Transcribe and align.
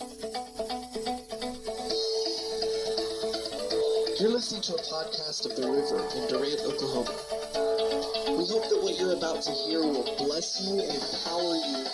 You're 0.00 0.08
listening 4.30 4.62
to 4.62 4.74
a 4.74 4.78
podcast 4.78 5.44
of 5.44 5.56
The 5.56 5.68
River 5.68 6.00
in 6.16 6.26
Durant, 6.28 6.60
Oklahoma. 6.64 7.12
We 8.38 8.46
hope 8.48 8.64
that 8.70 8.80
what 8.82 8.98
you're 8.98 9.12
about 9.12 9.42
to 9.42 9.50
hear 9.50 9.80
will 9.80 10.04
bless 10.16 10.58
you 10.62 10.80
and 10.80 10.88
empower 10.88 11.54
you 11.54 11.84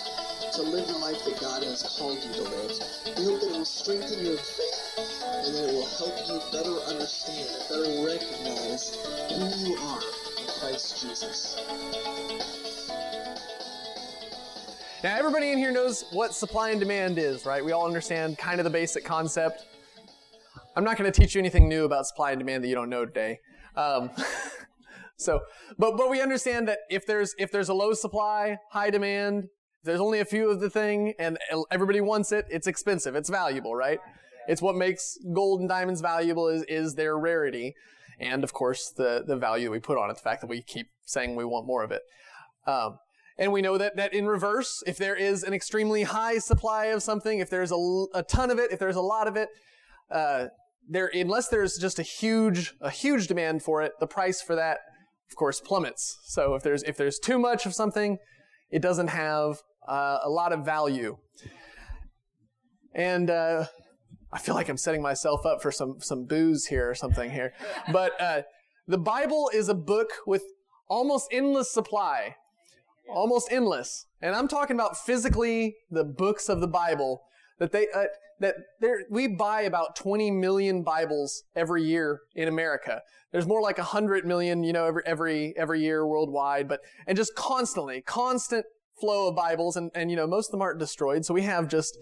to 0.53 0.61
live 0.61 0.87
the 0.87 0.97
life 0.99 1.21
that 1.25 1.37
God 1.41 1.63
has 1.63 1.83
called 1.83 2.23
you 2.23 2.31
to 2.35 2.43
live. 2.43 2.79
We 3.17 3.25
hope 3.25 3.41
that 3.41 3.49
it 3.49 3.57
will 3.57 3.65
strengthen 3.65 4.25
your 4.25 4.37
faith 4.37 4.93
and 5.43 5.53
that 5.53 5.67
it 5.67 5.73
will 5.73 5.87
help 5.99 6.15
you 6.29 6.39
better 6.51 6.79
understand 6.87 7.49
and 7.49 7.67
better 7.67 8.05
recognize 8.07 8.95
who 9.27 9.51
you 9.67 9.75
are 9.75 9.99
in 10.39 10.47
Christ 10.59 11.01
Jesus. 11.01 11.57
Now, 15.03 15.15
everybody 15.15 15.51
in 15.51 15.59
here 15.59 15.71
knows 15.71 16.05
what 16.11 16.33
supply 16.33 16.71
and 16.71 16.79
demand 16.79 17.19
is, 17.19 17.45
right? 17.45 17.63
We 17.63 17.71
all 17.71 17.85
understand 17.85 18.39
kind 18.39 18.59
of 18.59 18.63
the 18.63 18.71
basic 18.71 19.05
concept. 19.05 19.63
I'm 20.75 20.83
not 20.83 20.97
going 20.97 21.11
to 21.11 21.21
teach 21.21 21.35
you 21.35 21.39
anything 21.39 21.69
new 21.69 21.85
about 21.85 22.07
supply 22.07 22.31
and 22.31 22.39
demand 22.39 22.63
that 22.63 22.67
you 22.67 22.73
don't 22.73 22.89
know 22.89 23.05
today. 23.05 23.39
Um, 23.75 24.09
so, 25.15 25.41
but 25.77 25.97
but 25.97 26.09
we 26.09 26.19
understand 26.19 26.67
that 26.67 26.79
if 26.89 27.05
there's 27.05 27.35
if 27.37 27.51
there's 27.51 27.69
a 27.69 27.75
low 27.75 27.93
supply, 27.93 28.57
high 28.71 28.89
demand, 28.89 29.49
there's 29.83 29.99
only 29.99 30.19
a 30.19 30.25
few 30.25 30.49
of 30.49 30.61
the 30.61 30.69
thing, 30.69 31.13
and 31.19 31.37
everybody 31.69 32.01
wants 32.01 32.31
it, 32.31 32.45
it's 32.49 32.65
expensive, 32.65 33.15
it's 33.15 33.29
valuable, 33.29 33.75
right? 33.75 33.99
It's 34.47 34.63
what 34.63 34.75
makes 34.75 35.15
gold 35.31 35.59
and 35.59 35.69
diamonds 35.69 36.01
valuable 36.01 36.47
is 36.47 36.63
is 36.63 36.95
their 36.95 37.15
rarity, 37.19 37.75
and 38.19 38.43
of 38.43 38.51
course 38.51 38.89
the 38.89 39.23
the 39.27 39.37
value 39.37 39.69
we 39.69 39.79
put 39.79 39.99
on 39.99 40.09
it, 40.09 40.15
the 40.15 40.21
fact 40.21 40.41
that 40.41 40.47
we 40.47 40.63
keep 40.63 40.87
saying 41.05 41.35
we 41.35 41.45
want 41.45 41.67
more 41.67 41.83
of 41.83 41.91
it. 41.91 42.01
Um, 42.65 42.97
and 43.37 43.51
we 43.51 43.61
know 43.61 43.77
that, 43.77 43.95
that 43.97 44.13
in 44.13 44.25
reverse, 44.25 44.81
if 44.87 44.97
there 44.97 45.15
is 45.15 45.43
an 45.43 45.53
extremely 45.53 46.03
high 46.03 46.39
supply 46.39 46.85
of 46.85 47.03
something, 47.03 47.39
if 47.39 47.49
there's 47.49 47.71
a, 47.71 48.05
a 48.13 48.23
ton 48.23 48.49
of 48.49 48.57
it, 48.57 48.71
if 48.71 48.79
there's 48.79 48.95
a 48.95 49.01
lot 49.01 49.27
of 49.27 49.35
it, 49.35 49.49
uh, 50.11 50.47
there, 50.89 51.11
unless 51.13 51.49
there's 51.49 51.77
just 51.77 51.99
a 51.99 52.03
huge, 52.03 52.73
a 52.81 52.89
huge 52.89 53.27
demand 53.27 53.61
for 53.61 53.81
it, 53.81 53.91
the 53.99 54.07
price 54.07 54.41
for 54.41 54.55
that, 54.55 54.79
of 55.29 55.35
course, 55.35 55.59
plummets. 55.59 56.17
So 56.25 56.55
if 56.55 56.63
there's, 56.63 56.81
if 56.83 56.97
there's 56.97 57.19
too 57.19 57.37
much 57.37 57.65
of 57.65 57.73
something, 57.73 58.17
it 58.71 58.81
doesn't 58.81 59.09
have 59.09 59.61
uh, 59.87 60.19
a 60.23 60.29
lot 60.29 60.51
of 60.51 60.65
value. 60.65 61.17
And, 62.95 63.29
uh, 63.29 63.65
I 64.33 64.39
feel 64.39 64.55
like 64.55 64.67
I'm 64.67 64.77
setting 64.77 65.01
myself 65.01 65.45
up 65.45 65.61
for 65.61 65.71
some, 65.71 65.97
some 65.99 66.25
boos 66.25 66.65
here 66.65 66.89
or 66.89 66.95
something 66.95 67.31
here. 67.31 67.53
But, 67.91 68.19
uh, 68.19 68.41
the 68.87 68.97
Bible 68.97 69.51
is 69.53 69.67
a 69.67 69.73
book 69.73 70.09
with 70.25 70.43
almost 70.87 71.27
endless 71.31 71.71
supply. 71.71 72.35
Almost 73.09 73.51
endless. 73.51 74.05
And 74.21 74.35
I'm 74.35 74.47
talking 74.47 74.75
about 74.75 74.97
physically 74.97 75.75
the 75.89 76.03
books 76.03 76.49
of 76.49 76.61
the 76.61 76.67
Bible 76.67 77.23
that 77.59 77.71
they, 77.71 77.87
uh, 77.93 78.05
that 78.39 78.55
there, 78.79 79.03
we 79.09 79.27
buy 79.27 79.61
about 79.61 79.95
20 79.95 80.31
million 80.31 80.83
Bibles 80.83 81.43
every 81.55 81.83
year 81.83 82.21
in 82.35 82.47
America. 82.47 83.01
There's 83.31 83.47
more 83.47 83.61
like 83.61 83.77
100 83.77 84.25
million, 84.25 84.63
you 84.63 84.73
know, 84.73 84.85
every, 84.85 85.03
every, 85.05 85.53
every 85.57 85.81
year 85.81 86.05
worldwide, 86.05 86.67
but, 86.67 86.81
and 87.07 87.17
just 87.17 87.35
constantly, 87.35 88.01
constant 88.01 88.65
flow 88.99 89.29
of 89.29 89.35
Bibles, 89.35 89.75
and, 89.75 89.91
and, 89.95 90.09
you 90.09 90.15
know, 90.15 90.27
most 90.27 90.47
of 90.47 90.51
them 90.51 90.61
aren't 90.61 90.79
destroyed, 90.79 91.25
so 91.25 91.33
we 91.33 91.43
have 91.43 91.67
just 91.67 91.97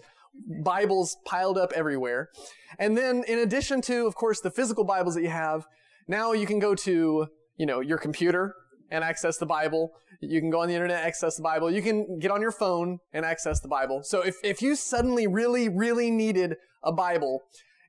Bibles 0.62 1.16
piled 1.24 1.58
up 1.58 1.72
everywhere. 1.74 2.30
And 2.78 2.96
then, 2.96 3.24
in 3.26 3.38
addition 3.38 3.80
to, 3.82 4.06
of 4.06 4.14
course, 4.14 4.40
the 4.40 4.50
physical 4.50 4.84
Bibles 4.84 5.14
that 5.14 5.22
you 5.22 5.30
have, 5.30 5.66
now 6.08 6.32
you 6.32 6.46
can 6.46 6.58
go 6.58 6.74
to, 6.74 7.26
you 7.56 7.66
know, 7.66 7.80
your 7.80 7.98
computer 7.98 8.54
and 8.90 9.02
access 9.02 9.38
the 9.38 9.46
Bible. 9.46 9.92
You 10.20 10.40
can 10.40 10.50
go 10.50 10.60
on 10.60 10.68
the 10.68 10.74
internet, 10.74 11.04
access 11.04 11.36
the 11.36 11.42
Bible. 11.42 11.70
You 11.70 11.82
can 11.82 12.18
get 12.18 12.30
on 12.30 12.40
your 12.40 12.52
phone 12.52 12.98
and 13.12 13.24
access 13.24 13.60
the 13.60 13.68
Bible. 13.68 14.02
So 14.02 14.22
if, 14.22 14.36
if 14.42 14.62
you 14.62 14.74
suddenly 14.74 15.26
really, 15.26 15.68
really 15.68 16.10
needed 16.10 16.56
a 16.82 16.92
Bible, 16.92 17.42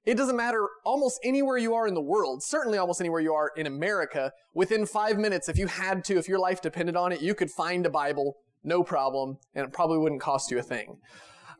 it 0.06 0.16
doesn't 0.16 0.38
matter 0.38 0.68
almost 0.86 1.20
anywhere 1.24 1.58
you 1.58 1.74
are 1.74 1.88
in 1.88 1.94
the 1.94 2.02
world, 2.02 2.42
certainly 2.42 2.78
almost 2.78 3.02
anywhere 3.02 3.20
you 3.20 3.34
are 3.34 3.52
in 3.58 3.68
America, 3.68 4.32
within 4.54 4.86
five 4.86 5.18
minutes, 5.18 5.50
if 5.50 5.58
you 5.58 5.68
had 5.68 6.04
to, 6.06 6.18
if 6.18 6.30
your 6.30 6.40
life 6.40 6.62
depended 6.62 6.96
on 6.96 7.12
it, 7.12 7.22
you 7.22 7.36
could 7.36 7.52
find 7.52 7.86
a 7.86 7.90
Bible, 7.90 8.38
no 8.64 8.84
problem, 8.84 9.38
and 9.54 9.66
it 9.66 9.74
probably 9.74 9.98
wouldn't 9.98 10.22
cost 10.22 10.50
you 10.50 10.60
a 10.60 10.64
thing. 10.64 10.98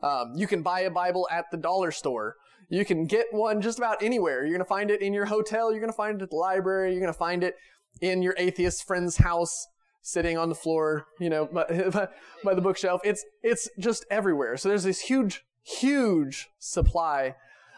Um, 0.02 0.32
you 0.34 0.46
can 0.46 0.62
buy 0.62 0.80
a 0.80 0.90
Bible 0.90 1.28
at 1.30 1.44
the 1.50 1.58
dollar 1.58 1.90
store. 1.90 2.36
You 2.70 2.84
can 2.84 3.06
get 3.06 3.26
one 3.32 3.60
just 3.60 3.78
about 3.78 4.02
anywhere. 4.02 4.42
You're 4.42 4.56
going 4.56 4.60
to 4.60 4.64
find 4.64 4.90
it 4.90 5.02
in 5.02 5.12
your 5.12 5.26
hotel. 5.26 5.70
You're 5.70 5.80
going 5.80 5.92
to 5.92 5.96
find 5.96 6.20
it 6.20 6.24
at 6.24 6.30
the 6.30 6.36
library. 6.36 6.92
You're 6.92 7.00
going 7.00 7.12
to 7.12 7.18
find 7.18 7.42
it 7.42 7.54
in 8.00 8.22
your 8.22 8.34
atheist 8.38 8.86
friend's 8.86 9.16
house 9.18 9.66
sitting 10.02 10.38
on 10.38 10.48
the 10.48 10.54
floor, 10.54 11.06
you 11.20 11.30
know, 11.30 11.46
by, 11.52 12.08
by, 12.44 12.54
the 12.54 12.60
bookshelf. 12.60 13.00
It's, 13.04 13.24
it's 13.42 13.68
just 13.78 14.04
everywhere. 14.10 14.56
So 14.56 14.68
there's 14.68 14.84
this 14.84 15.00
huge, 15.00 15.44
huge 15.62 16.48
supply 16.58 17.34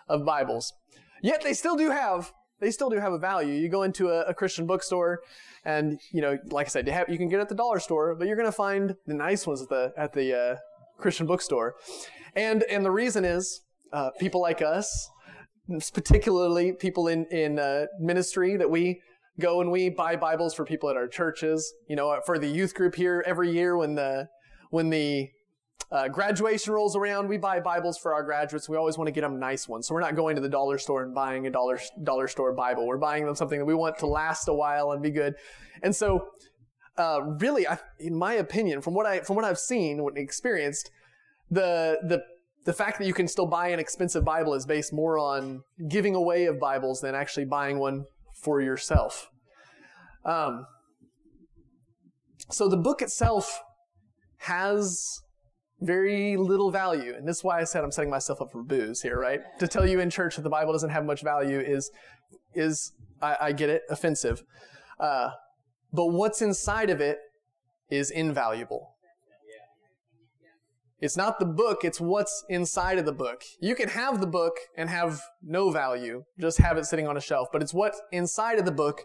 of 0.08 0.24
Bibles. 0.24 0.72
Yet 1.22 1.42
they 1.42 1.54
still 1.54 1.76
do 1.76 1.90
have, 1.90 2.32
they 2.60 2.70
still 2.70 2.90
do 2.90 2.98
have 2.98 3.12
a 3.12 3.18
value. 3.18 3.54
You 3.54 3.68
go 3.68 3.82
into 3.82 4.08
a, 4.08 4.22
a 4.22 4.34
Christian 4.34 4.66
bookstore 4.66 5.20
and, 5.64 6.00
you 6.12 6.22
know, 6.22 6.38
like 6.46 6.66
I 6.66 6.70
said, 6.70 6.86
you, 6.86 6.92
have, 6.92 7.08
you 7.08 7.18
can 7.18 7.28
get 7.28 7.40
at 7.40 7.48
the 7.48 7.54
dollar 7.54 7.80
store, 7.80 8.14
but 8.14 8.26
you're 8.26 8.36
going 8.36 8.48
to 8.48 8.52
find 8.52 8.96
the 9.06 9.14
nice 9.14 9.46
ones 9.46 9.62
at 9.62 9.68
the, 9.68 9.92
at 9.96 10.12
the, 10.12 10.36
uh, 10.36 10.56
Christian 10.98 11.26
bookstore. 11.26 11.76
And, 12.34 12.62
and 12.64 12.84
the 12.84 12.90
reason 12.90 13.24
is, 13.24 13.62
uh, 13.92 14.10
people 14.18 14.40
like 14.40 14.62
us, 14.62 15.10
particularly 15.92 16.72
people 16.72 17.08
in, 17.08 17.26
in, 17.26 17.58
uh, 17.58 17.86
ministry 17.98 18.56
that 18.56 18.70
we, 18.70 19.00
go 19.38 19.60
and 19.60 19.70
we 19.70 19.90
buy 19.90 20.16
Bibles 20.16 20.54
for 20.54 20.64
people 20.64 20.88
at 20.88 20.96
our 20.96 21.08
churches. 21.08 21.72
You 21.88 21.96
know, 21.96 22.20
for 22.24 22.38
the 22.38 22.48
youth 22.48 22.74
group 22.74 22.94
here 22.94 23.22
every 23.26 23.50
year 23.50 23.76
when 23.76 23.94
the 23.94 24.28
when 24.70 24.90
the 24.90 25.30
uh, 25.92 26.08
graduation 26.08 26.72
rolls 26.72 26.94
around, 26.94 27.28
we 27.28 27.36
buy 27.36 27.58
Bibles 27.58 27.98
for 27.98 28.14
our 28.14 28.22
graduates. 28.22 28.68
We 28.68 28.76
always 28.76 28.96
want 28.96 29.08
to 29.08 29.12
get 29.12 29.22
them 29.22 29.40
nice 29.40 29.68
ones. 29.68 29.88
So 29.88 29.94
we're 29.94 30.00
not 30.00 30.14
going 30.14 30.36
to 30.36 30.42
the 30.42 30.48
dollar 30.48 30.78
store 30.78 31.02
and 31.02 31.14
buying 31.14 31.46
a 31.46 31.50
dollar 31.50 31.80
dollar 32.04 32.28
store 32.28 32.52
Bible. 32.52 32.86
We're 32.86 32.98
buying 32.98 33.24
them 33.26 33.34
something 33.34 33.58
that 33.58 33.64
we 33.64 33.74
want 33.74 33.98
to 33.98 34.06
last 34.06 34.46
a 34.48 34.54
while 34.54 34.92
and 34.92 35.02
be 35.02 35.10
good. 35.10 35.34
And 35.82 35.94
so, 35.94 36.28
uh, 36.96 37.22
really, 37.40 37.66
I, 37.66 37.78
in 37.98 38.14
my 38.14 38.34
opinion, 38.34 38.82
from 38.82 38.94
what 38.94 39.06
I 39.06 39.20
from 39.20 39.36
what 39.36 39.44
I've 39.44 39.58
seen, 39.58 40.02
what 40.02 40.16
experienced, 40.16 40.90
the 41.50 41.98
the 42.06 42.22
the 42.64 42.72
fact 42.72 42.98
that 42.98 43.06
you 43.06 43.14
can 43.14 43.26
still 43.26 43.46
buy 43.46 43.68
an 43.68 43.80
expensive 43.80 44.24
Bible 44.24 44.54
is 44.54 44.66
based 44.66 44.92
more 44.92 45.18
on 45.18 45.64
giving 45.88 46.14
away 46.14 46.44
of 46.44 46.60
Bibles 46.60 47.00
than 47.00 47.14
actually 47.14 47.46
buying 47.46 47.78
one 47.78 48.04
for 48.42 48.60
yourself. 48.60 49.28
Um, 50.24 50.66
so 52.50 52.68
the 52.68 52.76
book 52.76 53.02
itself 53.02 53.60
has 54.38 55.20
very 55.80 56.36
little 56.36 56.70
value. 56.70 57.14
And 57.14 57.26
this 57.26 57.38
is 57.38 57.44
why 57.44 57.60
I 57.60 57.64
said 57.64 57.84
I'm 57.84 57.92
setting 57.92 58.10
myself 58.10 58.40
up 58.40 58.50
for 58.52 58.62
boos 58.62 59.02
here, 59.02 59.18
right? 59.18 59.40
To 59.58 59.68
tell 59.68 59.86
you 59.86 60.00
in 60.00 60.10
church 60.10 60.36
that 60.36 60.42
the 60.42 60.50
Bible 60.50 60.72
doesn't 60.72 60.90
have 60.90 61.04
much 61.04 61.22
value 61.22 61.58
is, 61.58 61.90
is 62.54 62.92
I, 63.22 63.36
I 63.40 63.52
get 63.52 63.70
it, 63.70 63.82
offensive. 63.90 64.42
Uh, 64.98 65.30
but 65.92 66.06
what's 66.06 66.42
inside 66.42 66.90
of 66.90 67.00
it 67.00 67.18
is 67.90 68.10
invaluable. 68.10 68.89
It's 71.00 71.16
not 71.16 71.38
the 71.38 71.46
book, 71.46 71.84
it's 71.84 72.00
what's 72.00 72.44
inside 72.48 72.98
of 72.98 73.06
the 73.06 73.12
book. 73.12 73.42
You 73.60 73.74
can 73.74 73.88
have 73.88 74.20
the 74.20 74.26
book 74.26 74.54
and 74.76 74.90
have 74.90 75.20
no 75.42 75.70
value, 75.70 76.24
just 76.38 76.58
have 76.58 76.76
it 76.76 76.84
sitting 76.84 77.08
on 77.08 77.16
a 77.16 77.20
shelf, 77.20 77.48
but 77.52 77.62
it's 77.62 77.72
what's 77.72 78.00
inside 78.12 78.58
of 78.58 78.66
the 78.66 78.72
book 78.72 79.02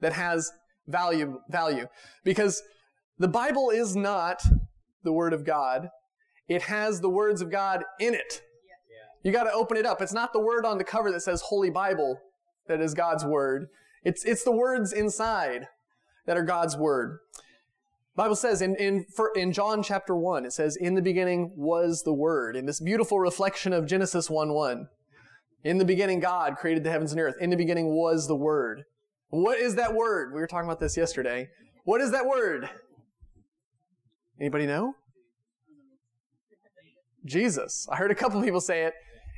that 0.00 0.12
has 0.12 0.52
value, 0.86 1.40
value. 1.48 1.86
Because 2.24 2.62
the 3.18 3.28
Bible 3.28 3.70
is 3.70 3.96
not 3.96 4.42
the 5.02 5.12
Word 5.12 5.32
of 5.32 5.44
God. 5.44 5.88
It 6.48 6.62
has 6.62 7.00
the 7.00 7.10
words 7.10 7.40
of 7.40 7.50
God 7.50 7.84
in 7.98 8.14
it. 8.14 8.42
You 9.22 9.30
gotta 9.30 9.52
open 9.52 9.76
it 9.76 9.86
up. 9.86 10.02
It's 10.02 10.12
not 10.12 10.32
the 10.32 10.40
word 10.40 10.64
on 10.64 10.78
the 10.78 10.84
cover 10.84 11.10
that 11.12 11.20
says 11.20 11.42
Holy 11.42 11.70
Bible 11.70 12.20
that 12.66 12.80
is 12.80 12.94
God's 12.94 13.24
Word. 13.24 13.68
It's, 14.04 14.24
it's 14.24 14.42
the 14.42 14.52
words 14.52 14.92
inside 14.92 15.68
that 16.26 16.36
are 16.36 16.42
God's 16.42 16.76
Word. 16.76 17.18
Bible 18.14 18.36
says 18.36 18.60
in, 18.60 18.76
in, 18.76 19.06
in 19.34 19.52
John 19.52 19.82
chapter 19.82 20.14
1, 20.14 20.44
it 20.44 20.52
says, 20.52 20.76
In 20.76 20.94
the 20.94 21.02
beginning 21.02 21.52
was 21.56 22.02
the 22.02 22.12
Word. 22.12 22.56
In 22.56 22.66
this 22.66 22.80
beautiful 22.80 23.18
reflection 23.18 23.72
of 23.72 23.86
Genesis 23.86 24.28
1 24.28 24.52
1. 24.52 24.88
In 25.64 25.78
the 25.78 25.84
beginning, 25.84 26.20
God 26.20 26.56
created 26.56 26.84
the 26.84 26.90
heavens 26.90 27.12
and 27.12 27.20
earth. 27.20 27.36
In 27.40 27.50
the 27.50 27.56
beginning 27.56 27.94
was 27.94 28.28
the 28.28 28.36
Word. 28.36 28.82
What 29.32 29.58
is 29.58 29.76
that 29.76 29.94
word? 29.94 30.34
We 30.34 30.40
were 30.40 30.46
talking 30.46 30.68
about 30.68 30.78
this 30.78 30.94
yesterday. 30.94 31.48
What 31.84 32.02
is 32.02 32.12
that 32.12 32.26
word? 32.26 32.68
Anybody 34.38 34.66
know? 34.66 34.94
Jesus. 37.24 37.88
I 37.90 37.96
heard 37.96 38.10
a 38.10 38.14
couple 38.14 38.42
people 38.42 38.60
say 38.60 38.84
it. 38.84 38.92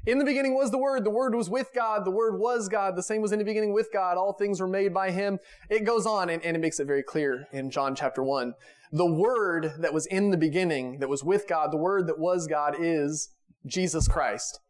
In 0.07 0.19
the 0.19 0.25
beginning 0.25 0.55
was 0.55 0.71
the 0.71 0.79
Word. 0.79 1.05
The 1.05 1.11
Word 1.11 1.35
was 1.35 1.49
with 1.49 1.71
God. 1.75 2.05
The 2.05 2.11
Word 2.11 2.39
was 2.39 2.69
God. 2.69 2.95
The 2.95 3.03
same 3.03 3.23
was 3.23 3.33
in 3.33 3.39
the 3.39 3.45
beginning 3.45 3.73
with 3.73 3.89
God. 3.93 4.19
All 4.19 4.35
things 4.35 4.61
were 4.61 4.69
made 4.69 4.93
by 4.93 5.11
Him. 5.11 5.39
It 5.71 5.85
goes 5.85 6.05
on 6.05 6.29
and, 6.29 6.45
and 6.45 6.57
it 6.57 6.61
makes 6.61 6.79
it 6.79 6.87
very 6.87 7.03
clear 7.03 7.47
in 7.53 7.71
John 7.71 7.95
chapter 7.95 8.23
1. 8.23 8.53
The 8.93 9.07
Word 9.07 9.73
that 9.79 9.95
was 9.95 10.07
in 10.07 10.31
the 10.31 10.37
beginning, 10.37 10.99
that 10.99 11.09
was 11.09 11.25
with 11.25 11.49
God, 11.49 11.73
the 11.73 11.79
Word 11.79 12.07
that 12.07 12.19
was 12.19 12.47
God 12.47 12.77
is 12.79 13.31
Jesus 13.67 14.07
Christ. 14.07 14.61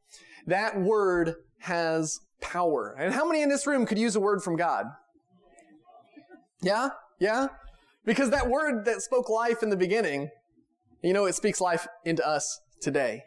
That 0.47 0.81
Word 0.81 1.35
has 1.61 2.21
power. 2.41 2.95
And 2.99 3.13
how 3.13 3.27
many 3.27 3.43
in 3.43 3.49
this 3.49 3.67
room 3.67 3.87
could 3.87 3.99
use 3.99 4.15
a 4.15 4.21
word 4.21 4.43
from 4.43 4.57
God? 4.57 4.87
Yeah? 6.63 6.91
Yeah? 7.19 7.49
Because 8.05 8.31
that 8.31 8.49
word 8.49 8.85
that 8.85 9.03
spoke 9.03 9.29
life 9.29 9.63
in 9.63 9.71
the 9.71 9.77
beginning, 9.77 10.31
you 11.03 11.13
know, 11.13 11.25
it 11.25 11.35
speaks 11.35 11.61
life 11.61 11.87
into 12.05 12.27
us 12.27 12.61
today. 12.81 13.25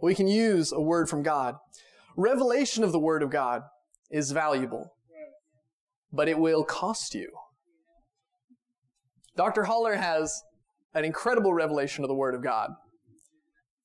We 0.00 0.14
can 0.14 0.28
use 0.28 0.72
a 0.72 0.80
word 0.80 1.08
from 1.08 1.22
God. 1.22 1.56
Revelation 2.16 2.84
of 2.84 2.92
the 2.92 2.98
word 2.98 3.22
of 3.22 3.30
God 3.30 3.62
is 4.10 4.32
valuable, 4.32 4.94
but 6.12 6.28
it 6.28 6.38
will 6.38 6.64
cost 6.64 7.14
you. 7.14 7.30
Dr. 9.36 9.64
Holler 9.64 9.96
has 9.96 10.42
an 10.94 11.04
incredible 11.04 11.52
revelation 11.52 12.02
of 12.04 12.08
the 12.08 12.14
word 12.14 12.34
of 12.34 12.42
God. 12.42 12.70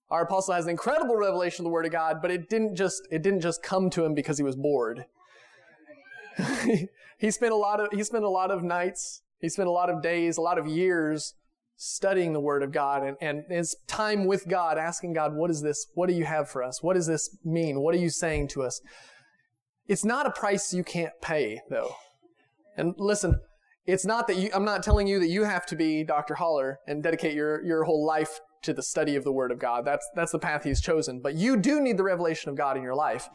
Our 0.10 0.24
apostle 0.24 0.54
has 0.54 0.65
an 0.65 0.71
incredible 0.71 1.15
revelation 1.15 1.63
of 1.63 1.65
the 1.65 1.74
word 1.74 1.86
of 1.86 1.92
God, 1.92 2.18
but 2.21 2.31
it 2.31 2.50
didn't 2.50 2.75
just 2.75 3.07
it 3.12 3.21
didn't 3.24 3.42
just 3.42 3.63
come 3.63 3.89
to 3.92 4.06
him 4.06 4.13
because 4.13 4.38
he 4.38 4.44
was 4.44 4.56
bored. 4.56 5.06
he 7.18 7.31
spent 7.31 7.51
a 7.51 7.56
lot 7.56 7.80
of 7.80 7.88
he 7.92 8.04
spent 8.04 8.24
a 8.24 8.30
lot 8.30 8.51
of 8.51 8.63
nights, 8.63 9.21
he 9.39 9.50
spent 9.50 9.68
a 9.68 9.71
lot 9.71 9.89
of 9.89 10.01
days, 10.01 10.38
a 10.38 10.42
lot 10.42 10.57
of 10.57 10.68
years 10.68 11.33
studying 11.75 12.34
the 12.34 12.40
word 12.40 12.64
of 12.64 12.72
God 12.72 13.04
and, 13.04 13.18
and 13.20 13.44
his 13.50 13.75
time 13.88 14.25
with 14.25 14.48
God, 14.48 14.78
asking 14.78 15.14
God, 15.14 15.34
what 15.34 15.50
is 15.50 15.62
this? 15.62 15.88
What 15.96 16.08
do 16.08 16.16
you 16.16 16.25
have 16.25 16.50
for 16.50 16.64
us? 16.64 16.81
What 16.81 16.94
does 16.94 17.08
this 17.08 17.38
mean? 17.44 17.81
What 17.81 17.96
are 17.96 18.00
you 18.00 18.10
saying 18.10 18.50
to 18.50 18.64
us? 18.64 18.81
It's 19.88 20.06
not 20.06 20.25
a 20.25 20.31
price 20.31 20.74
you 20.74 20.84
can't 20.84 21.14
pay, 21.22 21.62
though. 21.70 21.94
And 22.78 22.96
listen, 22.98 23.40
it's 23.86 24.06
not 24.06 24.28
that 24.28 24.38
you, 24.38 24.50
I'm 24.54 24.66
not 24.66 24.81
telling 24.81 25.08
you 25.08 25.20
that 25.20 25.28
you 25.28 25.44
have 25.44 25.66
to 25.68 25.75
be 25.75 26.04
Dr. 26.04 26.36
Holler 26.36 26.80
and 26.88 27.04
dedicate 27.04 27.34
your, 27.34 27.64
your 27.66 27.84
whole 27.84 28.06
life 28.06 28.40
to 28.62 28.74
the 28.74 28.81
study 28.81 29.16
of 29.16 29.25
the 29.25 29.31
Word 29.31 29.52
of 29.52 29.60
God. 29.60 29.86
That's, 29.86 30.08
that's 30.16 30.31
the 30.31 30.40
path 30.40 30.64
He's 30.64 30.81
chosen. 30.81 31.20
But 31.20 31.36
you 31.36 31.58
do 31.58 31.81
need 31.81 31.98
the 31.98 32.04
revelation 32.04 32.50
of 32.50 32.56
God 32.56 32.78
in 32.78 32.84
your 32.84 32.96
life. 32.96 33.30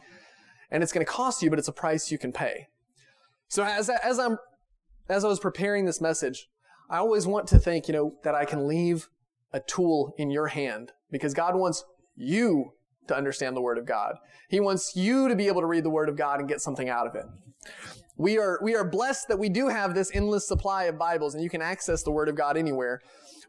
And 0.71 0.81
it's 0.81 0.91
going 0.91 1.05
to 1.05 1.11
cost 1.11 1.43
you, 1.43 1.49
but 1.49 1.59
it's 1.59 1.67
a 1.67 1.73
price 1.73 2.11
you 2.11 2.17
can 2.17 2.31
pay. 2.31 2.67
So 3.47 3.63
as, 3.63 3.89
as 3.89 4.19
I'm, 4.19 4.37
as 5.07 5.23
I 5.23 5.27
was 5.27 5.39
preparing 5.39 5.85
this 5.85 6.01
message, 6.01 6.47
I 6.89 6.97
always 6.97 7.27
want 7.27 7.47
to 7.49 7.59
think, 7.59 7.87
you 7.87 7.93
know, 7.93 8.15
that 8.23 8.35
I 8.35 8.45
can 8.45 8.67
leave 8.67 9.09
a 9.53 9.59
tool 9.59 10.13
in 10.17 10.31
your 10.31 10.47
hand 10.47 10.91
because 11.11 11.33
God 11.33 11.55
wants 11.55 11.83
you 12.15 12.73
to 13.07 13.15
understand 13.15 13.55
the 13.55 13.61
Word 13.61 13.77
of 13.77 13.85
God. 13.85 14.15
He 14.49 14.59
wants 14.59 14.95
you 14.95 15.27
to 15.27 15.35
be 15.35 15.47
able 15.47 15.61
to 15.61 15.67
read 15.67 15.83
the 15.83 15.89
Word 15.89 16.09
of 16.09 16.17
God 16.17 16.39
and 16.39 16.49
get 16.49 16.61
something 16.61 16.89
out 16.89 17.07
of 17.07 17.15
it. 17.15 17.25
We 18.17 18.37
are, 18.37 18.59
we 18.61 18.75
are 18.75 18.83
blessed 18.83 19.29
that 19.29 19.39
we 19.39 19.49
do 19.49 19.69
have 19.69 19.95
this 19.95 20.11
endless 20.13 20.47
supply 20.47 20.85
of 20.85 20.97
Bibles 20.97 21.35
and 21.35 21.43
you 21.43 21.49
can 21.49 21.61
access 21.61 22.03
the 22.03 22.11
Word 22.11 22.29
of 22.29 22.35
God 22.35 22.57
anywhere 22.57 23.01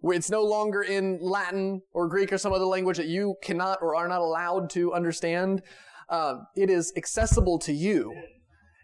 it's 0.04 0.30
no 0.30 0.42
longer 0.42 0.82
in 0.82 1.18
Latin 1.20 1.82
or 1.92 2.08
Greek 2.08 2.32
or 2.32 2.38
some 2.38 2.52
other 2.52 2.64
language 2.64 2.96
that 2.96 3.06
you 3.06 3.36
cannot 3.42 3.78
or 3.82 3.94
are 3.94 4.08
not 4.08 4.20
allowed 4.20 4.70
to 4.70 4.92
understand. 4.92 5.62
Um, 6.08 6.46
it 6.56 6.70
is 6.70 6.92
accessible 6.96 7.58
to 7.60 7.72
you, 7.72 8.14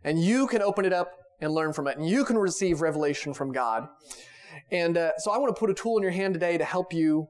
and 0.04 0.22
you 0.22 0.46
can 0.46 0.62
open 0.62 0.84
it 0.84 0.92
up 0.92 1.12
and 1.40 1.52
learn 1.52 1.72
from 1.72 1.86
it, 1.86 1.96
and 1.96 2.08
you 2.08 2.24
can 2.24 2.38
receive 2.38 2.80
revelation 2.80 3.34
from 3.34 3.52
God. 3.52 3.88
And 4.70 4.96
uh, 4.96 5.12
so 5.18 5.30
I 5.30 5.38
want 5.38 5.54
to 5.54 5.58
put 5.58 5.70
a 5.70 5.74
tool 5.74 5.96
in 5.96 6.02
your 6.02 6.12
hand 6.12 6.34
today 6.34 6.58
to 6.58 6.64
help 6.64 6.92
you 6.92 7.28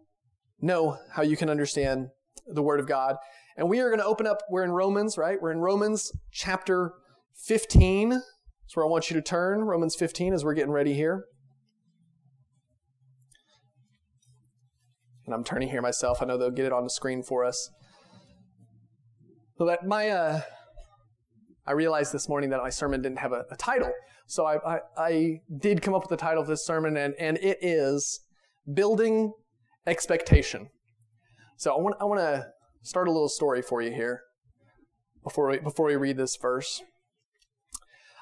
know 0.60 0.98
how 1.12 1.22
you 1.22 1.36
can 1.36 1.50
understand 1.50 2.08
the 2.46 2.62
Word 2.62 2.80
of 2.80 2.86
God. 2.86 3.16
And 3.56 3.68
we 3.68 3.80
are 3.80 3.88
going 3.88 4.00
to 4.00 4.06
open 4.06 4.26
up, 4.26 4.38
we're 4.50 4.64
in 4.64 4.70
Romans, 4.70 5.18
right? 5.18 5.40
We're 5.40 5.52
in 5.52 5.58
Romans 5.58 6.12
chapter 6.30 6.92
15. 7.44 8.10
That's 8.10 8.74
where 8.74 8.84
I 8.84 8.88
want 8.88 9.10
you 9.10 9.14
to 9.14 9.22
turn. 9.22 9.60
Romans 9.60 9.94
15 9.94 10.32
as 10.32 10.44
we're 10.44 10.54
getting 10.54 10.72
ready 10.72 10.94
here. 10.94 11.26
and 15.26 15.34
I'm 15.34 15.44
turning 15.44 15.68
here 15.68 15.82
myself. 15.82 16.22
I 16.22 16.24
know 16.24 16.38
they'll 16.38 16.50
get 16.50 16.66
it 16.66 16.72
on 16.72 16.84
the 16.84 16.90
screen 16.90 17.22
for 17.22 17.44
us. 17.44 17.70
But 19.58 19.84
my, 19.84 20.08
uh, 20.08 20.40
I 21.66 21.72
realized 21.72 22.12
this 22.12 22.28
morning 22.28 22.50
that 22.50 22.60
my 22.60 22.70
sermon 22.70 23.02
didn't 23.02 23.18
have 23.18 23.32
a, 23.32 23.44
a 23.50 23.56
title. 23.56 23.92
So 24.26 24.46
I, 24.46 24.74
I, 24.74 24.80
I, 24.96 25.40
did 25.58 25.82
come 25.82 25.94
up 25.94 26.02
with 26.02 26.10
the 26.10 26.16
title 26.16 26.42
of 26.42 26.48
this 26.48 26.64
sermon, 26.64 26.96
and, 26.96 27.14
and 27.18 27.38
it 27.38 27.58
is 27.60 28.20
Building 28.72 29.32
Expectation. 29.86 30.68
So 31.56 31.74
I 31.76 31.80
want, 31.80 31.96
I 32.00 32.04
want 32.04 32.20
to 32.20 32.46
start 32.82 33.08
a 33.08 33.12
little 33.12 33.28
story 33.28 33.62
for 33.62 33.82
you 33.82 33.92
here 33.92 34.22
before 35.22 35.50
we, 35.50 35.58
before 35.58 35.86
we 35.86 35.96
read 35.96 36.16
this 36.16 36.36
verse. 36.36 36.82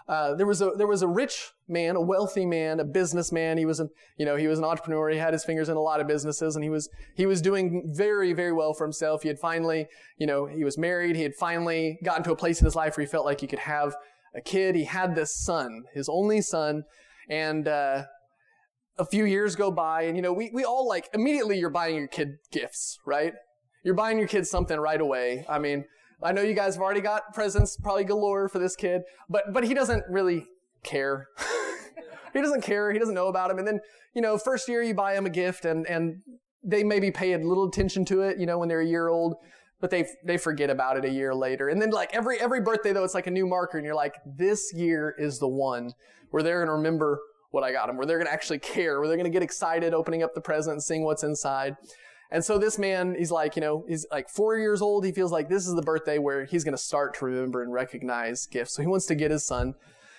Uh, 0.06 0.34
there 0.34 0.46
was 0.46 0.60
a 0.60 0.72
there 0.76 0.86
was 0.86 1.00
a 1.00 1.08
rich 1.08 1.52
man, 1.66 1.96
a 1.96 2.00
wealthy 2.00 2.44
man, 2.44 2.78
a 2.78 2.84
businessman. 2.84 3.56
He 3.56 3.64
was 3.64 3.80
an 3.80 3.88
you 4.18 4.26
know 4.26 4.36
he 4.36 4.46
was 4.46 4.58
an 4.58 4.64
entrepreneur. 4.64 5.08
He 5.08 5.16
had 5.16 5.32
his 5.32 5.44
fingers 5.44 5.70
in 5.70 5.76
a 5.76 5.80
lot 5.80 6.00
of 6.00 6.06
businesses, 6.06 6.56
and 6.56 6.62
he 6.62 6.68
was 6.68 6.90
he 7.16 7.24
was 7.24 7.40
doing 7.40 7.90
very 7.94 8.34
very 8.34 8.52
well 8.52 8.74
for 8.74 8.84
himself. 8.84 9.22
He 9.22 9.28
had 9.28 9.38
finally 9.38 9.86
you 10.18 10.26
know 10.26 10.44
he 10.44 10.62
was 10.62 10.76
married. 10.76 11.16
He 11.16 11.22
had 11.22 11.34
finally 11.34 11.98
gotten 12.04 12.22
to 12.24 12.32
a 12.32 12.36
place 12.36 12.60
in 12.60 12.66
his 12.66 12.76
life 12.76 12.96
where 12.96 13.06
he 13.06 13.10
felt 13.10 13.24
like 13.24 13.40
he 13.40 13.46
could 13.46 13.60
have 13.60 13.96
a 14.34 14.42
kid. 14.42 14.74
He 14.74 14.84
had 14.84 15.14
this 15.14 15.34
son, 15.34 15.84
his 15.94 16.08
only 16.10 16.42
son, 16.42 16.84
and 17.30 17.66
uh, 17.66 18.04
a 18.98 19.06
few 19.06 19.24
years 19.24 19.56
go 19.56 19.70
by, 19.70 20.02
and 20.02 20.16
you 20.16 20.22
know 20.22 20.34
we 20.34 20.50
we 20.52 20.64
all 20.64 20.86
like 20.86 21.08
immediately 21.14 21.58
you're 21.58 21.70
buying 21.70 21.96
your 21.96 22.08
kid 22.08 22.36
gifts, 22.52 22.98
right? 23.06 23.32
You're 23.82 23.94
buying 23.94 24.18
your 24.18 24.28
kid 24.28 24.46
something 24.46 24.78
right 24.78 25.00
away. 25.00 25.46
I 25.48 25.58
mean 25.58 25.86
I 26.24 26.32
know 26.32 26.42
you 26.42 26.54
guys 26.54 26.74
have 26.74 26.82
already 26.82 27.02
got 27.02 27.34
presents, 27.34 27.76
probably 27.76 28.04
galore 28.04 28.48
for 28.48 28.58
this 28.58 28.74
kid, 28.74 29.02
but 29.28 29.52
but 29.52 29.64
he 29.64 29.74
doesn't 29.74 30.04
really 30.08 30.46
care. 30.82 31.28
he 32.32 32.40
doesn't 32.40 32.62
care. 32.62 32.90
He 32.92 32.98
doesn't 32.98 33.14
know 33.14 33.28
about 33.28 33.50
him. 33.50 33.58
And 33.58 33.66
then 33.66 33.80
you 34.14 34.22
know, 34.22 34.38
first 34.38 34.68
year 34.68 34.82
you 34.82 34.94
buy 34.94 35.14
him 35.14 35.26
a 35.26 35.30
gift, 35.30 35.64
and 35.64 35.86
and 35.86 36.22
they 36.62 36.82
maybe 36.82 37.10
pay 37.10 37.34
a 37.34 37.38
little 37.38 37.68
attention 37.68 38.04
to 38.06 38.22
it, 38.22 38.38
you 38.38 38.46
know, 38.46 38.58
when 38.58 38.68
they're 38.68 38.80
a 38.80 38.86
year 38.86 39.08
old, 39.08 39.36
but 39.80 39.90
they 39.90 40.06
they 40.24 40.38
forget 40.38 40.70
about 40.70 40.96
it 40.96 41.04
a 41.04 41.10
year 41.10 41.34
later. 41.34 41.68
And 41.68 41.80
then 41.80 41.90
like 41.90 42.14
every 42.14 42.40
every 42.40 42.60
birthday 42.60 42.92
though, 42.92 43.04
it's 43.04 43.14
like 43.14 43.26
a 43.26 43.30
new 43.30 43.46
marker, 43.46 43.76
and 43.76 43.84
you're 43.84 43.94
like, 43.94 44.14
this 44.24 44.72
year 44.74 45.14
is 45.18 45.38
the 45.38 45.48
one 45.48 45.92
where 46.30 46.42
they're 46.42 46.60
gonna 46.60 46.76
remember 46.76 47.20
what 47.50 47.62
I 47.62 47.70
got 47.70 47.86
them, 47.86 47.96
where 47.96 48.06
they're 48.06 48.18
gonna 48.18 48.30
actually 48.30 48.60
care, 48.60 48.98
where 48.98 49.08
they're 49.08 49.18
gonna 49.18 49.28
get 49.28 49.42
excited 49.42 49.92
opening 49.92 50.22
up 50.22 50.34
the 50.34 50.40
present 50.40 50.82
seeing 50.82 51.04
what's 51.04 51.22
inside. 51.22 51.76
And 52.30 52.44
so 52.44 52.58
this 52.58 52.78
man, 52.78 53.14
he's 53.16 53.30
like, 53.30 53.56
you 53.56 53.62
know, 53.62 53.84
he's 53.88 54.06
like 54.10 54.28
four 54.28 54.58
years 54.58 54.82
old. 54.82 55.04
He 55.04 55.12
feels 55.12 55.30
like 55.30 55.48
this 55.48 55.66
is 55.66 55.74
the 55.74 55.82
birthday 55.82 56.18
where 56.18 56.44
he's 56.44 56.64
going 56.64 56.76
to 56.76 56.82
start 56.82 57.14
to 57.18 57.24
remember 57.26 57.62
and 57.62 57.72
recognize 57.72 58.46
gifts. 58.46 58.74
So 58.74 58.82
he 58.82 58.88
wants 58.88 59.06
to 59.06 59.14
get 59.14 59.30
his 59.30 59.46
son, 59.46 59.74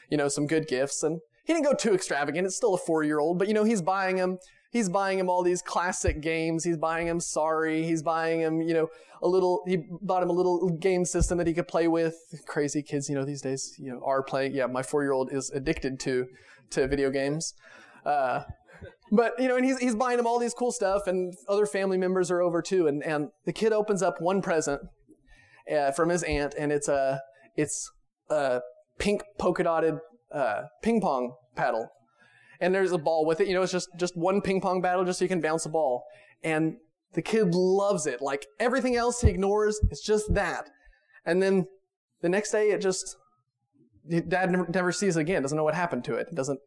you 0.09 0.17
know, 0.17 0.27
some 0.27 0.47
good 0.47 0.67
gifts. 0.67 1.03
And 1.03 1.19
he 1.45 1.53
didn't 1.53 1.65
go 1.65 1.73
too 1.73 1.93
extravagant. 1.93 2.45
It's 2.45 2.55
still 2.55 2.73
a 2.73 2.77
four 2.77 3.03
year 3.03 3.19
old, 3.19 3.37
but 3.39 3.47
you 3.47 3.53
know, 3.53 3.63
he's 3.63 3.81
buying 3.81 4.17
him, 4.17 4.37
he's 4.71 4.89
buying 4.89 5.19
him 5.19 5.29
all 5.29 5.43
these 5.43 5.61
classic 5.61 6.21
games. 6.21 6.63
He's 6.63 6.77
buying 6.77 7.07
him 7.07 7.19
Sorry. 7.19 7.83
He's 7.83 8.03
buying 8.03 8.39
him, 8.39 8.61
you 8.61 8.73
know, 8.73 8.87
a 9.21 9.27
little, 9.27 9.63
he 9.67 9.79
bought 10.01 10.23
him 10.23 10.29
a 10.29 10.33
little 10.33 10.69
game 10.69 11.05
system 11.05 11.37
that 11.37 11.47
he 11.47 11.53
could 11.53 11.67
play 11.67 11.87
with. 11.87 12.15
Crazy 12.45 12.81
kids, 12.81 13.09
you 13.09 13.15
know, 13.15 13.25
these 13.25 13.41
days, 13.41 13.75
you 13.77 13.91
know, 13.91 14.01
are 14.05 14.23
playing. 14.23 14.53
Yeah, 14.53 14.67
my 14.67 14.83
four 14.83 15.03
year 15.03 15.13
old 15.13 15.31
is 15.31 15.49
addicted 15.51 15.99
to, 16.01 16.27
to 16.71 16.87
video 16.87 17.09
games. 17.09 17.53
Uh, 18.05 18.43
but 19.11 19.33
you 19.39 19.47
know, 19.47 19.55
and 19.55 19.65
he's 19.65 19.77
he's 19.79 19.95
buying 19.95 20.19
him 20.19 20.27
all 20.27 20.39
these 20.39 20.53
cool 20.53 20.71
stuff, 20.71 21.07
and 21.07 21.33
other 21.47 21.65
family 21.65 21.97
members 21.97 22.31
are 22.31 22.41
over 22.41 22.61
too. 22.61 22.87
And 22.87 23.03
and 23.03 23.29
the 23.45 23.53
kid 23.53 23.73
opens 23.73 24.01
up 24.01 24.15
one 24.19 24.41
present 24.41 24.81
uh, 25.73 25.91
from 25.91 26.09
his 26.09 26.23
aunt, 26.23 26.55
and 26.57 26.71
it's 26.71 26.87
a 26.87 27.21
it's 27.55 27.89
a 28.29 28.61
pink 28.99 29.23
polka 29.37 29.63
dotted 29.63 29.95
uh, 30.33 30.63
ping 30.81 31.01
pong 31.01 31.33
paddle, 31.55 31.89
and 32.59 32.73
there's 32.73 32.91
a 32.91 32.97
ball 32.97 33.25
with 33.25 33.41
it. 33.41 33.47
You 33.47 33.53
know, 33.53 33.61
it's 33.61 33.71
just 33.71 33.89
just 33.97 34.17
one 34.17 34.41
ping 34.41 34.61
pong 34.61 34.81
paddle, 34.81 35.05
just 35.05 35.19
so 35.19 35.25
you 35.25 35.29
can 35.29 35.41
bounce 35.41 35.65
a 35.65 35.69
ball. 35.69 36.03
And 36.43 36.75
the 37.13 37.21
kid 37.21 37.55
loves 37.55 38.05
it. 38.05 38.21
Like 38.21 38.45
everything 38.59 38.95
else, 38.95 39.21
he 39.21 39.29
ignores. 39.29 39.79
It's 39.89 40.03
just 40.03 40.33
that. 40.33 40.69
And 41.25 41.41
then 41.41 41.65
the 42.21 42.29
next 42.29 42.51
day, 42.51 42.69
it 42.69 42.81
just 42.81 43.15
dad 44.27 44.51
never, 44.51 44.67
never 44.67 44.91
sees 44.91 45.17
it 45.17 45.21
again. 45.21 45.41
Doesn't 45.41 45.57
know 45.57 45.63
what 45.63 45.75
happened 45.75 46.03
to 46.05 46.15
it. 46.15 46.27
Doesn't 46.33 46.59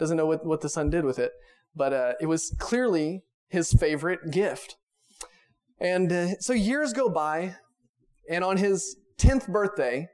doesn't 0.00 0.16
know 0.16 0.26
what, 0.26 0.44
what 0.44 0.60
the 0.62 0.68
son 0.68 0.90
did 0.90 1.04
with 1.04 1.18
it. 1.18 1.32
But 1.76 1.92
uh, 1.92 2.12
it 2.20 2.26
was 2.26 2.54
clearly 2.58 3.22
his 3.48 3.72
favorite 3.72 4.30
gift. 4.32 4.76
And 5.80 6.12
uh, 6.12 6.38
so 6.40 6.52
years 6.52 6.92
go 6.92 7.08
by, 7.08 7.54
and 8.28 8.42
on 8.42 8.56
his 8.56 8.96
10th 9.18 9.46
birthday, 9.46 10.08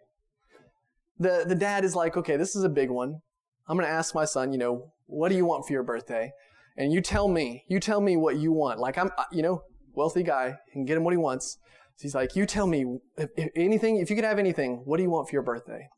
the, 1.18 1.44
the 1.46 1.54
dad 1.54 1.84
is 1.84 1.94
like, 1.94 2.16
okay, 2.16 2.36
this 2.36 2.54
is 2.54 2.64
a 2.64 2.68
big 2.68 2.90
one. 2.90 3.20
I'm 3.68 3.76
going 3.76 3.88
to 3.88 3.92
ask 3.92 4.14
my 4.14 4.26
son, 4.26 4.52
you 4.52 4.58
know, 4.58 4.92
what 5.06 5.30
do 5.30 5.36
you 5.36 5.46
want 5.46 5.66
for 5.66 5.72
your 5.72 5.82
birthday? 5.82 6.32
And 6.76 6.92
you 6.92 7.00
tell 7.00 7.28
me, 7.28 7.64
you 7.68 7.80
tell 7.80 8.00
me 8.00 8.16
what 8.16 8.36
you 8.36 8.52
want. 8.52 8.78
Like, 8.78 8.98
I'm, 8.98 9.10
you 9.32 9.42
know, 9.42 9.62
wealthy 9.94 10.22
guy, 10.22 10.58
and 10.74 10.86
get 10.86 10.96
him 10.96 11.04
what 11.04 11.14
he 11.14 11.18
wants. 11.18 11.56
So 11.96 12.02
he's 12.02 12.14
like, 12.14 12.36
you 12.36 12.44
tell 12.44 12.66
me 12.66 12.98
if, 13.16 13.30
if 13.36 13.50
anything, 13.56 13.96
if 13.96 14.10
you 14.10 14.16
could 14.16 14.26
have 14.26 14.38
anything, 14.38 14.82
what 14.84 14.98
do 14.98 15.02
you 15.02 15.10
want 15.10 15.28
for 15.28 15.34
your 15.34 15.42
birthday? 15.42 15.88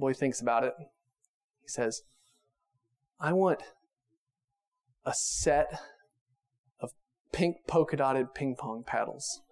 boy 0.00 0.14
thinks 0.14 0.40
about 0.40 0.64
it. 0.64 0.74
He 1.62 1.68
says, 1.68 2.02
I 3.20 3.32
want 3.32 3.62
a 5.04 5.12
set 5.14 5.78
of 6.80 6.90
pink 7.32 7.56
polka 7.66 7.96
dotted 7.96 8.34
ping 8.34 8.56
pong 8.58 8.82
paddles. 8.86 9.42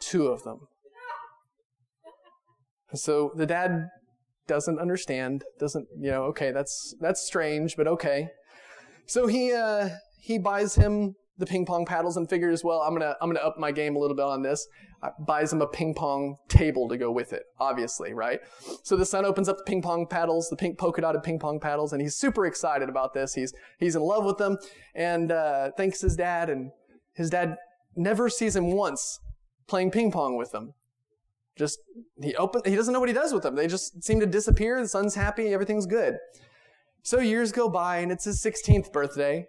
Two 0.00 0.28
of 0.28 0.42
them. 0.44 0.60
So 2.94 3.32
the 3.36 3.46
dad 3.46 3.88
doesn't 4.46 4.78
understand, 4.78 5.44
doesn't, 5.58 5.86
you 5.98 6.10
know, 6.10 6.24
okay, 6.24 6.52
that's, 6.52 6.94
that's 7.00 7.24
strange, 7.26 7.76
but 7.76 7.86
okay. 7.86 8.28
So 9.06 9.26
he, 9.26 9.52
uh, 9.52 9.90
he 10.20 10.38
buys 10.38 10.74
him 10.74 11.14
the 11.38 11.46
ping 11.46 11.64
pong 11.64 11.86
paddles 11.86 12.16
and 12.16 12.28
figures, 12.28 12.62
well, 12.62 12.80
I'm 12.80 12.92
gonna 12.92 13.16
I'm 13.20 13.28
gonna 13.28 13.44
up 13.44 13.58
my 13.58 13.72
game 13.72 13.96
a 13.96 13.98
little 13.98 14.16
bit 14.16 14.24
on 14.24 14.42
this. 14.42 14.66
Uh, 15.02 15.10
buys 15.26 15.52
him 15.52 15.60
a 15.60 15.66
ping 15.66 15.94
pong 15.94 16.36
table 16.48 16.88
to 16.88 16.96
go 16.96 17.10
with 17.10 17.32
it, 17.32 17.42
obviously, 17.58 18.12
right? 18.12 18.40
So 18.84 18.96
the 18.96 19.06
son 19.06 19.24
opens 19.24 19.48
up 19.48 19.56
the 19.58 19.64
ping 19.64 19.82
pong 19.82 20.06
paddles, 20.06 20.48
the 20.48 20.56
pink 20.56 20.78
polka 20.78 21.00
dotted 21.00 21.22
ping 21.22 21.38
pong 21.38 21.58
paddles, 21.58 21.92
and 21.92 22.00
he's 22.00 22.14
super 22.14 22.46
excited 22.46 22.88
about 22.88 23.14
this. 23.14 23.34
He's 23.34 23.52
he's 23.78 23.96
in 23.96 24.02
love 24.02 24.24
with 24.24 24.38
them, 24.38 24.58
and 24.94 25.32
uh, 25.32 25.70
thanks 25.76 26.00
his 26.00 26.16
dad, 26.16 26.50
and 26.50 26.70
his 27.14 27.30
dad 27.30 27.56
never 27.96 28.28
sees 28.28 28.54
him 28.54 28.72
once 28.72 29.18
playing 29.66 29.90
ping 29.90 30.12
pong 30.12 30.36
with 30.36 30.52
them. 30.52 30.74
Just 31.56 31.78
he 32.20 32.34
open 32.36 32.62
he 32.64 32.76
doesn't 32.76 32.92
know 32.92 33.00
what 33.00 33.08
he 33.08 33.14
does 33.14 33.32
with 33.32 33.42
them. 33.42 33.56
They 33.56 33.66
just 33.66 34.04
seem 34.04 34.20
to 34.20 34.26
disappear. 34.26 34.80
The 34.80 34.88
son's 34.88 35.14
happy, 35.14 35.52
everything's 35.52 35.86
good. 35.86 36.18
So 37.02 37.18
years 37.18 37.50
go 37.50 37.68
by 37.68 37.98
and 37.98 38.12
it's 38.12 38.24
his 38.24 38.40
16th 38.42 38.92
birthday. 38.92 39.48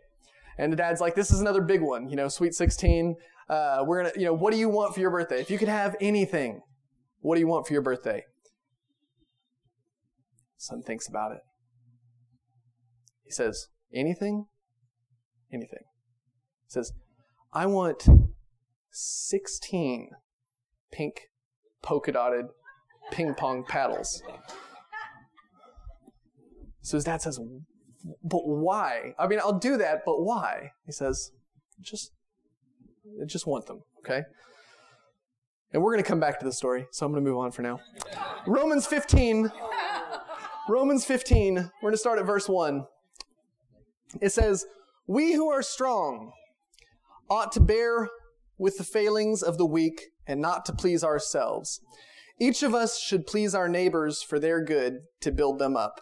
And 0.57 0.71
the 0.71 0.77
dad's 0.77 1.01
like, 1.01 1.15
this 1.15 1.31
is 1.31 1.41
another 1.41 1.61
big 1.61 1.81
one, 1.81 2.09
you 2.09 2.15
know, 2.15 2.27
sweet 2.27 2.53
16. 2.53 3.15
Uh, 3.49 3.83
we're 3.85 4.03
gonna, 4.03 4.13
you 4.15 4.25
know, 4.25 4.33
what 4.33 4.53
do 4.53 4.59
you 4.59 4.69
want 4.69 4.93
for 4.93 4.99
your 4.99 5.11
birthday? 5.11 5.41
If 5.41 5.49
you 5.49 5.57
could 5.57 5.67
have 5.67 5.95
anything, 5.99 6.61
what 7.19 7.35
do 7.35 7.41
you 7.41 7.47
want 7.47 7.67
for 7.67 7.73
your 7.73 7.81
birthday? 7.81 8.23
Son 10.57 10.81
thinks 10.81 11.07
about 11.07 11.31
it. 11.31 11.41
He 13.23 13.31
says, 13.31 13.67
anything? 13.93 14.45
Anything. 15.51 15.83
He 16.65 16.69
says, 16.69 16.93
I 17.51 17.65
want 17.65 18.07
16 18.91 20.09
pink 20.91 21.13
polka 21.81 22.11
dotted 22.11 22.45
ping 23.11 23.33
pong 23.33 23.65
paddles. 23.67 24.23
So 26.81 26.97
his 26.97 27.03
dad 27.03 27.21
says, 27.21 27.39
But 28.23 28.47
why? 28.47 29.13
I 29.17 29.27
mean, 29.27 29.39
I'll 29.39 29.59
do 29.59 29.77
that, 29.77 30.03
but 30.05 30.21
why? 30.21 30.71
He 30.85 30.91
says, 30.91 31.31
Just, 31.81 32.11
just 33.25 33.47
want 33.47 33.65
them, 33.65 33.81
okay? 33.99 34.23
And 35.71 35.81
we're 35.81 35.91
going 35.91 36.03
to 36.03 36.07
come 36.07 36.19
back 36.19 36.39
to 36.39 36.45
the 36.45 36.51
story, 36.51 36.85
so 36.91 37.05
I'm 37.05 37.11
going 37.11 37.23
to 37.23 37.29
move 37.29 37.39
on 37.39 37.51
for 37.51 37.61
now. 37.61 37.79
Romans 38.45 38.85
15. 38.85 39.51
Romans 40.69 41.03
15, 41.03 41.55
we're 41.55 41.69
going 41.81 41.93
to 41.93 41.97
start 41.97 42.19
at 42.19 42.25
verse 42.25 42.47
1. 42.47 42.85
It 44.21 44.29
says, 44.29 44.65
We 45.07 45.33
who 45.33 45.49
are 45.49 45.61
strong 45.61 46.31
ought 47.29 47.51
to 47.53 47.59
bear 47.59 48.09
with 48.57 48.77
the 48.77 48.85
failings 48.85 49.41
of 49.41 49.57
the 49.57 49.65
weak 49.65 50.11
and 50.25 50.39
not 50.39 50.65
to 50.65 50.73
please 50.73 51.03
ourselves. 51.03 51.81
Each 52.39 52.63
of 52.63 52.73
us 52.73 52.97
should 52.99 53.27
please 53.27 53.53
our 53.53 53.67
neighbors 53.67 54.21
for 54.21 54.39
their 54.39 54.63
good 54.63 55.01
to 55.21 55.31
build 55.31 55.59
them 55.59 55.75
up. 55.75 55.99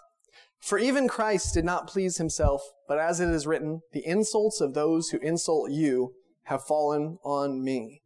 For 0.61 0.77
even 0.77 1.07
Christ 1.07 1.55
did 1.55 1.65
not 1.65 1.87
please 1.87 2.17
himself, 2.17 2.61
but 2.87 2.99
as 2.99 3.19
it 3.19 3.29
is 3.29 3.47
written, 3.47 3.81
the 3.93 4.05
insults 4.05 4.61
of 4.61 4.73
those 4.73 5.09
who 5.09 5.17
insult 5.17 5.71
you 5.71 6.13
have 6.43 6.63
fallen 6.63 7.17
on 7.23 7.63
me. 7.63 8.03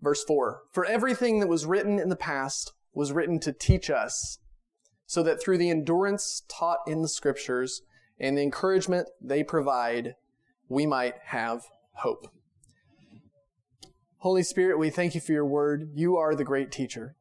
Verse 0.00 0.22
4 0.24 0.62
For 0.70 0.84
everything 0.84 1.40
that 1.40 1.48
was 1.48 1.66
written 1.66 1.98
in 1.98 2.08
the 2.08 2.16
past 2.16 2.72
was 2.94 3.12
written 3.12 3.40
to 3.40 3.52
teach 3.52 3.90
us, 3.90 4.38
so 5.06 5.24
that 5.24 5.42
through 5.42 5.58
the 5.58 5.70
endurance 5.70 6.42
taught 6.48 6.78
in 6.86 7.02
the 7.02 7.08
scriptures 7.08 7.82
and 8.18 8.38
the 8.38 8.42
encouragement 8.42 9.08
they 9.20 9.42
provide, 9.42 10.14
we 10.68 10.86
might 10.86 11.16
have 11.26 11.64
hope. 11.94 12.28
Holy 14.18 14.44
Spirit, 14.44 14.78
we 14.78 14.90
thank 14.90 15.14
you 15.14 15.20
for 15.20 15.32
your 15.32 15.46
word. 15.46 15.90
You 15.94 16.16
are 16.16 16.34
the 16.34 16.44
great 16.44 16.70
teacher. 16.70 17.16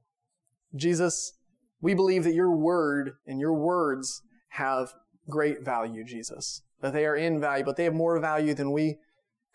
Jesus, 0.76 1.34
we 1.82 1.94
believe 1.94 2.24
that 2.24 2.34
your 2.34 2.56
word 2.56 3.12
and 3.26 3.40
your 3.40 3.54
words 3.54 4.22
have 4.50 4.94
great 5.30 5.64
value, 5.64 6.04
Jesus. 6.04 6.62
That 6.82 6.94
they 6.94 7.06
are 7.06 7.16
invaluable, 7.16 7.72
but 7.72 7.78
they 7.78 7.84
have 7.84 7.94
more 7.94 8.20
value 8.20 8.54
than 8.54 8.72
we 8.72 8.98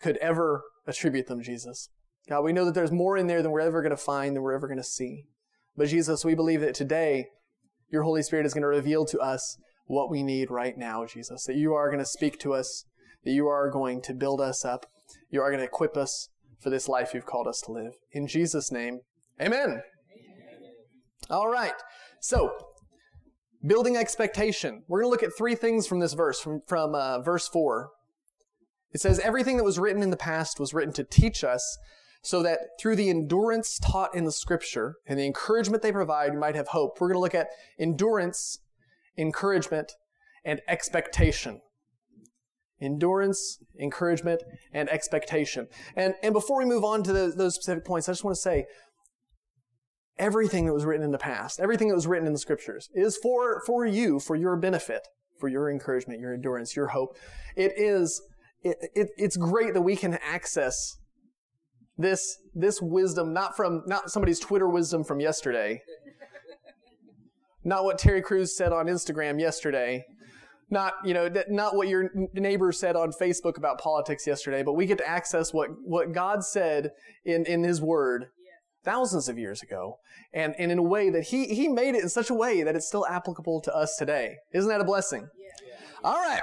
could 0.01 0.17
ever 0.17 0.63
attribute 0.87 1.27
them, 1.27 1.41
Jesus. 1.41 1.89
God, 2.27 2.41
we 2.41 2.53
know 2.53 2.65
that 2.65 2.73
there's 2.73 2.91
more 2.91 3.17
in 3.17 3.27
there 3.27 3.41
than 3.41 3.51
we're 3.51 3.61
ever 3.61 3.81
going 3.81 3.91
to 3.91 3.97
find, 3.97 4.35
than 4.35 4.43
we're 4.43 4.55
ever 4.55 4.67
going 4.67 4.77
to 4.77 4.83
see. 4.83 5.25
But 5.75 5.89
Jesus, 5.89 6.25
we 6.25 6.35
believe 6.35 6.61
that 6.61 6.73
today 6.73 7.27
your 7.89 8.03
Holy 8.03 8.23
Spirit 8.23 8.45
is 8.45 8.53
going 8.53 8.63
to 8.63 8.67
reveal 8.67 9.05
to 9.05 9.19
us 9.19 9.57
what 9.85 10.09
we 10.09 10.23
need 10.23 10.49
right 10.49 10.77
now, 10.77 11.05
Jesus. 11.05 11.45
That 11.45 11.55
you 11.55 11.73
are 11.73 11.89
going 11.89 11.99
to 11.99 12.05
speak 12.05 12.39
to 12.39 12.53
us, 12.53 12.85
that 13.23 13.31
you 13.31 13.47
are 13.47 13.69
going 13.69 14.01
to 14.03 14.13
build 14.13 14.41
us 14.41 14.65
up, 14.65 14.87
you 15.29 15.41
are 15.41 15.49
going 15.49 15.59
to 15.59 15.65
equip 15.65 15.95
us 15.95 16.29
for 16.59 16.69
this 16.69 16.87
life 16.87 17.13
you've 17.13 17.25
called 17.25 17.47
us 17.47 17.61
to 17.61 17.71
live. 17.71 17.93
In 18.11 18.27
Jesus' 18.27 18.71
name, 18.71 19.01
amen. 19.39 19.81
All 21.29 21.49
right. 21.49 21.73
So, 22.27 22.57
building 23.63 23.95
expectation. 23.95 24.81
We're 24.87 25.01
going 25.01 25.09
to 25.09 25.11
look 25.11 25.21
at 25.21 25.37
three 25.37 25.53
things 25.53 25.85
from 25.85 25.99
this 25.99 26.13
verse, 26.13 26.39
from, 26.39 26.63
from 26.65 26.95
uh, 26.95 27.19
verse 27.19 27.47
4. 27.47 27.91
It 28.91 28.99
says, 28.99 29.19
Everything 29.19 29.57
that 29.57 29.63
was 29.63 29.77
written 29.77 30.01
in 30.01 30.09
the 30.09 30.17
past 30.17 30.59
was 30.59 30.73
written 30.73 30.91
to 30.93 31.03
teach 31.03 31.43
us, 31.43 31.77
so 32.23 32.41
that 32.41 32.61
through 32.79 32.95
the 32.95 33.11
endurance 33.11 33.77
taught 33.77 34.15
in 34.15 34.25
the 34.25 34.31
scripture 34.31 34.95
and 35.05 35.19
the 35.19 35.25
encouragement 35.27 35.83
they 35.83 35.91
provide, 35.91 36.33
you 36.33 36.39
might 36.39 36.55
have 36.55 36.69
hope. 36.69 36.99
We're 36.99 37.09
going 37.09 37.17
to 37.17 37.19
look 37.19 37.35
at 37.35 37.49
endurance, 37.77 38.57
encouragement, 39.15 39.91
and 40.43 40.61
expectation. 40.67 41.61
Endurance, 42.81 43.59
encouragement, 43.79 44.41
and 44.73 44.89
expectation. 44.89 45.67
And, 45.95 46.15
and 46.23 46.33
before 46.33 46.57
we 46.57 46.65
move 46.65 46.83
on 46.83 47.03
to 47.03 47.13
those 47.13 47.53
specific 47.53 47.85
points, 47.85 48.09
I 48.09 48.13
just 48.13 48.23
want 48.23 48.33
to 48.33 48.41
say 48.41 48.65
everything 50.17 50.65
that 50.65 50.73
was 50.73 50.85
written 50.85 51.03
in 51.03 51.11
the 51.11 51.17
past, 51.17 51.59
everything 51.59 51.89
that 51.89 51.95
was 51.95 52.07
written 52.07 52.27
in 52.27 52.33
the 52.33 52.39
scriptures 52.39 52.89
is 52.93 53.17
for, 53.17 53.61
for 53.65 53.85
you, 53.85 54.19
for 54.19 54.35
your 54.35 54.55
benefit, 54.55 55.07
for 55.39 55.49
your 55.49 55.69
encouragement, 55.69 56.19
your 56.19 56.33
endurance, 56.33 56.75
your 56.75 56.87
hope. 56.87 57.17
It 57.55 57.73
is, 57.75 58.21
it, 58.63 58.77
it, 58.93 59.09
it's 59.17 59.37
great 59.37 59.73
that 59.73 59.81
we 59.81 59.95
can 59.95 60.17
access 60.23 60.97
this, 61.97 62.37
this 62.53 62.81
wisdom, 62.81 63.33
not 63.33 63.55
from, 63.55 63.83
not 63.85 64.09
somebody's 64.09 64.39
Twitter 64.39 64.69
wisdom 64.69 65.03
from 65.03 65.19
yesterday, 65.19 65.81
not 67.63 67.83
what 67.83 67.97
Terry 67.97 68.21
Crews 68.21 68.55
said 68.55 68.71
on 68.71 68.85
Instagram 68.85 69.39
yesterday, 69.39 70.05
not, 70.69 70.93
you 71.03 71.13
know, 71.13 71.29
not 71.49 71.75
what 71.75 71.87
your 71.87 72.09
neighbor 72.33 72.71
said 72.71 72.95
on 72.95 73.11
Facebook 73.11 73.57
about 73.57 73.79
politics 73.79 74.25
yesterday, 74.25 74.63
but 74.63 74.73
we 74.73 74.85
get 74.85 74.97
to 74.97 75.07
access 75.07 75.53
what, 75.53 75.69
what 75.83 76.11
God 76.11 76.43
said 76.43 76.91
in, 77.23 77.45
in 77.45 77.63
His 77.63 77.81
Word 77.81 78.27
thousands 78.85 79.27
of 79.27 79.37
years 79.37 79.61
ago, 79.61 79.97
and, 80.33 80.55
and 80.57 80.71
in 80.71 80.77
a 80.77 80.83
way 80.83 81.09
that 81.09 81.23
he, 81.23 81.45
he 81.47 81.67
made 81.67 81.95
it 81.95 82.03
in 82.03 82.09
such 82.09 82.29
a 82.29 82.33
way 82.33 82.63
that 82.63 82.75
it's 82.75 82.87
still 82.87 83.05
applicable 83.07 83.61
to 83.61 83.75
us 83.75 83.97
today. 83.97 84.35
Isn't 84.53 84.69
that 84.69 84.79
a 84.79 84.85
blessing? 84.85 85.27
Yeah. 85.37 85.75
All 86.03 86.15
right. 86.15 86.41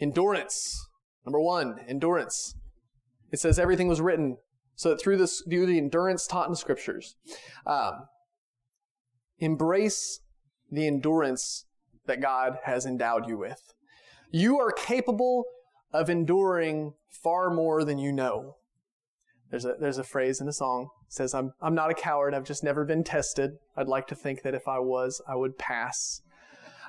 Endurance. 0.00 0.88
Number 1.24 1.40
one, 1.40 1.76
endurance. 1.86 2.54
It 3.30 3.40
says 3.40 3.58
everything 3.58 3.88
was 3.88 4.00
written 4.00 4.38
so 4.76 4.90
that 4.90 5.00
through 5.00 5.18
this, 5.18 5.42
through 5.48 5.66
the 5.66 5.78
endurance 5.78 6.26
taught 6.26 6.46
in 6.46 6.52
the 6.52 6.56
scriptures, 6.56 7.16
um, 7.66 8.06
embrace 9.38 10.20
the 10.70 10.86
endurance 10.86 11.66
that 12.06 12.20
God 12.20 12.58
has 12.64 12.86
endowed 12.86 13.28
you 13.28 13.36
with. 13.38 13.60
You 14.30 14.58
are 14.58 14.70
capable 14.70 15.44
of 15.92 16.08
enduring 16.10 16.94
far 17.10 17.50
more 17.50 17.84
than 17.84 17.98
you 17.98 18.12
know. 18.12 18.56
There's 19.56 19.64
a, 19.64 19.74
there's 19.80 19.96
a 19.96 20.04
phrase 20.04 20.42
in 20.42 20.48
a 20.48 20.52
song 20.52 20.90
says, 21.08 21.32
I'm, 21.32 21.52
I'm 21.62 21.74
not 21.74 21.90
a 21.90 21.94
coward. 21.94 22.34
I've 22.34 22.44
just 22.44 22.62
never 22.62 22.84
been 22.84 23.02
tested. 23.02 23.52
I'd 23.74 23.88
like 23.88 24.06
to 24.08 24.14
think 24.14 24.42
that 24.42 24.54
if 24.54 24.68
I 24.68 24.80
was, 24.80 25.22
I 25.26 25.34
would 25.34 25.56
pass. 25.56 26.20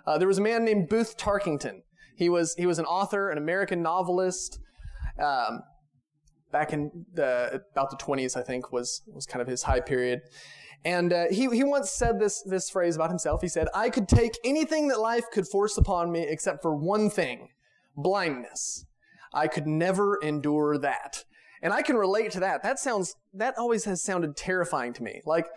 Uh, 0.06 0.18
there 0.18 0.28
was 0.28 0.38
a 0.38 0.42
man 0.42 0.66
named 0.66 0.90
Booth 0.90 1.16
Tarkington. 1.16 1.84
He 2.18 2.28
was, 2.28 2.56
he 2.56 2.66
was 2.66 2.78
an 2.78 2.84
author, 2.84 3.30
an 3.30 3.38
American 3.38 3.82
novelist. 3.82 4.60
Um, 5.18 5.62
back 6.52 6.74
in 6.74 7.06
the, 7.14 7.62
about 7.72 7.90
the 7.90 7.96
20s, 7.96 8.36
I 8.36 8.42
think, 8.42 8.74
was, 8.74 9.02
was 9.14 9.26
kind 9.26 9.42
of 9.42 9.48
his 9.48 9.64
high 9.64 9.80
period. 9.80 10.20
And 10.84 11.14
uh, 11.14 11.28
he, 11.30 11.48
he 11.56 11.64
once 11.64 11.90
said 11.90 12.20
this, 12.20 12.44
this 12.44 12.70
phrase 12.70 12.98
about 12.98 13.12
himself. 13.12 13.40
He 13.40 13.48
said, 13.48 13.70
I 13.74 13.90
could 13.90 14.10
take 14.10 14.34
anything 14.44 14.90
that 14.90 15.00
life 15.00 15.24
could 15.32 15.48
force 15.48 15.78
upon 15.78 16.12
me 16.12 16.26
except 16.28 16.62
for 16.62 16.76
one 16.76 17.10
thing 17.10 17.48
blindness. 17.96 18.86
I 19.34 19.48
could 19.48 19.68
never 19.68 20.18
endure 20.22 20.78
that. 20.80 21.24
And 21.62 21.74
I 21.74 21.82
can 21.82 21.96
relate 21.96 22.32
to 22.32 22.40
that. 22.42 22.64
That 22.64 22.80
sounds, 22.80 23.16
that 23.34 23.58
always 23.58 23.86
has 23.86 24.02
sounded 24.02 24.36
terrifying 24.36 24.94
to 24.94 25.04
me. 25.04 25.22
Like, 25.26 25.48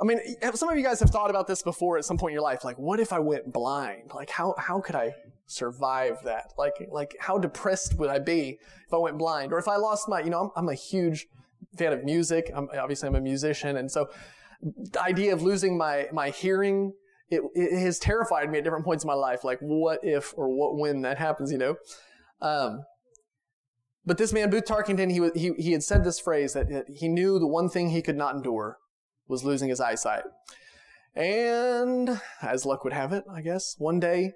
I 0.00 0.04
mean, 0.04 0.20
some 0.54 0.68
of 0.68 0.76
you 0.76 0.84
guys 0.84 1.00
have 1.00 1.10
thought 1.10 1.30
about 1.30 1.48
this 1.48 1.62
before 1.62 1.98
at 1.98 2.04
some 2.04 2.18
point 2.18 2.30
in 2.30 2.34
your 2.34 2.42
life. 2.42 2.64
Like, 2.64 2.78
what 2.78 3.00
if 3.00 3.12
I 3.12 3.18
went 3.18 3.52
blind? 3.52 4.12
Like, 4.14 4.30
how, 4.30 4.54
how 4.56 4.80
could 4.80 4.94
I 4.94 5.14
survive 5.46 6.18
that? 6.24 6.52
Like, 6.56 6.74
like, 6.92 7.16
how 7.18 7.38
depressed 7.38 7.98
would 7.98 8.08
I 8.08 8.20
be 8.20 8.58
if 8.86 8.94
I 8.94 8.98
went 8.98 9.18
blind? 9.18 9.52
Or 9.52 9.58
if 9.58 9.66
I 9.66 9.76
lost 9.76 10.08
my, 10.08 10.20
you 10.20 10.30
know, 10.30 10.40
I'm, 10.40 10.50
I'm 10.54 10.68
a 10.68 10.74
huge 10.74 11.26
fan 11.76 11.92
of 11.92 12.04
music. 12.04 12.50
I'm, 12.54 12.68
obviously, 12.78 13.08
I'm 13.08 13.16
a 13.16 13.20
musician. 13.20 13.76
And 13.76 13.90
so 13.90 14.08
the 14.62 15.02
idea 15.02 15.32
of 15.32 15.42
losing 15.42 15.76
my, 15.76 16.06
my 16.12 16.30
hearing, 16.30 16.92
it, 17.28 17.42
it 17.54 17.80
has 17.80 17.98
terrified 17.98 18.50
me 18.50 18.58
at 18.58 18.64
different 18.64 18.84
points 18.84 19.02
in 19.02 19.08
my 19.08 19.14
life. 19.14 19.42
Like, 19.42 19.58
what 19.60 19.98
if 20.04 20.32
or 20.36 20.48
what 20.48 20.76
when 20.76 21.02
that 21.02 21.18
happens, 21.18 21.50
you 21.50 21.58
know? 21.58 21.74
Um, 22.40 22.84
but 24.08 24.16
this 24.16 24.32
man, 24.32 24.48
Booth 24.48 24.64
Tarkington, 24.64 25.10
he, 25.10 25.38
he, 25.38 25.52
he 25.62 25.72
had 25.72 25.82
said 25.82 26.02
this 26.02 26.18
phrase 26.18 26.54
that 26.54 26.86
he 26.88 27.08
knew 27.08 27.38
the 27.38 27.46
one 27.46 27.68
thing 27.68 27.90
he 27.90 28.00
could 28.00 28.16
not 28.16 28.34
endure 28.34 28.78
was 29.28 29.44
losing 29.44 29.68
his 29.68 29.82
eyesight. 29.82 30.24
And 31.14 32.18
as 32.40 32.64
luck 32.64 32.84
would 32.84 32.94
have 32.94 33.12
it, 33.12 33.24
I 33.30 33.42
guess, 33.42 33.74
one 33.76 34.00
day 34.00 34.32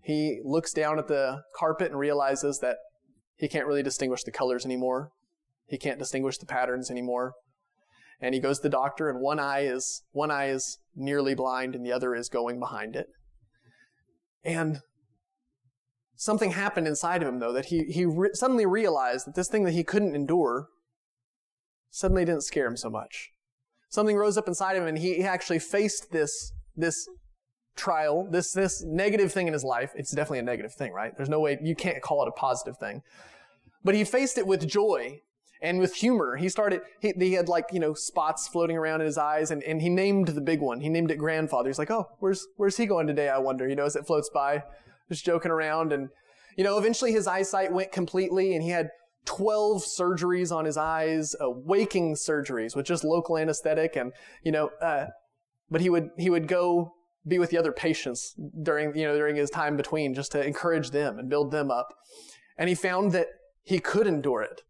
he 0.00 0.40
looks 0.44 0.72
down 0.72 1.00
at 1.00 1.08
the 1.08 1.42
carpet 1.56 1.90
and 1.90 1.98
realizes 1.98 2.60
that 2.60 2.76
he 3.36 3.48
can't 3.48 3.66
really 3.66 3.82
distinguish 3.82 4.22
the 4.22 4.30
colors 4.30 4.64
anymore. 4.64 5.10
He 5.66 5.76
can't 5.76 5.98
distinguish 5.98 6.38
the 6.38 6.46
patterns 6.46 6.88
anymore. 6.88 7.32
And 8.20 8.32
he 8.32 8.40
goes 8.40 8.58
to 8.58 8.62
the 8.64 8.68
doctor 8.68 9.10
and 9.10 9.20
one 9.20 9.40
eye 9.40 9.64
is 9.64 10.04
one 10.12 10.30
eye 10.30 10.50
is 10.50 10.78
nearly 10.94 11.34
blind 11.34 11.74
and 11.74 11.84
the 11.84 11.92
other 11.92 12.14
is 12.14 12.28
going 12.28 12.60
behind 12.60 12.94
it. 12.94 13.08
And 14.44 14.82
something 16.20 16.50
happened 16.50 16.86
inside 16.86 17.22
of 17.22 17.28
him, 17.28 17.38
though, 17.38 17.52
that 17.54 17.66
he, 17.66 17.84
he 17.84 18.04
re- 18.04 18.28
suddenly 18.34 18.66
realized 18.66 19.26
that 19.26 19.34
this 19.34 19.48
thing 19.48 19.64
that 19.64 19.72
he 19.72 19.82
couldn't 19.82 20.14
endure 20.14 20.68
suddenly 21.88 22.26
didn't 22.26 22.42
scare 22.42 22.66
him 22.66 22.76
so 22.76 22.90
much. 22.90 23.30
Something 23.88 24.18
rose 24.18 24.36
up 24.36 24.46
inside 24.46 24.76
of 24.76 24.82
him 24.82 24.88
and 24.90 24.98
he 24.98 25.24
actually 25.24 25.58
faced 25.58 26.12
this, 26.12 26.52
this 26.76 27.08
trial, 27.74 28.28
this, 28.30 28.52
this 28.52 28.84
negative 28.84 29.32
thing 29.32 29.46
in 29.46 29.54
his 29.54 29.64
life. 29.64 29.92
It's 29.96 30.10
definitely 30.10 30.40
a 30.40 30.42
negative 30.42 30.74
thing, 30.74 30.92
right? 30.92 31.16
There's 31.16 31.30
no 31.30 31.40
way, 31.40 31.58
you 31.62 31.74
can't 31.74 32.02
call 32.02 32.22
it 32.22 32.28
a 32.28 32.32
positive 32.32 32.76
thing. 32.76 33.02
But 33.82 33.94
he 33.94 34.04
faced 34.04 34.36
it 34.36 34.46
with 34.46 34.68
joy 34.68 35.22
and 35.62 35.80
with 35.80 35.94
humor. 35.94 36.36
He 36.36 36.50
started, 36.50 36.82
he, 37.00 37.14
he, 37.18 37.32
had 37.32 37.48
like, 37.48 37.68
you 37.72 37.80
know, 37.80 37.94
spots 37.94 38.46
floating 38.46 38.76
around 38.76 39.00
in 39.00 39.06
his 39.06 39.16
eyes 39.16 39.50
and, 39.50 39.62
and 39.62 39.80
he 39.80 39.88
named 39.88 40.28
the 40.28 40.42
big 40.42 40.60
one. 40.60 40.82
He 40.82 40.90
named 40.90 41.10
it 41.10 41.16
grandfather. 41.16 41.70
He's 41.70 41.78
like, 41.78 41.90
oh, 41.90 42.10
where's, 42.18 42.46
where's 42.58 42.76
he 42.76 42.84
going 42.84 43.06
today? 43.06 43.30
I 43.30 43.38
wonder, 43.38 43.66
you 43.66 43.74
know, 43.74 43.86
as 43.86 43.96
it 43.96 44.06
floats 44.06 44.28
by, 44.28 44.64
just 45.10 45.24
joking 45.24 45.50
around. 45.50 45.92
And, 45.92 46.08
you 46.56 46.64
know, 46.64 46.78
eventually 46.78 47.12
his 47.12 47.26
eyesight 47.26 47.72
went 47.72 47.92
completely 47.92 48.54
and 48.54 48.62
he 48.62 48.70
had 48.70 48.88
12 49.26 49.82
surgeries 49.82 50.54
on 50.54 50.64
his 50.64 50.76
eyes, 50.76 51.34
uh, 51.40 51.50
waking 51.50 52.14
surgeries 52.14 52.74
with 52.74 52.86
just 52.86 53.04
local 53.04 53.36
anesthetic. 53.36 53.96
And, 53.96 54.12
you 54.42 54.52
know, 54.52 54.70
uh, 54.80 55.06
but 55.70 55.82
he 55.82 55.90
would, 55.90 56.08
he 56.16 56.30
would 56.30 56.48
go 56.48 56.94
be 57.26 57.38
with 57.38 57.50
the 57.50 57.58
other 57.58 57.72
patients 57.72 58.34
during, 58.62 58.96
you 58.96 59.04
know, 59.04 59.16
during 59.16 59.36
his 59.36 59.50
time 59.50 59.76
between 59.76 60.14
just 60.14 60.32
to 60.32 60.44
encourage 60.44 60.90
them 60.90 61.18
and 61.18 61.28
build 61.28 61.50
them 61.50 61.70
up. 61.70 61.88
And 62.56 62.68
he 62.68 62.74
found 62.74 63.12
that 63.12 63.26
he 63.62 63.78
could 63.78 64.06
endure 64.06 64.42
it. 64.42 64.62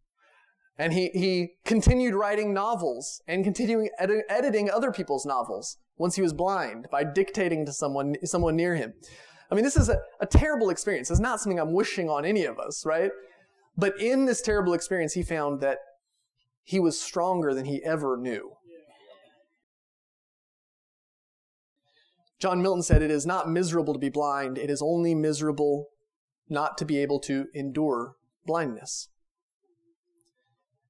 And 0.76 0.94
he, 0.94 1.10
he 1.12 1.52
continued 1.64 2.14
writing 2.14 2.54
novels 2.54 3.20
and 3.28 3.44
continuing 3.44 3.90
edi- 4.02 4.22
editing 4.30 4.70
other 4.70 4.90
people's 4.90 5.26
novels 5.26 5.76
once 5.98 6.16
he 6.16 6.22
was 6.22 6.32
blind 6.32 6.86
by 6.90 7.04
dictating 7.04 7.66
to 7.66 7.72
someone, 7.72 8.16
someone 8.24 8.56
near 8.56 8.74
him. 8.74 8.94
I 9.50 9.54
mean, 9.54 9.64
this 9.64 9.76
is 9.76 9.88
a, 9.88 10.00
a 10.20 10.26
terrible 10.26 10.70
experience. 10.70 11.10
It's 11.10 11.20
not 11.20 11.40
something 11.40 11.58
I'm 11.58 11.72
wishing 11.72 12.08
on 12.08 12.24
any 12.24 12.44
of 12.44 12.58
us, 12.58 12.86
right? 12.86 13.10
But 13.76 14.00
in 14.00 14.26
this 14.26 14.42
terrible 14.42 14.74
experience, 14.74 15.14
he 15.14 15.22
found 15.22 15.60
that 15.60 15.78
he 16.62 16.78
was 16.78 17.00
stronger 17.00 17.54
than 17.54 17.64
he 17.64 17.82
ever 17.84 18.16
knew. 18.16 18.52
John 22.38 22.62
Milton 22.62 22.82
said, 22.82 23.02
It 23.02 23.10
is 23.10 23.26
not 23.26 23.50
miserable 23.50 23.92
to 23.92 23.98
be 23.98 24.08
blind, 24.08 24.56
it 24.56 24.70
is 24.70 24.80
only 24.80 25.14
miserable 25.14 25.88
not 26.48 26.78
to 26.78 26.84
be 26.84 26.98
able 26.98 27.20
to 27.20 27.46
endure 27.54 28.16
blindness. 28.46 29.08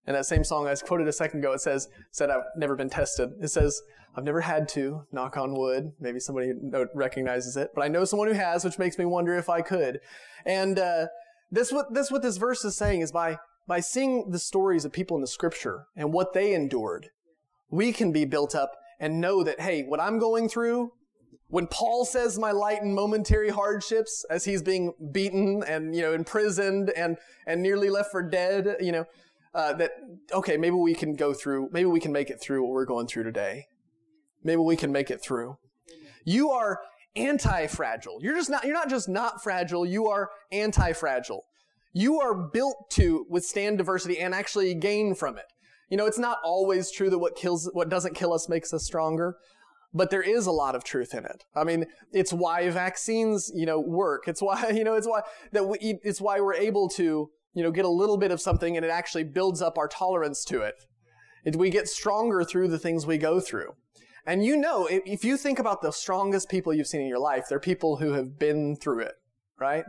And 0.06 0.16
that 0.16 0.26
same 0.26 0.44
song 0.44 0.66
I 0.66 0.74
quoted 0.74 1.06
a 1.06 1.12
second 1.12 1.40
ago, 1.40 1.52
it 1.52 1.60
says, 1.60 1.88
said 2.10 2.30
I've 2.30 2.42
never 2.56 2.74
been 2.74 2.90
tested. 2.90 3.30
It 3.40 3.48
says, 3.48 3.80
I've 4.16 4.24
never 4.24 4.40
had 4.40 4.68
to, 4.70 5.06
knock 5.12 5.36
on 5.36 5.54
wood. 5.54 5.92
Maybe 6.00 6.20
somebody 6.20 6.52
recognizes 6.94 7.56
it, 7.56 7.70
but 7.74 7.82
I 7.82 7.88
know 7.88 8.04
someone 8.04 8.28
who 8.28 8.34
has, 8.34 8.64
which 8.64 8.78
makes 8.78 8.98
me 8.98 9.04
wonder 9.04 9.36
if 9.36 9.48
I 9.48 9.60
could. 9.62 10.00
And, 10.44 10.78
uh, 10.78 11.06
this 11.50 11.72
what, 11.72 11.92
this 11.94 12.10
what 12.10 12.22
this 12.22 12.36
verse 12.36 12.64
is 12.64 12.76
saying 12.76 13.00
is 13.00 13.12
by, 13.12 13.38
by 13.66 13.80
seeing 13.80 14.30
the 14.30 14.38
stories 14.38 14.84
of 14.84 14.92
people 14.92 15.16
in 15.16 15.20
the 15.20 15.26
scripture 15.26 15.86
and 15.96 16.12
what 16.12 16.32
they 16.32 16.54
endured, 16.54 17.08
we 17.70 17.92
can 17.92 18.12
be 18.12 18.24
built 18.24 18.54
up 18.54 18.76
and 18.98 19.20
know 19.20 19.42
that, 19.42 19.60
hey, 19.60 19.82
what 19.82 20.00
I'm 20.00 20.18
going 20.18 20.48
through, 20.48 20.92
when 21.48 21.66
Paul 21.66 22.04
says 22.04 22.38
my 22.38 22.52
light 22.52 22.82
and 22.82 22.94
momentary 22.94 23.50
hardships 23.50 24.24
as 24.30 24.44
he's 24.44 24.62
being 24.62 24.92
beaten 25.12 25.64
and, 25.66 25.94
you 25.94 26.02
know, 26.02 26.12
imprisoned 26.12 26.90
and, 26.90 27.16
and 27.46 27.62
nearly 27.62 27.90
left 27.90 28.12
for 28.12 28.22
dead, 28.22 28.76
you 28.80 28.92
know, 28.92 29.04
uh, 29.54 29.72
that, 29.74 29.92
okay, 30.32 30.56
maybe 30.56 30.76
we 30.76 30.94
can 30.94 31.16
go 31.16 31.34
through, 31.34 31.68
maybe 31.72 31.86
we 31.86 31.98
can 31.98 32.12
make 32.12 32.30
it 32.30 32.40
through 32.40 32.62
what 32.62 32.70
we're 32.70 32.84
going 32.84 33.08
through 33.08 33.24
today. 33.24 33.66
Maybe 34.42 34.60
we 34.60 34.76
can 34.76 34.92
make 34.92 35.10
it 35.10 35.22
through. 35.22 35.56
You 36.24 36.50
are 36.50 36.80
anti-fragile. 37.16 38.18
You're 38.22 38.36
just 38.36 38.50
not, 38.50 38.64
you're 38.64 38.74
not 38.74 38.88
just 38.88 39.08
not 39.08 39.42
fragile, 39.42 39.84
you 39.84 40.06
are 40.08 40.30
anti-fragile. 40.52 41.44
You 41.92 42.20
are 42.20 42.34
built 42.34 42.90
to 42.90 43.26
withstand 43.28 43.78
diversity 43.78 44.18
and 44.18 44.34
actually 44.34 44.74
gain 44.74 45.14
from 45.14 45.36
it. 45.36 45.46
You 45.88 45.96
know, 45.96 46.06
it's 46.06 46.18
not 46.18 46.38
always 46.44 46.90
true 46.90 47.10
that 47.10 47.18
what 47.18 47.34
kills, 47.34 47.68
what 47.72 47.88
doesn't 47.88 48.14
kill 48.14 48.32
us 48.32 48.48
makes 48.48 48.72
us 48.72 48.84
stronger, 48.84 49.36
but 49.92 50.10
there 50.10 50.22
is 50.22 50.46
a 50.46 50.52
lot 50.52 50.76
of 50.76 50.84
truth 50.84 51.14
in 51.14 51.24
it. 51.24 51.44
I 51.54 51.64
mean, 51.64 51.86
it's 52.12 52.32
why 52.32 52.70
vaccines, 52.70 53.50
you 53.54 53.66
know, 53.66 53.80
work. 53.80 54.28
It's 54.28 54.40
why, 54.40 54.70
you 54.74 54.84
know, 54.84 54.94
it's 54.94 55.08
why 55.08 55.22
that 55.52 55.66
we, 55.66 55.78
it's 55.80 56.20
why 56.20 56.40
we're 56.40 56.54
able 56.54 56.88
to, 56.90 57.30
you 57.54 57.62
know, 57.62 57.72
get 57.72 57.84
a 57.84 57.90
little 57.90 58.16
bit 58.16 58.30
of 58.30 58.40
something 58.40 58.76
and 58.76 58.86
it 58.86 58.90
actually 58.90 59.24
builds 59.24 59.60
up 59.60 59.76
our 59.76 59.88
tolerance 59.88 60.44
to 60.44 60.60
it. 60.62 60.76
it 61.44 61.56
we 61.56 61.70
get 61.70 61.88
stronger 61.88 62.44
through 62.44 62.68
the 62.68 62.78
things 62.78 63.04
we 63.04 63.18
go 63.18 63.40
through. 63.40 63.72
And 64.26 64.44
you 64.44 64.56
know, 64.56 64.86
if 64.90 65.24
you 65.24 65.36
think 65.36 65.58
about 65.58 65.82
the 65.82 65.90
strongest 65.90 66.48
people 66.48 66.74
you've 66.74 66.86
seen 66.86 67.00
in 67.00 67.08
your 67.08 67.18
life, 67.18 67.46
they're 67.48 67.60
people 67.60 67.96
who 67.96 68.12
have 68.12 68.38
been 68.38 68.76
through 68.76 69.00
it, 69.00 69.14
right? 69.58 69.84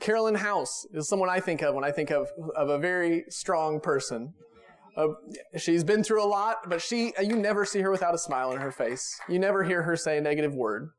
Carolyn 0.00 0.34
House 0.34 0.86
is 0.92 1.08
someone 1.08 1.28
I 1.28 1.40
think 1.40 1.62
of 1.62 1.74
when 1.74 1.84
I 1.84 1.92
think 1.92 2.10
of, 2.10 2.28
of 2.56 2.68
a 2.70 2.78
very 2.78 3.24
strong 3.28 3.80
person. 3.80 4.32
Uh, 4.96 5.08
she's 5.56 5.84
been 5.84 6.02
through 6.02 6.22
a 6.22 6.26
lot, 6.26 6.68
but 6.68 6.82
she, 6.82 7.12
you 7.22 7.36
never 7.36 7.64
see 7.64 7.80
her 7.80 7.90
without 7.90 8.14
a 8.14 8.18
smile 8.18 8.50
on 8.50 8.56
her 8.56 8.72
face. 8.72 9.20
You 9.28 9.38
never 9.38 9.62
hear 9.62 9.82
her 9.82 9.96
say 9.96 10.18
a 10.18 10.20
negative 10.20 10.54
word. 10.54 10.90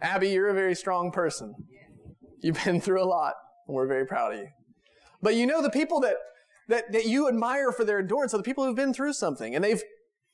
Abby, 0.00 0.28
you're 0.28 0.48
a 0.48 0.54
very 0.54 0.74
strong 0.74 1.10
person. 1.10 1.54
You've 2.40 2.62
been 2.64 2.80
through 2.80 3.02
a 3.02 3.08
lot, 3.08 3.34
and 3.66 3.74
we're 3.74 3.86
very 3.88 4.06
proud 4.06 4.34
of 4.34 4.40
you. 4.40 4.48
But 5.22 5.34
you 5.34 5.46
know, 5.46 5.62
the 5.62 5.70
people 5.70 6.00
that, 6.00 6.16
that, 6.68 6.92
that 6.92 7.06
you 7.06 7.28
admire 7.28 7.72
for 7.72 7.84
their 7.84 7.98
endurance 7.98 8.34
are 8.34 8.36
the 8.36 8.42
people 8.42 8.64
who've 8.64 8.76
been 8.76 8.94
through 8.94 9.14
something, 9.14 9.54
and 9.54 9.64
they've 9.64 9.82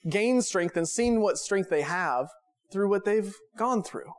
gained 0.08 0.44
strength 0.44 0.76
and 0.76 0.88
seen 0.88 1.20
what 1.20 1.38
strength 1.38 1.70
they 1.70 1.82
have 1.82 2.28
through 2.72 2.88
what 2.88 3.04
they've 3.04 3.34
gone 3.56 3.82
through. 3.82 4.12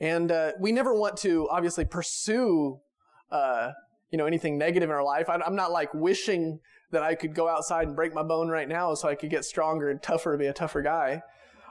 And 0.00 0.30
uh, 0.30 0.52
we 0.60 0.72
never 0.72 0.94
want 0.94 1.16
to 1.18 1.48
obviously 1.50 1.84
pursue, 1.84 2.78
uh, 3.30 3.72
you 4.10 4.18
know, 4.18 4.26
anything 4.26 4.56
negative 4.56 4.88
in 4.88 4.94
our 4.94 5.04
life. 5.04 5.28
I'm 5.28 5.56
not 5.56 5.72
like 5.72 5.92
wishing 5.92 6.60
that 6.92 7.02
I 7.02 7.14
could 7.14 7.34
go 7.34 7.48
outside 7.48 7.86
and 7.86 7.96
break 7.96 8.14
my 8.14 8.22
bone 8.22 8.48
right 8.48 8.68
now 8.68 8.94
so 8.94 9.08
I 9.08 9.14
could 9.14 9.30
get 9.30 9.44
stronger 9.44 9.90
and 9.90 10.02
tougher 10.02 10.32
to 10.32 10.38
be 10.38 10.46
a 10.46 10.52
tougher 10.52 10.82
guy. 10.82 11.22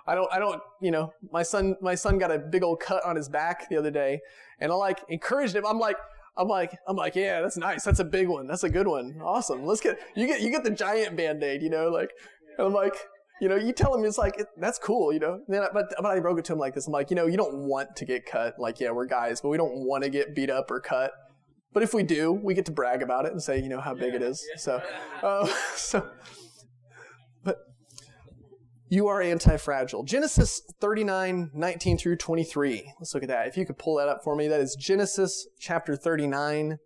I 0.06 0.16
don't, 0.16 0.32
I 0.32 0.40
don't, 0.40 0.62
you 0.82 0.92
know, 0.92 1.12
my 1.32 1.44
son, 1.44 1.76
my 1.82 1.96
son 1.96 2.18
got 2.18 2.32
a 2.32 2.38
big 2.38 2.64
old 2.64 2.80
cut 2.80 3.04
on 3.04 3.16
his 3.16 3.28
back 3.28 3.68
the 3.70 3.78
other 3.78 3.92
day 3.92 4.20
and 4.60 4.72
I 4.72 4.76
like 4.76 5.00
encouraged 5.10 5.56
him. 5.56 5.66
I'm 5.66 5.80
like, 5.80 5.98
I'm 6.38 6.48
like, 6.48 6.78
I'm 6.88 6.96
like, 6.96 7.16
yeah, 7.16 7.42
that's 7.42 7.58
nice. 7.58 7.84
That's 7.84 8.00
a 8.00 8.06
big 8.06 8.28
one. 8.28 8.48
That's 8.48 8.64
a 8.64 8.70
good 8.70 8.88
one. 8.88 9.20
Awesome. 9.24 9.66
Let's 9.66 9.82
get, 9.82 10.00
you 10.16 10.28
get, 10.28 10.42
you 10.42 10.52
get 10.52 10.64
the 10.64 10.72
giant 10.72 11.16
band-aid, 11.18 11.62
you 11.62 11.70
know, 11.70 11.90
like, 11.90 12.12
and 12.58 12.68
I'm 12.68 12.74
like, 12.74 12.94
you 13.40 13.50
know, 13.50 13.56
you 13.56 13.72
tell 13.72 13.94
him 13.94 14.04
it's 14.04 14.18
like, 14.18 14.40
it, 14.40 14.48
that's 14.58 14.80
cool, 14.80 15.14
you 15.14 15.20
know, 15.20 15.34
and 15.34 15.44
then, 15.48 15.64
but, 15.74 15.94
but 15.96 16.06
I 16.06 16.20
broke 16.20 16.40
it 16.40 16.46
to 16.46 16.54
him 16.54 16.60
like 16.60 16.74
this. 16.74 16.88
I'm 16.88 16.94
like, 16.94 17.10
you 17.10 17.16
know, 17.16 17.28
you 17.28 17.38
don't 17.38 17.68
want 17.68 17.96
to 17.96 18.06
get 18.06 18.26
cut. 18.26 18.60
Like, 18.60 18.80
yeah, 18.80 18.92
we're 18.92 19.06
guys, 19.06 19.42
but 19.42 19.50
we 19.50 19.58
don't 19.58 19.86
want 19.86 20.04
to 20.04 20.10
get 20.10 20.36
beat 20.36 20.50
up 20.50 20.72
or 20.72 20.80
cut. 20.80 21.12
But 21.74 21.84
if 21.84 21.94
we 21.94 22.02
do, 22.04 22.32
we 22.32 22.54
get 22.54 22.66
to 22.66 22.72
brag 22.72 23.04
about 23.04 23.26
it 23.26 23.32
and 23.32 23.42
say, 23.42 23.62
you 23.62 23.70
know, 23.70 23.80
how 23.80 23.94
big 23.94 24.16
it 24.16 24.22
is. 24.24 24.44
So, 24.58 24.82
uh, 25.22 25.46
so, 25.76 26.10
you 28.90 29.08
are 29.08 29.22
anti-fragile. 29.22 30.04
Genesis 30.04 30.62
39, 30.80 31.52
19 31.54 31.98
through 31.98 32.16
23. 32.16 32.94
Let's 33.00 33.14
look 33.14 33.24
at 33.24 33.30
that. 33.30 33.48
If 33.48 33.58
you 33.58 33.66
could 33.66 33.78
pull 33.78 33.98
that 33.98 34.08
up 34.08 34.24
for 34.24 34.36
me, 34.36 34.48
that 34.48 34.62
is 34.62 34.76
Genesis 34.80 35.48
chapter 35.60 35.96
39. 35.96 36.78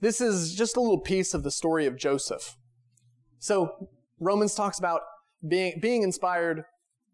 This 0.00 0.20
is 0.20 0.54
just 0.54 0.76
a 0.76 0.80
little 0.80 1.00
piece 1.00 1.34
of 1.34 1.42
the 1.42 1.50
story 1.50 1.86
of 1.86 1.96
Joseph. 1.96 2.56
So 3.38 3.88
Romans 4.20 4.54
talks 4.54 4.78
about 4.78 5.00
being, 5.46 5.78
being 5.80 6.02
inspired 6.02 6.64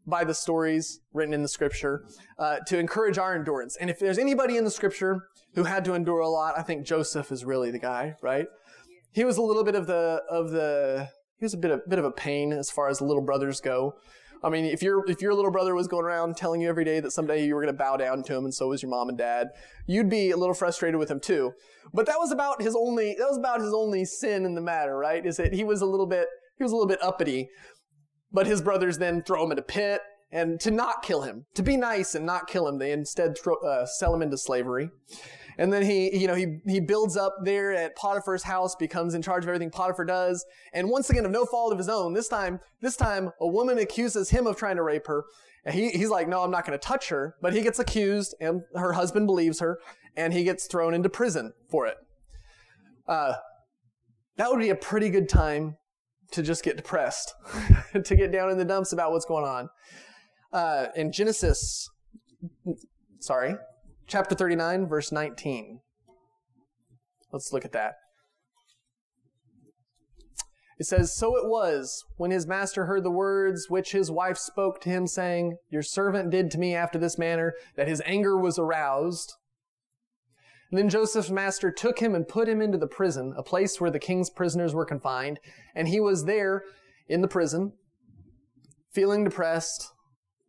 by 0.07 0.25
the 0.25 0.35
stories 0.35 1.01
written 1.13 1.35
in 1.35 1.43
the 1.43 1.49
scripture 1.49 2.05
uh, 2.39 2.59
to 2.67 2.79
encourage 2.79 3.19
our 3.19 3.35
endurance. 3.35 3.77
And 3.81 3.91
if 3.91 3.99
there's 3.99 4.19
anybody 4.19 4.57
in 4.57 4.65
the 4.65 4.71
scripture 4.71 5.23
who 5.55 5.65
had 5.65 5.85
to 5.87 5.95
endure 5.95 6.21
a 6.21 6.29
lot, 6.29 6.55
I 6.57 6.63
think 6.63 6.87
Joseph 6.87 7.33
is 7.33 7.45
really 7.45 7.71
the 7.71 7.79
guy, 7.79 8.15
right? 8.23 8.47
He 9.13 9.25
was 9.25 9.37
a 9.37 9.43
little 9.43 9.65
bit 9.65 9.75
of 9.75 9.87
the 9.87 10.23
of 10.31 10.51
the 10.51 11.09
he 11.39 11.45
was 11.45 11.55
a 11.55 11.59
bit 11.59 11.71
of, 11.71 11.81
bit 11.89 11.99
of 11.99 12.05
a 12.05 12.11
pain 12.11 12.53
as 12.53 12.71
far 12.71 12.89
as 12.89 13.01
little 13.01 13.23
brothers 13.23 13.61
go. 13.61 13.95
I 14.43 14.51
mean, 14.51 14.65
if 14.65 14.83
your 14.83 15.09
if 15.11 15.23
your 15.23 15.35
little 15.35 15.51
brother 15.51 15.75
was 15.75 15.89
going 15.89 16.05
around 16.05 16.37
telling 16.37 16.61
you 16.61 16.69
every 16.69 16.85
day 16.85 17.01
that 17.01 17.11
someday 17.11 17.45
you 17.45 17.55
were 17.55 17.63
going 17.63 17.75
to 17.75 17.79
bow 17.79 17.97
down 17.97 18.23
to 18.25 18.37
him, 18.37 18.45
and 18.45 18.55
so 18.55 18.69
was 18.69 18.83
your 18.83 18.91
mom 18.91 19.09
and 19.09 19.17
dad, 19.17 19.49
you'd 19.87 20.11
be 20.11 20.31
a 20.31 20.37
little 20.37 20.55
frustrated 20.55 20.99
with 20.99 21.11
him 21.11 21.21
too. 21.21 21.53
But 21.93 22.07
that 22.07 22.19
was 22.19 22.31
about 22.31 22.61
his 22.61 22.77
only 22.77 23.15
that 23.19 23.29
was 23.29 23.39
about 23.39 23.61
his 23.61 23.73
only 23.73 24.05
sin 24.05 24.45
in 24.45 24.55
the 24.55 24.61
matter, 24.61 24.97
right? 24.97 25.25
Is 25.25 25.39
that 25.39 25.55
he 25.55 25.65
was 25.65 25.81
a 25.81 25.87
little 25.87 26.07
bit 26.07 26.29
he 26.59 26.63
was 26.63 26.73
a 26.73 26.75
little 26.75 26.89
bit 26.89 27.03
uppity, 27.03 27.49
but 28.31 28.47
his 28.47 28.61
brothers 28.61 28.99
then 28.99 29.23
throw 29.23 29.45
him 29.45 29.53
in 29.53 29.59
a 29.59 29.63
pit 29.63 30.03
and 30.31 30.61
to 30.61 30.71
not 30.71 31.03
kill 31.03 31.23
him, 31.23 31.47
to 31.55 31.63
be 31.63 31.77
nice 31.77 32.15
and 32.15 32.27
not 32.27 32.49
kill 32.49 32.67
him, 32.69 32.79
they 32.79 32.93
instead 32.93 33.39
throw, 33.39 33.55
uh, 33.57 33.87
sell 33.87 34.15
him 34.15 34.23
into 34.23 34.37
slavery. 34.37 34.91
And 35.59 35.73
then 35.73 35.83
he, 35.83 36.17
you 36.17 36.27
know, 36.27 36.35
he, 36.35 36.59
he 36.67 36.81
builds 36.81 37.17
up 37.17 37.35
there 37.43 37.73
at 37.73 37.97
Potiphar's 37.97 38.43
house, 38.43 38.75
becomes 38.75 39.15
in 39.15 39.23
charge 39.23 39.45
of 39.45 39.49
everything 39.49 39.71
Potiphar 39.71 40.05
does. 40.05 40.45
And 40.73 40.91
once 40.91 41.09
again, 41.09 41.25
of 41.25 41.31
no 41.31 41.47
fault 41.47 41.73
of 41.73 41.79
his 41.79 41.89
own, 41.89 42.13
this 42.13 42.29
time, 42.29 42.61
this 42.81 42.97
time, 42.97 43.31
a 43.41 43.47
woman 43.47 43.79
accuses 43.79 44.31
him 44.31 44.47
of 44.47 44.57
trying 44.57 44.77
to 44.77 44.83
rape 44.83 45.07
her. 45.07 45.25
And 45.65 45.75
he, 45.75 45.91
he's 45.91 46.11
like, 46.11 46.29
no, 46.29 46.43
I'm 46.43 46.51
not 46.51 46.67
going 46.67 46.79
to 46.79 46.85
touch 46.85 47.09
her. 47.09 47.37
But 47.41 47.55
he 47.55 47.63
gets 47.63 47.79
accused 47.79 48.35
and 48.41 48.63
her 48.75 48.93
husband 48.93 49.27
believes 49.27 49.61
her 49.61 49.79
and 50.17 50.33
he 50.33 50.45
gets 50.45 50.67
thrown 50.67 50.95
into 50.95 51.09
prison 51.09 51.53
for 51.71 51.87
it. 51.87 51.97
Uh, 53.09 53.35
that 54.37 54.51
would 54.51 54.61
be 54.61 54.71
a 54.71 54.77
pretty 54.77 55.09
good 55.09 55.29
time 55.29 55.77
to 56.33 56.43
just 56.43 56.65
get 56.65 56.77
depressed, 56.77 57.35
to 58.05 58.17
get 58.17 58.33
down 58.33 58.51
in 58.51 58.59
the 58.59 58.65
dumps 58.65 58.93
about 58.93 59.13
what's 59.13 59.25
going 59.25 59.45
on. 59.45 59.69
Uh, 60.53 60.87
in 60.97 61.13
Genesis, 61.13 61.89
sorry, 63.21 63.55
chapter 64.07 64.35
39, 64.35 64.87
verse 64.87 65.13
19. 65.13 65.81
Let's 67.33 67.53
look 67.53 67.65
at 67.65 67.73
that. 67.73 67.95
It 70.79 70.87
says, 70.87 71.17
So 71.17 71.37
it 71.37 71.49
was 71.49 72.05
when 72.17 72.31
his 72.31 72.47
master 72.47 72.87
heard 72.87 73.03
the 73.03 73.11
words 73.11 73.67
which 73.69 73.93
his 73.93 74.11
wife 74.11 74.37
spoke 74.37 74.81
to 74.83 74.91
him, 74.91 75.07
saying, 75.07 75.57
Your 75.71 75.83
servant 75.83 76.31
did 76.31 76.51
to 76.51 76.59
me 76.59 76.75
after 76.75 76.99
this 76.99 77.19
manner, 77.19 77.55
that 77.77 77.89
his 77.89 78.03
anger 78.05 78.37
was 78.37 78.59
aroused. 78.59 79.33
And 80.71 80.79
then 80.79 80.89
Joseph's 80.89 81.31
master 81.31 81.71
took 81.71 82.01
him 82.01 82.15
and 82.15 82.29
put 82.29 82.49
him 82.49 82.61
into 82.61 82.77
the 82.77 82.89
prison, 82.89 83.33
a 83.37 83.43
place 83.43 83.81
where 83.81 83.91
the 83.91 83.99
king's 83.99 84.31
prisoners 84.31 84.75
were 84.75 84.85
confined. 84.85 85.39
And 85.75 85.89
he 85.89 86.01
was 86.01 86.25
there 86.25 86.65
in 87.09 87.23
the 87.23 87.29
prison, 87.29 87.73
feeling 88.93 89.25
depressed, 89.25 89.89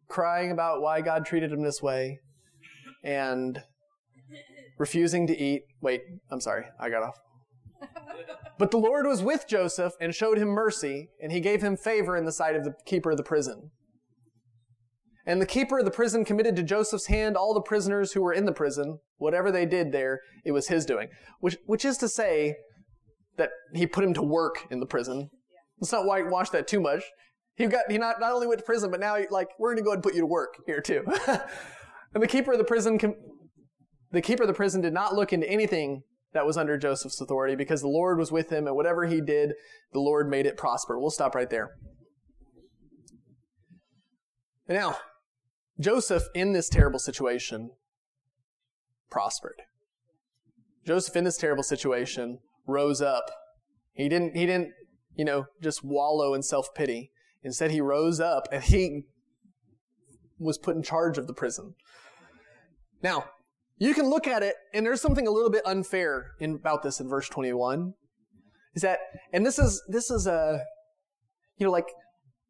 crying 0.09 0.51
about 0.51 0.81
why 0.81 1.01
God 1.01 1.25
treated 1.25 1.51
him 1.51 1.61
this 1.61 1.81
way, 1.81 2.19
and 3.07 3.63
refusing 4.77 5.25
to 5.27 5.35
eat. 5.35 5.63
Wait, 5.81 6.01
I'm 6.29 6.41
sorry, 6.41 6.65
I 6.79 6.89
got 6.89 7.01
off. 7.01 7.15
But 8.59 8.71
the 8.71 8.77
Lord 8.77 9.05
was 9.05 9.21
with 9.21 9.47
Joseph 9.47 9.93
and 10.01 10.13
showed 10.13 10.37
him 10.37 10.49
mercy, 10.49 11.09
and 11.21 11.31
he 11.31 11.39
gave 11.39 11.61
him 11.61 11.77
favor 11.77 12.17
in 12.17 12.25
the 12.25 12.31
sight 12.31 12.55
of 12.55 12.63
the 12.63 12.73
keeper 12.85 13.11
of 13.11 13.17
the 13.17 13.23
prison. 13.23 13.71
And 15.25 15.41
the 15.41 15.45
keeper 15.45 15.79
of 15.79 15.85
the 15.85 15.91
prison 15.91 16.25
committed 16.25 16.55
to 16.55 16.63
Joseph's 16.63 17.07
hand 17.07 17.37
all 17.37 17.53
the 17.53 17.61
prisoners 17.61 18.13
who 18.13 18.21
were 18.21 18.33
in 18.33 18.45
the 18.45 18.51
prison. 18.51 18.99
Whatever 19.17 19.51
they 19.51 19.65
did 19.65 19.91
there, 19.91 20.21
it 20.43 20.53
was 20.53 20.69
his 20.69 20.85
doing. 20.85 21.09
Which, 21.39 21.57
which 21.65 21.85
is 21.85 21.97
to 21.99 22.09
say 22.09 22.55
that 23.37 23.51
he 23.73 23.85
put 23.85 24.03
him 24.03 24.13
to 24.15 24.21
work 24.23 24.65
in 24.71 24.79
the 24.79 24.85
prison. 24.85 25.29
Let's 25.79 25.91
not 25.91 26.05
whitewash 26.05 26.49
that 26.51 26.67
too 26.67 26.79
much. 26.79 27.03
He 27.55 27.67
got, 27.67 27.91
he 27.91 27.97
not, 27.97 28.19
not 28.19 28.31
only 28.31 28.47
went 28.47 28.59
to 28.59 28.65
prison, 28.65 28.89
but 28.89 28.99
now 28.99 29.17
he, 29.17 29.25
like, 29.29 29.49
we're 29.59 29.69
going 29.69 29.77
to 29.77 29.83
go 29.83 29.91
ahead 29.91 29.97
and 29.97 30.03
put 30.03 30.15
you 30.15 30.21
to 30.21 30.27
work 30.27 30.55
here 30.65 30.81
too. 30.81 31.05
and 32.17 32.23
the 32.23 32.27
keeper 32.27 32.51
of 32.51 32.57
the 32.57 32.63
prison, 32.63 32.97
the 34.11 34.23
keeper 34.23 34.41
of 34.41 34.47
the 34.47 34.53
prison 34.55 34.81
did 34.81 34.91
not 34.91 35.13
look 35.13 35.31
into 35.31 35.47
anything 35.47 36.01
that 36.33 36.47
was 36.47 36.57
under 36.57 36.75
Joseph's 36.75 37.21
authority 37.21 37.55
because 37.55 37.81
the 37.81 37.87
Lord 37.87 38.17
was 38.17 38.31
with 38.31 38.51
him 38.51 38.65
and 38.65 38.75
whatever 38.75 39.05
he 39.05 39.21
did, 39.21 39.53
the 39.93 39.99
Lord 39.99 40.27
made 40.27 40.47
it 40.47 40.57
prosper. 40.57 40.99
We'll 40.99 41.11
stop 41.11 41.35
right 41.35 41.51
there. 41.51 41.75
Now, 44.67 44.97
Joseph, 45.79 46.23
in 46.33 46.53
this 46.53 46.69
terrible 46.69 46.97
situation, 46.97 47.69
prospered. 49.11 49.61
Joseph, 50.87 51.15
in 51.15 51.23
this 51.23 51.37
terrible 51.37 51.61
situation, 51.61 52.39
rose 52.65 52.99
up. 52.99 53.29
He 53.93 54.09
didn't, 54.09 54.35
he 54.35 54.47
didn't, 54.47 54.71
you 55.15 55.23
know, 55.23 55.45
just 55.61 55.83
wallow 55.83 56.33
in 56.33 56.41
self 56.41 56.73
pity. 56.73 57.11
Instead, 57.43 57.69
he 57.69 57.79
rose 57.79 58.19
up 58.19 58.47
and 58.51 58.63
he 58.63 59.03
was 60.39 60.57
put 60.57 60.75
in 60.75 60.81
charge 60.81 61.19
of 61.19 61.27
the 61.27 61.33
prison. 61.35 61.75
Now, 63.01 63.25
you 63.77 63.93
can 63.93 64.09
look 64.09 64.27
at 64.27 64.43
it, 64.43 64.55
and 64.73 64.85
there's 64.85 65.01
something 65.01 65.27
a 65.27 65.31
little 65.31 65.51
bit 65.51 65.65
unfair 65.65 66.31
in, 66.39 66.55
about 66.55 66.83
this 66.83 66.99
in 66.99 67.07
verse 67.07 67.29
21. 67.29 67.93
Is 68.73 68.81
that, 68.81 68.99
and 69.33 69.45
this 69.45 69.59
is, 69.59 69.83
this 69.87 70.09
is 70.09 70.27
a, 70.27 70.63
you 71.57 71.65
know, 71.65 71.71
like 71.71 71.87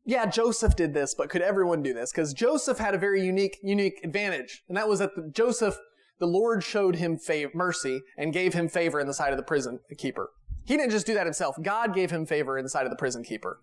yeah, 0.08 0.26
Joseph 0.26 0.78
did 0.78 0.94
this, 0.94 1.14
but 1.14 1.30
could 1.30 1.42
everyone 1.42 1.84
do 1.84 1.94
this? 1.94 2.14
Because 2.14 2.34
Joseph 2.34 2.78
had 2.78 2.96
a 2.96 2.98
very 2.98 3.22
unique, 3.22 3.58
unique 3.62 4.00
advantage, 4.06 4.64
and 4.70 4.78
that 4.78 4.88
was 4.88 5.00
that 5.00 5.14
the, 5.18 5.30
Joseph, 5.30 5.78
the 6.18 6.26
Lord 6.26 6.64
showed 6.64 6.96
him 6.96 7.20
mercy 7.54 8.00
and 8.18 8.32
gave 8.32 8.54
him 8.54 8.70
favor 8.70 9.02
in 9.02 9.08
the 9.08 9.14
sight 9.14 9.34
of 9.34 9.38
the 9.38 9.44
prison 9.44 9.80
keeper. 9.98 10.30
He 10.66 10.78
didn't 10.78 10.92
just 10.92 11.06
do 11.06 11.14
that 11.14 11.26
himself. 11.26 11.58
God 11.62 11.94
gave 11.94 12.10
him 12.10 12.26
favor 12.26 12.58
in 12.58 12.64
the 12.64 12.70
sight 12.70 12.86
of 12.86 12.90
the 12.90 12.96
prison 12.96 13.22
keeper. 13.22 13.60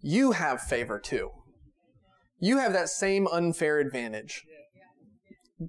You 0.00 0.32
have 0.32 0.62
favor 0.62 0.98
too. 0.98 1.32
You 2.38 2.56
have 2.56 2.72
that 2.72 2.88
same 2.88 3.26
unfair 3.26 3.78
advantage. 3.78 4.42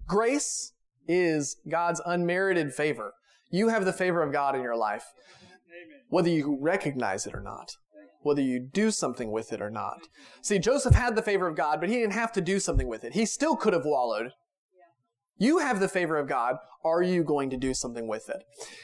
Grace 0.06 0.73
is 1.08 1.58
God's 1.69 2.02
unmerited 2.06 2.73
favor. 2.73 3.13
You 3.50 3.69
have 3.69 3.86
the 3.86 3.93
favor 3.93 4.21
of 4.21 4.34
God 4.34 4.56
in 4.56 4.62
your 4.62 4.76
life, 4.76 5.06
whether 6.10 6.30
you 6.30 6.58
recognize 6.60 7.26
it 7.26 7.34
or 7.34 7.41
not 7.41 7.78
whether 8.28 8.41
you 8.41 8.60
do 8.60 8.91
something 8.91 9.32
with 9.32 9.54
it 9.54 9.62
or 9.62 9.69
not. 9.69 10.02
See, 10.41 10.60
Joseph 10.60 10.93
had 10.93 11.15
the 11.15 11.21
favor 11.21 11.47
of 11.47 11.56
God, 11.56 11.80
but 11.80 11.89
he 11.89 11.95
didn't 11.95 12.13
have 12.13 12.34
to 12.34 12.41
do 12.41 12.60
something 12.60 12.88
with 12.88 13.04
it. 13.04 13.13
He 13.13 13.26
still 13.26 13.56
could 13.56 13.73
have 13.73 13.86
wallowed. 13.86 14.32
You 15.39 15.60
have 15.60 15.80
the 15.80 15.88
favor 15.88 16.17
of 16.17 16.28
God. 16.28 16.58
Are 16.84 17.02
you 17.02 17.23
going 17.23 17.50
to 17.52 17.58
do 17.58 17.73
something 17.73 18.08
with 18.08 18.28
it? 18.30 18.43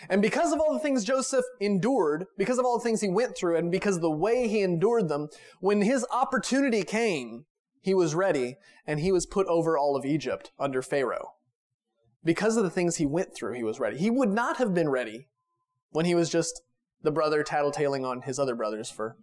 And 0.09 0.21
because 0.21 0.53
of 0.53 0.59
all 0.59 0.73
the 0.73 0.79
things 0.79 1.03
Joseph 1.03 1.45
endured, 1.59 2.25
because 2.37 2.59
of 2.59 2.65
all 2.65 2.77
the 2.77 2.83
things 2.83 3.01
he 3.01 3.09
went 3.09 3.35
through, 3.35 3.57
and 3.57 3.71
because 3.71 3.99
the 3.99 4.11
way 4.11 4.47
he 4.47 4.61
endured 4.61 5.09
them, 5.09 5.29
when 5.61 5.81
his 5.81 6.05
opportunity 6.11 6.83
came, 6.83 7.45
he 7.83 7.93
was 7.93 8.15
ready, 8.15 8.55
and 8.87 9.01
he 9.01 9.11
was 9.11 9.25
put 9.25 9.45
over 9.47 9.77
all 9.77 9.97
of 9.97 10.05
Egypt 10.05 10.51
under 10.57 10.81
Pharaoh. 10.81 11.33
Because 12.23 12.55
of 12.55 12.63
the 12.63 12.69
things 12.69 12.95
he 12.95 13.05
went 13.05 13.35
through, 13.35 13.55
he 13.55 13.63
was 13.63 13.77
ready. 13.77 13.97
He 13.97 14.09
would 14.09 14.29
not 14.29 14.55
have 14.55 14.73
been 14.73 14.87
ready 14.87 15.27
when 15.91 16.05
he 16.05 16.15
was 16.15 16.29
just 16.29 16.61
the 17.01 17.11
brother 17.11 17.43
tattletaling 17.43 18.05
on 18.05 18.21
his 18.21 18.39
other 18.39 18.55
brothers 18.55 18.89
for, 18.89 19.17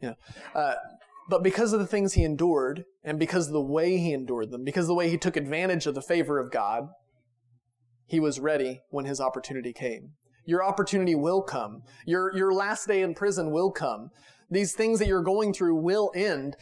you 0.00 0.10
know. 0.10 0.14
Uh, 0.54 0.74
but 1.28 1.42
because 1.42 1.72
of 1.72 1.80
the 1.80 1.88
things 1.88 2.12
he 2.12 2.22
endured, 2.22 2.84
and 3.02 3.18
because 3.18 3.48
of 3.48 3.52
the 3.52 3.60
way 3.60 3.96
he 3.96 4.12
endured 4.12 4.52
them, 4.52 4.62
because 4.62 4.84
of 4.84 4.88
the 4.88 4.94
way 4.94 5.10
he 5.10 5.18
took 5.18 5.36
advantage 5.36 5.86
of 5.86 5.96
the 5.96 6.00
favor 6.00 6.38
of 6.38 6.52
God, 6.52 6.90
he 8.06 8.20
was 8.20 8.38
ready 8.38 8.82
when 8.90 9.06
his 9.06 9.20
opportunity 9.20 9.72
came. 9.72 10.12
Your 10.46 10.62
opportunity 10.62 11.16
will 11.16 11.42
come. 11.42 11.82
Your, 12.06 12.32
your 12.36 12.54
last 12.54 12.86
day 12.86 13.02
in 13.02 13.14
prison 13.14 13.50
will 13.50 13.72
come. 13.72 14.10
These 14.48 14.74
things 14.74 15.00
that 15.00 15.08
you're 15.08 15.22
going 15.22 15.52
through 15.52 15.74
will 15.74 16.12
end 16.14 16.54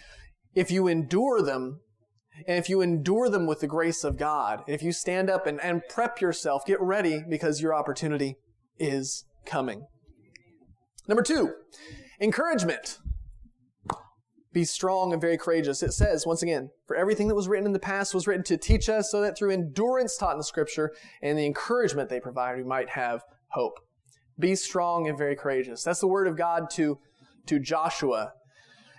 if 0.54 0.70
you 0.70 0.88
endure 0.88 1.42
them 1.42 1.80
and 2.46 2.58
if 2.58 2.68
you 2.68 2.80
endure 2.80 3.28
them 3.28 3.46
with 3.46 3.60
the 3.60 3.66
grace 3.66 4.04
of 4.04 4.16
God. 4.16 4.62
If 4.66 4.82
you 4.82 4.92
stand 4.92 5.30
up 5.30 5.46
and, 5.46 5.60
and 5.60 5.82
prep 5.88 6.20
yourself, 6.20 6.64
get 6.64 6.80
ready 6.80 7.22
because 7.28 7.60
your 7.60 7.74
opportunity 7.74 8.36
is 8.78 9.24
coming. 9.44 9.86
Number 11.06 11.22
two, 11.22 11.54
encouragement. 12.20 12.98
Be 14.52 14.64
strong 14.64 15.12
and 15.12 15.20
very 15.20 15.38
courageous. 15.38 15.82
It 15.82 15.92
says, 15.92 16.26
once 16.26 16.42
again, 16.42 16.70
for 16.86 16.94
everything 16.94 17.28
that 17.28 17.34
was 17.34 17.48
written 17.48 17.66
in 17.66 17.72
the 17.72 17.78
past 17.78 18.14
was 18.14 18.26
written 18.26 18.44
to 18.44 18.58
teach 18.58 18.88
us 18.88 19.10
so 19.10 19.20
that 19.22 19.36
through 19.36 19.50
endurance 19.50 20.16
taught 20.16 20.32
in 20.32 20.38
the 20.38 20.44
scripture 20.44 20.92
and 21.22 21.38
the 21.38 21.46
encouragement 21.46 22.10
they 22.10 22.20
provide, 22.20 22.58
we 22.58 22.64
might 22.64 22.90
have 22.90 23.22
hope. 23.52 23.78
Be 24.38 24.54
strong 24.54 25.08
and 25.08 25.16
very 25.16 25.36
courageous. 25.36 25.82
That's 25.82 26.00
the 26.00 26.06
word 26.06 26.26
of 26.26 26.36
God 26.36 26.68
to, 26.72 26.98
to 27.46 27.58
Joshua. 27.58 28.32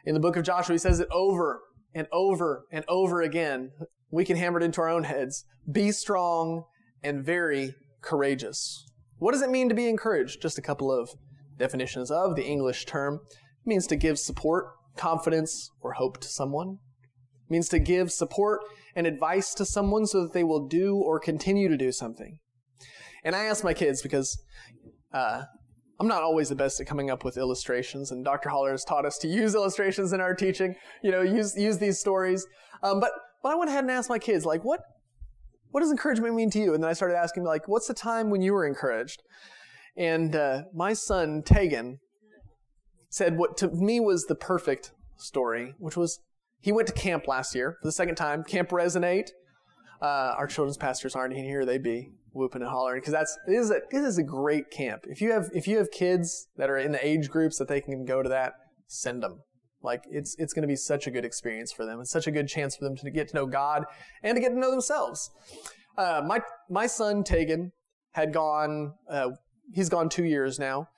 In 0.05 0.13
the 0.13 0.19
book 0.19 0.35
of 0.35 0.43
Joshua, 0.43 0.73
he 0.73 0.79
says 0.79 0.99
it 0.99 1.07
over 1.11 1.61
and 1.93 2.07
over 2.11 2.65
and 2.71 2.83
over 2.87 3.21
again. 3.21 3.71
We 4.11 4.25
can 4.25 4.37
hammer 4.37 4.59
it 4.59 4.63
into 4.63 4.81
our 4.81 4.89
own 4.89 5.03
heads. 5.03 5.45
Be 5.71 5.91
strong 5.91 6.65
and 7.01 7.23
very 7.23 7.75
courageous. 8.01 8.85
What 9.17 9.31
does 9.31 9.41
it 9.41 9.49
mean 9.49 9.69
to 9.69 9.75
be 9.75 9.87
encouraged? 9.87 10.41
Just 10.41 10.57
a 10.57 10.61
couple 10.61 10.91
of 10.91 11.09
definitions 11.57 12.11
of 12.11 12.35
the 12.35 12.45
English 12.45 12.85
term 12.85 13.21
means 13.65 13.87
to 13.87 13.95
give 13.95 14.19
support, 14.19 14.65
confidence, 14.97 15.69
or 15.81 15.93
hope 15.93 16.19
to 16.19 16.27
someone. 16.27 16.79
It 17.47 17.51
means 17.51 17.69
to 17.69 17.79
give 17.79 18.11
support 18.11 18.61
and 18.95 19.07
advice 19.07 19.53
to 19.55 19.65
someone 19.65 20.05
so 20.05 20.23
that 20.23 20.33
they 20.33 20.43
will 20.43 20.67
do 20.67 20.97
or 20.97 21.19
continue 21.19 21.69
to 21.69 21.77
do 21.77 21.91
something. 21.91 22.39
And 23.23 23.35
I 23.35 23.45
ask 23.45 23.63
my 23.63 23.73
kids 23.73 24.01
because 24.01 24.43
uh, 25.13 25.43
I'm 25.99 26.07
not 26.07 26.23
always 26.23 26.49
the 26.49 26.55
best 26.55 26.81
at 26.81 26.87
coming 26.87 27.09
up 27.09 27.23
with 27.23 27.37
illustrations, 27.37 28.11
and 28.11 28.25
Dr. 28.25 28.49
Holler 28.49 28.71
has 28.71 28.83
taught 28.83 29.05
us 29.05 29.17
to 29.19 29.27
use 29.27 29.55
illustrations 29.55 30.13
in 30.13 30.21
our 30.21 30.33
teaching. 30.33 30.75
You 31.03 31.11
know, 31.11 31.21
use 31.21 31.55
use 31.55 31.77
these 31.77 31.99
stories. 31.99 32.45
Um, 32.81 32.99
but 32.99 33.11
but 33.41 33.51
I 33.51 33.55
went 33.55 33.69
ahead 33.69 33.83
and 33.83 33.91
asked 33.91 34.09
my 34.09 34.19
kids, 34.19 34.45
like, 34.45 34.63
what 34.63 34.81
what 35.71 35.81
does 35.81 35.91
encouragement 35.91 36.35
mean 36.35 36.49
to 36.51 36.59
you? 36.59 36.73
And 36.73 36.83
then 36.83 36.89
I 36.89 36.93
started 36.93 37.17
asking, 37.17 37.43
like, 37.43 37.67
what's 37.67 37.87
the 37.87 37.93
time 37.93 38.29
when 38.29 38.41
you 38.41 38.53
were 38.53 38.65
encouraged? 38.65 39.21
And 39.97 40.35
uh, 40.35 40.63
my 40.73 40.93
son, 40.93 41.41
Tegan, 41.43 41.99
said 43.09 43.37
what 43.37 43.57
to 43.57 43.69
me 43.69 43.99
was 43.99 44.25
the 44.25 44.35
perfect 44.35 44.91
story, 45.17 45.73
which 45.77 45.95
was 45.95 46.19
he 46.61 46.71
went 46.71 46.87
to 46.87 46.93
camp 46.93 47.27
last 47.27 47.53
year 47.53 47.77
for 47.81 47.87
the 47.87 47.91
second 47.91 48.15
time, 48.15 48.43
Camp 48.43 48.69
Resonate. 48.69 49.29
Uh, 50.01 50.35
our 50.37 50.47
children's 50.47 50.77
pastors 50.77 51.15
aren't 51.15 51.33
in 51.33 51.43
here; 51.43 51.65
they'd 51.65 51.83
be 51.83 52.11
whooping 52.33 52.61
and 52.61 52.69
hollering 52.69 52.99
because 52.99 53.13
that's 53.13 53.37
it 53.47 53.53
is 53.53 53.71
a 53.71 53.75
it 53.75 54.03
is 54.03 54.17
a 54.17 54.23
great 54.23 54.69
camp. 54.71 55.05
If 55.07 55.21
you 55.21 55.31
have 55.31 55.49
if 55.53 55.67
you 55.67 55.77
have 55.77 55.91
kids 55.91 56.47
that 56.57 56.69
are 56.69 56.77
in 56.77 56.91
the 56.91 57.05
age 57.05 57.29
groups 57.29 57.57
that 57.59 57.67
they 57.67 57.81
can 57.81 58.05
go 58.05 58.21
to 58.21 58.29
that, 58.29 58.53
send 58.87 59.23
them. 59.23 59.41
Like 59.81 60.03
it's 60.09 60.35
it's 60.39 60.53
going 60.53 60.63
to 60.63 60.67
be 60.67 60.75
such 60.75 61.07
a 61.07 61.11
good 61.11 61.25
experience 61.25 61.71
for 61.71 61.85
them. 61.85 61.99
It's 61.99 62.11
such 62.11 62.27
a 62.27 62.31
good 62.31 62.47
chance 62.47 62.75
for 62.75 62.83
them 62.83 62.95
to 62.97 63.11
get 63.11 63.29
to 63.29 63.35
know 63.35 63.45
God 63.45 63.85
and 64.23 64.35
to 64.35 64.41
get 64.41 64.49
to 64.49 64.59
know 64.59 64.71
themselves. 64.71 65.29
Uh, 65.97 66.21
my 66.25 66.41
my 66.69 66.87
son 66.87 67.23
Tegan 67.23 67.71
had 68.11 68.33
gone 68.33 68.93
uh, 69.09 69.31
he's 69.73 69.89
gone 69.89 70.09
two 70.09 70.25
years 70.25 70.59
now. 70.59 70.89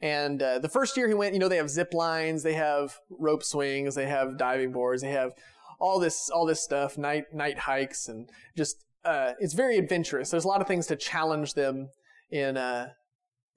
And 0.00 0.40
uh, 0.40 0.60
the 0.60 0.68
first 0.68 0.96
year 0.96 1.08
he 1.08 1.14
went, 1.14 1.34
you 1.34 1.40
know, 1.40 1.48
they 1.48 1.56
have 1.56 1.70
zip 1.70 1.92
lines, 1.92 2.44
they 2.44 2.54
have 2.54 2.98
rope 3.10 3.42
swings, 3.42 3.96
they 3.96 4.06
have 4.06 4.38
diving 4.38 4.70
boards, 4.70 5.02
they 5.02 5.10
have 5.10 5.32
all 5.80 5.98
this 5.98 6.30
all 6.30 6.46
this 6.46 6.62
stuff, 6.62 6.96
night 6.96 7.24
night 7.32 7.58
hikes, 7.58 8.08
and 8.08 8.30
just 8.56 8.84
uh, 9.04 9.32
it's 9.38 9.54
very 9.54 9.78
adventurous. 9.78 10.30
There's 10.30 10.44
a 10.44 10.48
lot 10.48 10.60
of 10.60 10.66
things 10.66 10.86
to 10.88 10.96
challenge 10.96 11.54
them 11.54 11.88
in 12.30 12.56
uh, 12.56 12.88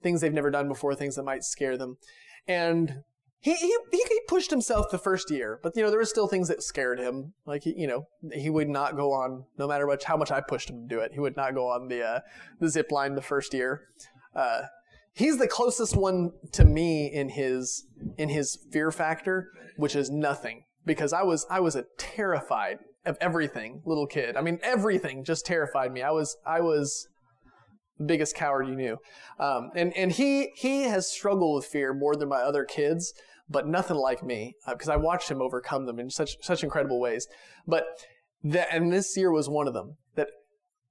things 0.02 0.20
they've 0.20 0.32
never 0.32 0.50
done 0.50 0.68
before, 0.68 0.94
things 0.94 1.16
that 1.16 1.24
might 1.24 1.44
scare 1.44 1.76
them. 1.76 1.96
And 2.46 3.02
he, 3.42 3.54
he 3.54 3.76
he 3.90 4.20
pushed 4.28 4.50
himself 4.50 4.90
the 4.90 4.98
first 4.98 5.30
year, 5.30 5.58
but 5.64 5.72
you 5.76 5.82
know 5.82 5.90
there 5.90 5.98
were 5.98 6.04
still 6.04 6.28
things 6.28 6.46
that 6.46 6.62
scared 6.62 7.00
him. 7.00 7.34
Like 7.44 7.64
he, 7.64 7.74
you 7.76 7.88
know 7.88 8.06
he 8.32 8.50
would 8.50 8.68
not 8.68 8.96
go 8.96 9.12
on 9.12 9.44
no 9.58 9.66
matter 9.66 9.84
much 9.86 10.04
how 10.04 10.16
much 10.16 10.30
I 10.30 10.40
pushed 10.40 10.70
him 10.70 10.88
to 10.88 10.94
do 10.94 11.00
it. 11.00 11.12
He 11.12 11.20
would 11.20 11.36
not 11.36 11.54
go 11.54 11.66
on 11.66 11.88
the 11.88 12.04
uh, 12.04 12.20
the 12.60 12.68
zip 12.68 12.92
line 12.92 13.16
the 13.16 13.22
first 13.22 13.52
year. 13.52 13.88
Uh, 14.34 14.62
he's 15.12 15.38
the 15.38 15.48
closest 15.48 15.96
one 15.96 16.30
to 16.52 16.64
me 16.64 17.12
in 17.12 17.30
his 17.30 17.84
in 18.16 18.28
his 18.28 18.58
fear 18.70 18.92
factor, 18.92 19.50
which 19.76 19.96
is 19.96 20.08
nothing 20.08 20.62
because 20.86 21.12
I 21.12 21.22
was 21.22 21.44
I 21.50 21.58
was 21.58 21.74
a 21.74 21.86
terrified 21.98 22.78
of 23.04 23.16
everything 23.20 23.82
little 23.84 24.06
kid. 24.06 24.36
I 24.36 24.42
mean 24.42 24.58
everything 24.62 25.24
just 25.24 25.46
terrified 25.46 25.92
me. 25.92 26.02
I 26.02 26.10
was 26.10 26.36
I 26.46 26.60
was 26.60 27.08
the 27.98 28.04
biggest 28.04 28.34
coward 28.34 28.68
you 28.68 28.76
knew. 28.76 28.98
Um, 29.38 29.70
and 29.74 29.96
and 29.96 30.12
he 30.12 30.50
he 30.56 30.82
has 30.82 31.10
struggled 31.10 31.56
with 31.56 31.66
fear 31.66 31.94
more 31.94 32.16
than 32.16 32.28
my 32.28 32.40
other 32.40 32.64
kids, 32.64 33.12
but 33.48 33.66
nothing 33.66 33.96
like 33.96 34.22
me 34.22 34.54
because 34.68 34.88
uh, 34.88 34.94
I 34.94 34.96
watched 34.96 35.30
him 35.30 35.42
overcome 35.42 35.86
them 35.86 35.98
in 35.98 36.10
such 36.10 36.36
such 36.42 36.62
incredible 36.62 37.00
ways. 37.00 37.26
But 37.66 37.84
that 38.44 38.68
and 38.72 38.92
this 38.92 39.16
year 39.16 39.30
was 39.30 39.48
one 39.48 39.68
of 39.68 39.74
them 39.74 39.96
that 40.16 40.28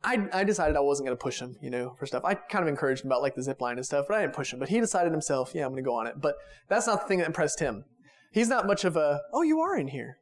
I, 0.04 0.28
I 0.34 0.44
decided 0.44 0.76
I 0.76 0.82
wasn't 0.82 1.08
going 1.08 1.18
to 1.18 1.22
push 1.22 1.40
him, 1.40 1.56
you 1.62 1.70
know, 1.70 1.96
for 2.00 2.06
stuff. 2.06 2.24
I 2.26 2.34
kind 2.34 2.64
of 2.64 2.70
encouraged 2.70 3.04
him 3.04 3.12
about 3.12 3.22
like 3.22 3.36
the 3.36 3.44
zip 3.44 3.62
line 3.62 3.78
and 3.78 3.86
stuff, 3.86 4.06
but 4.08 4.18
I 4.18 4.22
didn't 4.22 4.34
push 4.34 4.52
him. 4.52 4.60
But 4.60 4.70
he 4.70 4.80
decided 4.80 5.12
himself, 5.12 5.52
yeah, 5.54 5.64
I'm 5.64 5.72
going 5.72 5.84
to 5.84 5.88
go 5.88 5.96
on 5.96 6.08
it. 6.08 6.16
But 6.20 6.36
that's 6.70 6.88
not 6.88 7.02
the 7.02 7.08
thing 7.08 7.20
that 7.20 7.28
impressed 7.28 7.60
him. 7.60 7.84
He's 8.32 8.48
not 8.48 8.66
much 8.66 8.84
of 8.84 8.96
a, 8.96 9.22
oh, 9.34 9.44
you 9.44 9.60
are 9.60 9.78
in 9.78 9.90
here. 9.90 10.18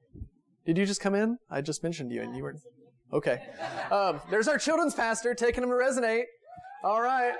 Did 0.70 0.78
you 0.78 0.86
just 0.86 1.02
come 1.02 1.16
in? 1.16 1.40
I 1.50 1.62
just 1.62 1.82
mentioned 1.82 2.12
you 2.12 2.22
and 2.22 2.36
you 2.38 2.44
were, 2.44 2.56
okay. 3.12 3.42
Um, 3.90 4.22
there's 4.30 4.48
our 4.48 4.60
children's 4.60 4.94
pastor 4.94 5.34
taking 5.34 5.64
him 5.64 5.70
to 5.70 5.76
resonate. 5.76 6.26
All 6.84 7.02
right. 7.02 7.34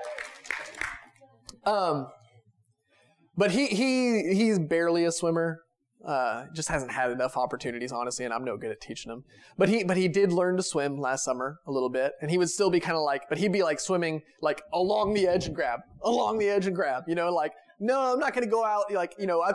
Um, 1.64 2.08
but 3.36 3.52
he, 3.52 3.68
he, 3.68 4.34
he's 4.34 4.58
barely 4.58 5.04
a 5.04 5.12
swimmer. 5.12 5.60
Uh, 6.04 6.46
just 6.56 6.68
hasn't 6.70 6.90
had 6.90 7.12
enough 7.12 7.36
opportunities, 7.36 7.92
honestly, 7.92 8.24
and 8.24 8.34
I'm 8.34 8.42
no 8.42 8.56
good 8.56 8.72
at 8.72 8.80
teaching 8.80 9.12
him. 9.12 9.22
But 9.56 9.68
he, 9.68 9.84
but 9.84 9.96
he 9.96 10.08
did 10.08 10.32
learn 10.32 10.56
to 10.56 10.62
swim 10.64 10.98
last 10.98 11.24
summer 11.24 11.60
a 11.68 11.70
little 11.70 11.88
bit, 11.88 12.14
and 12.20 12.32
he 12.32 12.36
would 12.36 12.50
still 12.50 12.68
be 12.68 12.80
kind 12.80 12.96
of 12.96 13.04
like, 13.04 13.28
but 13.28 13.38
he'd 13.38 13.52
be 13.52 13.62
like 13.62 13.78
swimming 13.78 14.22
like 14.42 14.60
along 14.72 15.14
the 15.14 15.28
edge 15.28 15.46
and 15.46 15.54
grab, 15.54 15.82
along 16.02 16.38
the 16.40 16.48
edge 16.48 16.66
and 16.66 16.74
grab, 16.74 17.04
you 17.06 17.14
know, 17.14 17.32
like, 17.32 17.52
no, 17.78 18.12
I'm 18.12 18.18
not 18.18 18.34
going 18.34 18.44
to 18.44 18.50
go 18.50 18.64
out, 18.64 18.92
like, 18.92 19.14
you 19.20 19.28
know, 19.28 19.40
I 19.40 19.52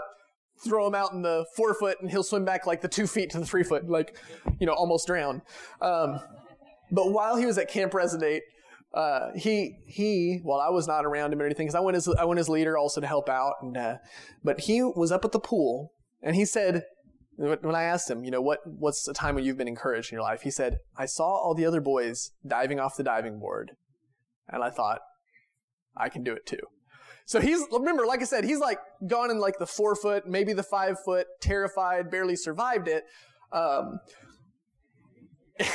throw 0.64 0.88
him 0.88 0.96
out 0.96 1.12
in 1.14 1.22
the 1.22 1.46
four 1.56 1.74
foot 1.74 1.98
and 2.02 2.10
he'll 2.10 2.24
swim 2.24 2.46
back 2.46 2.66
like 2.66 2.82
the 2.82 2.88
two 2.88 3.08
feet 3.08 3.30
to 3.32 3.40
the 3.40 3.46
three 3.46 3.64
foot, 3.64 3.90
like, 3.90 4.18
you 4.60 4.66
know, 4.66 4.74
almost 4.74 5.08
drown. 5.08 5.42
Um, 5.82 6.20
but 6.92 7.12
while 7.12 7.36
he 7.36 7.46
was 7.46 7.58
at 7.58 7.70
Camp 7.70 7.92
Resonate, 7.94 8.42
uh, 8.94 9.32
he 9.36 9.76
he 9.86 10.40
while 10.44 10.62
I 10.62 10.70
was 10.70 10.88
not 10.88 11.06
around 11.06 11.34
him 11.34 11.42
or 11.42 11.46
anything 11.46 11.66
because 11.66 11.76
I 11.76 11.82
went 11.82 11.98
as 11.98 12.08
I 12.08 12.24
went 12.24 12.40
as 12.40 12.48
leader 12.48 12.78
also 12.78 13.02
to 13.02 13.08
help 13.08 13.28
out 13.28 13.56
and 13.62 13.76
uh, 13.76 13.98
but 14.42 14.62
he 14.62 14.82
was 14.82 15.12
up 15.12 15.26
at 15.26 15.34
the 15.34 15.40
pool 15.40 15.92
and 16.22 16.34
he 16.36 16.46
said, 16.46 16.84
when 17.38 17.76
I 17.76 17.84
asked 17.84 18.10
him, 18.10 18.24
you 18.24 18.32
know, 18.32 18.42
what, 18.42 18.60
what's 18.66 19.04
the 19.04 19.14
time 19.14 19.36
when 19.36 19.44
you've 19.44 19.58
been 19.58 19.68
encouraged 19.68 20.12
in 20.12 20.16
your 20.16 20.24
life? 20.24 20.42
He 20.42 20.52
said, 20.52 20.80
I 20.98 21.06
saw 21.06 21.26
all 21.26 21.54
the 21.54 21.66
other 21.66 21.82
boys 21.82 22.32
diving 22.48 22.80
off 22.80 22.96
the 22.96 23.04
diving 23.04 23.40
board. 23.40 23.72
And 24.48 24.64
I 24.64 24.70
thought, 24.70 25.02
I 25.98 26.10
can 26.10 26.24
do 26.24 26.34
it 26.34 26.46
too. 26.46 26.62
So 27.26 27.42
he's, 27.42 27.62
remember, 27.72 28.06
like 28.06 28.22
I 28.22 28.26
said, 28.26 28.44
he's 28.44 28.60
like 28.60 28.78
gone 29.08 29.32
in 29.32 29.40
like 29.40 29.58
the 29.58 29.66
four 29.66 29.96
foot, 29.96 30.28
maybe 30.28 30.54
the 30.54 30.64
five 30.64 30.98
foot, 31.04 31.28
terrified, 31.42 32.12
barely 32.12 32.36
survived 32.36 32.88
it. 32.88 33.04
Um, 33.52 34.00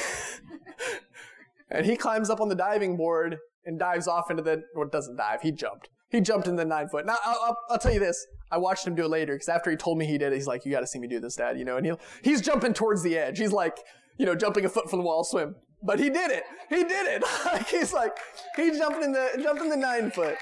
and 1.71 1.85
he 1.85 1.97
climbs 1.97 2.31
up 2.31 2.41
on 2.41 2.49
the 2.49 2.55
diving 2.55 2.97
board 2.97 3.39
and 3.67 3.79
dives 3.79 4.07
off 4.07 4.31
into 4.31 4.43
the, 4.43 4.63
well, 4.75 4.89
doesn't 4.89 5.17
dive, 5.17 5.43
he 5.43 5.51
jumped. 5.51 5.89
He 6.11 6.21
jumped 6.21 6.47
in 6.47 6.57
the 6.57 6.65
nine 6.65 6.89
foot. 6.89 7.07
Now, 7.07 7.17
I'll, 7.25 7.39
I'll, 7.43 7.59
I'll 7.71 7.79
tell 7.79 7.93
you 7.93 8.01
this. 8.01 8.27
I 8.53 8.59
watched 8.59 8.87
him 8.87 8.95
do 8.95 9.05
it 9.05 9.11
later 9.11 9.35
because 9.35 9.49
after 9.49 9.71
he 9.71 9.77
told 9.77 9.97
me 9.99 10.07
he 10.07 10.19
did 10.19 10.33
it, 10.33 10.37
he's 10.37 10.49
like, 10.49 10.65
"You 10.65 10.73
got 10.73 10.81
to 10.81 10.87
see 10.87 10.99
me 10.99 11.07
do 11.07 11.21
this, 11.21 11.37
Dad." 11.37 11.57
You 11.57 11.65
know, 11.65 11.77
and 11.77 11.87
he 11.87 11.93
he's 12.23 12.41
jumping 12.41 12.75
towards 12.75 13.05
the 13.05 13.17
edge. 13.17 13.39
He's 13.39 13.53
like, 13.53 13.79
you 14.19 14.27
know, 14.27 14.35
jumping 14.35 14.65
a 14.65 14.69
foot 14.69 14.91
from 14.91 14.99
the 14.99 15.05
wall 15.05 15.23
swim. 15.23 15.55
But 15.83 15.99
he 15.99 16.11
did 16.11 16.31
it. 16.31 16.43
He 16.69 16.83
did 16.83 17.07
it. 17.07 17.25
he's 17.71 17.93
like, 17.93 18.17
he 18.57 18.77
jumped 18.77 19.03
in 19.03 19.13
the 19.13 19.41
jumped 19.41 19.63
in 19.63 19.69
the 19.69 19.77
nine 19.77 20.11
foot. 20.11 20.37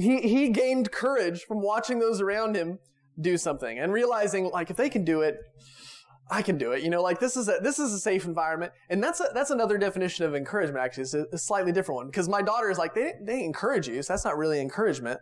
He 0.00 0.20
he 0.20 0.48
gained 0.48 0.90
courage 0.90 1.44
from 1.44 1.60
watching 1.60 1.98
those 1.98 2.20
around 2.20 2.56
him 2.56 2.78
do 3.20 3.36
something 3.36 3.78
and 3.78 3.92
realizing 3.92 4.50
like 4.50 4.70
if 4.70 4.76
they 4.76 4.88
can 4.88 5.04
do 5.04 5.20
it, 5.20 5.36
I 6.30 6.42
can 6.42 6.58
do 6.58 6.72
it. 6.72 6.82
You 6.82 6.90
know, 6.90 7.02
like 7.02 7.20
this 7.20 7.36
is 7.36 7.48
a 7.48 7.58
this 7.62 7.78
is 7.78 7.92
a 7.92 7.98
safe 7.98 8.24
environment, 8.24 8.72
and 8.88 9.02
that's 9.02 9.20
a, 9.20 9.28
that's 9.34 9.50
another 9.50 9.78
definition 9.78 10.24
of 10.24 10.34
encouragement. 10.34 10.84
Actually, 10.84 11.02
it's 11.02 11.14
a, 11.14 11.26
a 11.32 11.38
slightly 11.38 11.72
different 11.72 11.96
one 11.96 12.06
because 12.06 12.28
my 12.28 12.40
daughter 12.40 12.70
is 12.70 12.78
like 12.78 12.94
they 12.94 13.12
they 13.22 13.44
encourage 13.44 13.88
you, 13.88 14.02
so 14.02 14.12
that's 14.12 14.24
not 14.24 14.38
really 14.38 14.60
encouragement. 14.60 15.20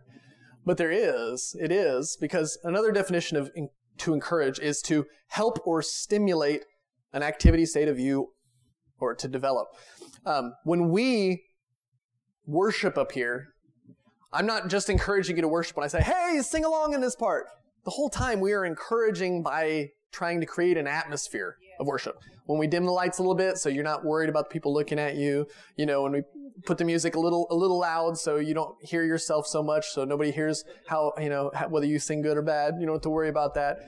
But 0.66 0.76
there 0.76 0.90
is, 0.90 1.56
it 1.58 1.72
is, 1.72 2.18
because 2.20 2.58
another 2.62 2.92
definition 2.92 3.38
of 3.38 3.50
in, 3.54 3.70
to 3.98 4.12
encourage 4.12 4.58
is 4.58 4.82
to 4.82 5.06
help 5.28 5.58
or 5.64 5.80
stimulate 5.80 6.64
an 7.12 7.22
activity, 7.22 7.64
state 7.64 7.88
of 7.88 7.98
you, 7.98 8.32
or 9.00 9.14
to 9.14 9.28
develop. 9.28 9.68
Um, 10.26 10.52
when 10.64 10.90
we 10.90 11.44
worship 12.46 12.98
up 12.98 13.12
here, 13.12 13.48
I'm 14.32 14.46
not 14.46 14.68
just 14.68 14.90
encouraging 14.90 15.36
you 15.36 15.42
to 15.42 15.48
worship 15.48 15.76
when 15.76 15.84
I 15.84 15.88
say, 15.88 16.02
hey, 16.02 16.40
sing 16.42 16.64
along 16.64 16.94
in 16.94 17.00
this 17.00 17.16
part. 17.16 17.46
The 17.84 17.90
whole 17.90 18.10
time 18.10 18.40
we 18.40 18.52
are 18.52 18.64
encouraging 18.64 19.42
by 19.42 19.90
trying 20.12 20.40
to 20.40 20.46
create 20.46 20.76
an 20.76 20.86
atmosphere 20.86 21.56
of 21.80 21.86
worship. 21.86 22.16
When 22.46 22.58
we 22.58 22.66
dim 22.66 22.84
the 22.84 22.92
lights 22.92 23.18
a 23.18 23.22
little 23.22 23.34
bit, 23.34 23.58
so 23.58 23.68
you're 23.68 23.84
not 23.84 24.04
worried 24.04 24.28
about 24.28 24.50
people 24.50 24.72
looking 24.72 24.98
at 24.98 25.16
you. 25.16 25.46
You 25.76 25.86
know, 25.86 26.02
when 26.02 26.12
we 26.12 26.22
put 26.64 26.78
the 26.78 26.84
music 26.84 27.14
a 27.14 27.20
little 27.20 27.46
a 27.50 27.54
little 27.54 27.78
loud, 27.78 28.18
so 28.18 28.36
you 28.36 28.54
don't 28.54 28.74
hear 28.82 29.04
yourself 29.04 29.46
so 29.46 29.62
much, 29.62 29.88
so 29.88 30.04
nobody 30.04 30.30
hears 30.30 30.64
how 30.88 31.12
you 31.18 31.28
know 31.28 31.50
whether 31.68 31.86
you 31.86 31.98
sing 31.98 32.22
good 32.22 32.36
or 32.36 32.42
bad. 32.42 32.74
You 32.80 32.86
don't 32.86 32.96
have 32.96 33.02
to 33.02 33.10
worry 33.10 33.28
about 33.28 33.54
that. 33.54 33.78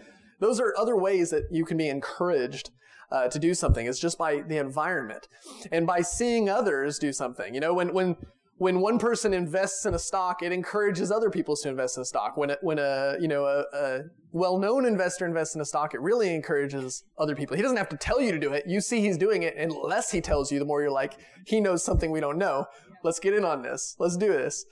Those 0.40 0.60
are 0.60 0.74
other 0.78 0.96
ways 0.96 1.30
that 1.30 1.44
you 1.50 1.64
can 1.64 1.76
be 1.76 1.88
encouraged 1.88 2.70
uh, 3.10 3.28
to 3.28 3.38
do 3.38 3.54
something. 3.54 3.86
It's 3.86 3.98
just 3.98 4.18
by 4.18 4.42
the 4.42 4.58
environment 4.58 5.26
and 5.72 5.86
by 5.86 6.02
seeing 6.02 6.48
others 6.48 6.98
do 6.98 7.12
something. 7.12 7.54
You 7.54 7.60
know, 7.60 7.74
when 7.74 7.92
when 7.92 8.16
when 8.60 8.80
one 8.80 8.98
person 8.98 9.32
invests 9.32 9.86
in 9.86 9.94
a 9.94 9.98
stock, 9.98 10.42
it 10.42 10.52
encourages 10.52 11.10
other 11.10 11.30
people 11.30 11.56
to 11.56 11.70
invest 11.70 11.96
in 11.96 12.02
a 12.02 12.04
stock. 12.04 12.36
When 12.36 12.50
a, 12.50 12.58
when 12.60 12.78
a 12.78 13.16
you 13.18 13.26
know 13.26 13.46
a, 13.46 13.64
a 13.74 14.00
well-known 14.32 14.84
investor 14.84 15.24
invests 15.24 15.54
in 15.54 15.62
a 15.62 15.64
stock, 15.64 15.94
it 15.94 16.00
really 16.02 16.34
encourages 16.34 17.02
other 17.18 17.34
people. 17.34 17.56
He 17.56 17.62
doesn't 17.62 17.78
have 17.78 17.88
to 17.88 17.96
tell 17.96 18.20
you 18.20 18.32
to 18.32 18.38
do 18.38 18.52
it. 18.52 18.64
You 18.66 18.82
see 18.82 19.00
he's 19.00 19.16
doing 19.16 19.44
it, 19.44 19.54
and 19.56 19.72
less 19.72 20.10
he 20.10 20.20
tells 20.20 20.52
you, 20.52 20.58
the 20.58 20.66
more 20.66 20.82
you're 20.82 20.90
like, 20.90 21.14
he 21.46 21.58
knows 21.58 21.82
something 21.82 22.10
we 22.10 22.20
don't 22.20 22.36
know. 22.36 22.66
Let's 23.02 23.18
get 23.18 23.32
in 23.32 23.46
on 23.46 23.62
this. 23.62 23.96
Let's 23.98 24.18
do 24.18 24.28
this. 24.28 24.66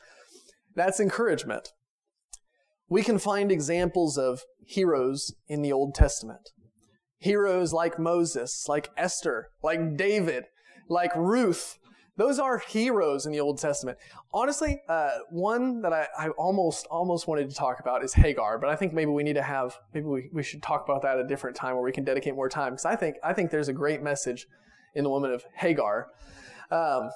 That's 0.75 1.01
encouragement. 1.01 1.71
We 2.91 3.03
can 3.03 3.19
find 3.19 3.51
examples 3.51 4.19
of 4.19 4.43
heroes 4.67 5.35
in 5.49 5.63
the 5.63 5.73
Old 5.73 5.95
Testament. 5.95 6.51
Heroes 7.17 7.73
like 7.73 7.99
Moses, 7.99 8.67
like 8.69 8.91
Esther, 8.99 9.49
like 9.63 9.97
David, 9.97 10.45
like 10.91 11.17
Ruth, 11.17 11.79
those 12.19 12.41
are 12.41 12.59
heroes 12.59 13.27
in 13.27 13.33
the 13.33 13.39
Old 13.39 13.59
Testament. 13.59 13.97
Honestly, 14.35 14.83
uh, 14.89 15.11
one 15.31 15.81
that 15.83 15.93
I, 15.93 16.09
I, 16.19 16.29
almost 16.31 16.85
almost 16.91 17.29
wanted 17.29 17.49
to 17.49 17.55
talk 17.55 17.79
about 17.79 18.03
is 18.03 18.13
Hagar, 18.13 18.59
but 18.59 18.69
I 18.69 18.75
think 18.75 18.93
maybe 18.93 19.13
we 19.13 19.23
need 19.23 19.37
to 19.37 19.43
have 19.43 19.79
maybe 19.95 20.07
we, 20.07 20.29
we 20.33 20.43
should 20.43 20.61
talk 20.61 20.85
about 20.85 21.03
that 21.03 21.21
at 21.21 21.25
a 21.25 21.29
different 21.29 21.57
time 21.57 21.75
where 21.75 21.85
we 21.85 21.93
can 21.93 22.03
dedicate 22.03 22.35
more 22.35 22.49
time 22.49 22.73
because 22.73 22.85
I 22.85 22.97
think 22.97 23.17
I 23.23 23.33
think 23.33 23.53
there's 23.53 23.69
a 23.69 23.73
great 23.73 24.03
message 24.03 24.49
in 24.97 25.05
the 25.05 25.11
woman 25.11 25.31
of 25.31 25.45
Hagar. 25.55 26.09
Um, 26.73 27.11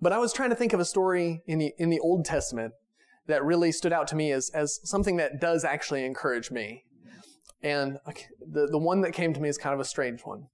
but 0.00 0.12
I 0.12 0.18
was 0.18 0.32
trying 0.32 0.50
to 0.50 0.56
think 0.56 0.72
of 0.72 0.80
a 0.80 0.84
story 0.84 1.42
in 1.46 1.60
the 1.60 1.72
in 1.78 1.88
the 1.88 2.00
Old 2.00 2.24
Testament 2.24 2.74
that 3.28 3.44
really 3.44 3.70
stood 3.70 3.92
out 3.92 4.08
to 4.08 4.16
me 4.16 4.32
as 4.32 4.50
as 4.50 4.80
something 4.82 5.16
that 5.18 5.40
does 5.40 5.64
actually 5.64 6.04
encourage 6.04 6.50
me. 6.50 6.82
And 7.62 7.98
the 8.44 8.66
the 8.66 8.78
one 8.78 9.02
that 9.02 9.12
came 9.12 9.32
to 9.32 9.40
me 9.40 9.48
is 9.48 9.58
kind 9.58 9.74
of 9.74 9.78
a 9.78 9.84
strange 9.84 10.22
one. 10.22 10.48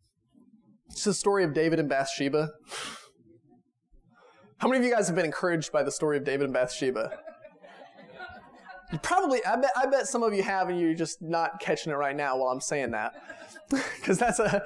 It's 0.90 1.04
the 1.04 1.14
story 1.14 1.44
of 1.44 1.54
David 1.54 1.80
and 1.80 1.88
Bathsheba. 1.88 2.50
How 4.58 4.66
many 4.66 4.80
of 4.80 4.84
you 4.84 4.92
guys 4.92 5.06
have 5.06 5.14
been 5.14 5.24
encouraged 5.24 5.70
by 5.70 5.84
the 5.84 5.92
story 5.92 6.16
of 6.16 6.24
David 6.24 6.44
and 6.44 6.52
Bathsheba? 6.52 7.12
You 8.92 8.98
probably, 8.98 9.44
I 9.44 9.54
bet, 9.56 9.70
I 9.76 9.86
bet 9.86 10.08
some 10.08 10.24
of 10.24 10.34
you 10.34 10.42
have, 10.42 10.68
and 10.68 10.80
you're 10.80 10.94
just 10.94 11.22
not 11.22 11.60
catching 11.60 11.92
it 11.92 11.96
right 11.96 12.16
now 12.16 12.38
while 12.38 12.48
I'm 12.48 12.60
saying 12.60 12.90
that, 12.92 13.12
because 13.70 14.18
that's 14.18 14.38
a. 14.38 14.64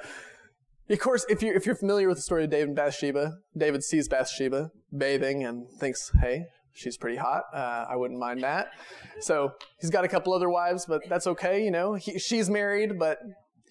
Of 0.89 0.99
course, 0.99 1.25
if 1.29 1.41
you're, 1.41 1.55
if 1.55 1.65
you're 1.65 1.75
familiar 1.75 2.07
with 2.07 2.17
the 2.17 2.23
story 2.23 2.43
of 2.43 2.49
David 2.49 2.69
and 2.69 2.75
Bathsheba, 2.75 3.37
David 3.55 3.83
sees 3.83 4.07
Bathsheba 4.07 4.71
bathing 4.95 5.43
and 5.43 5.69
thinks, 5.69 6.11
"Hey, 6.21 6.45
she's 6.73 6.97
pretty 6.97 7.17
hot. 7.17 7.43
Uh, 7.53 7.85
I 7.89 7.95
wouldn't 7.95 8.19
mind 8.19 8.43
that." 8.43 8.71
So 9.19 9.53
he's 9.79 9.89
got 9.89 10.05
a 10.05 10.07
couple 10.07 10.33
other 10.33 10.49
wives, 10.49 10.85
but 10.85 11.01
that's 11.07 11.27
okay. 11.27 11.63
You 11.63 11.71
know, 11.71 11.93
he, 11.93 12.17
she's 12.17 12.49
married, 12.49 12.97
but 12.97 13.19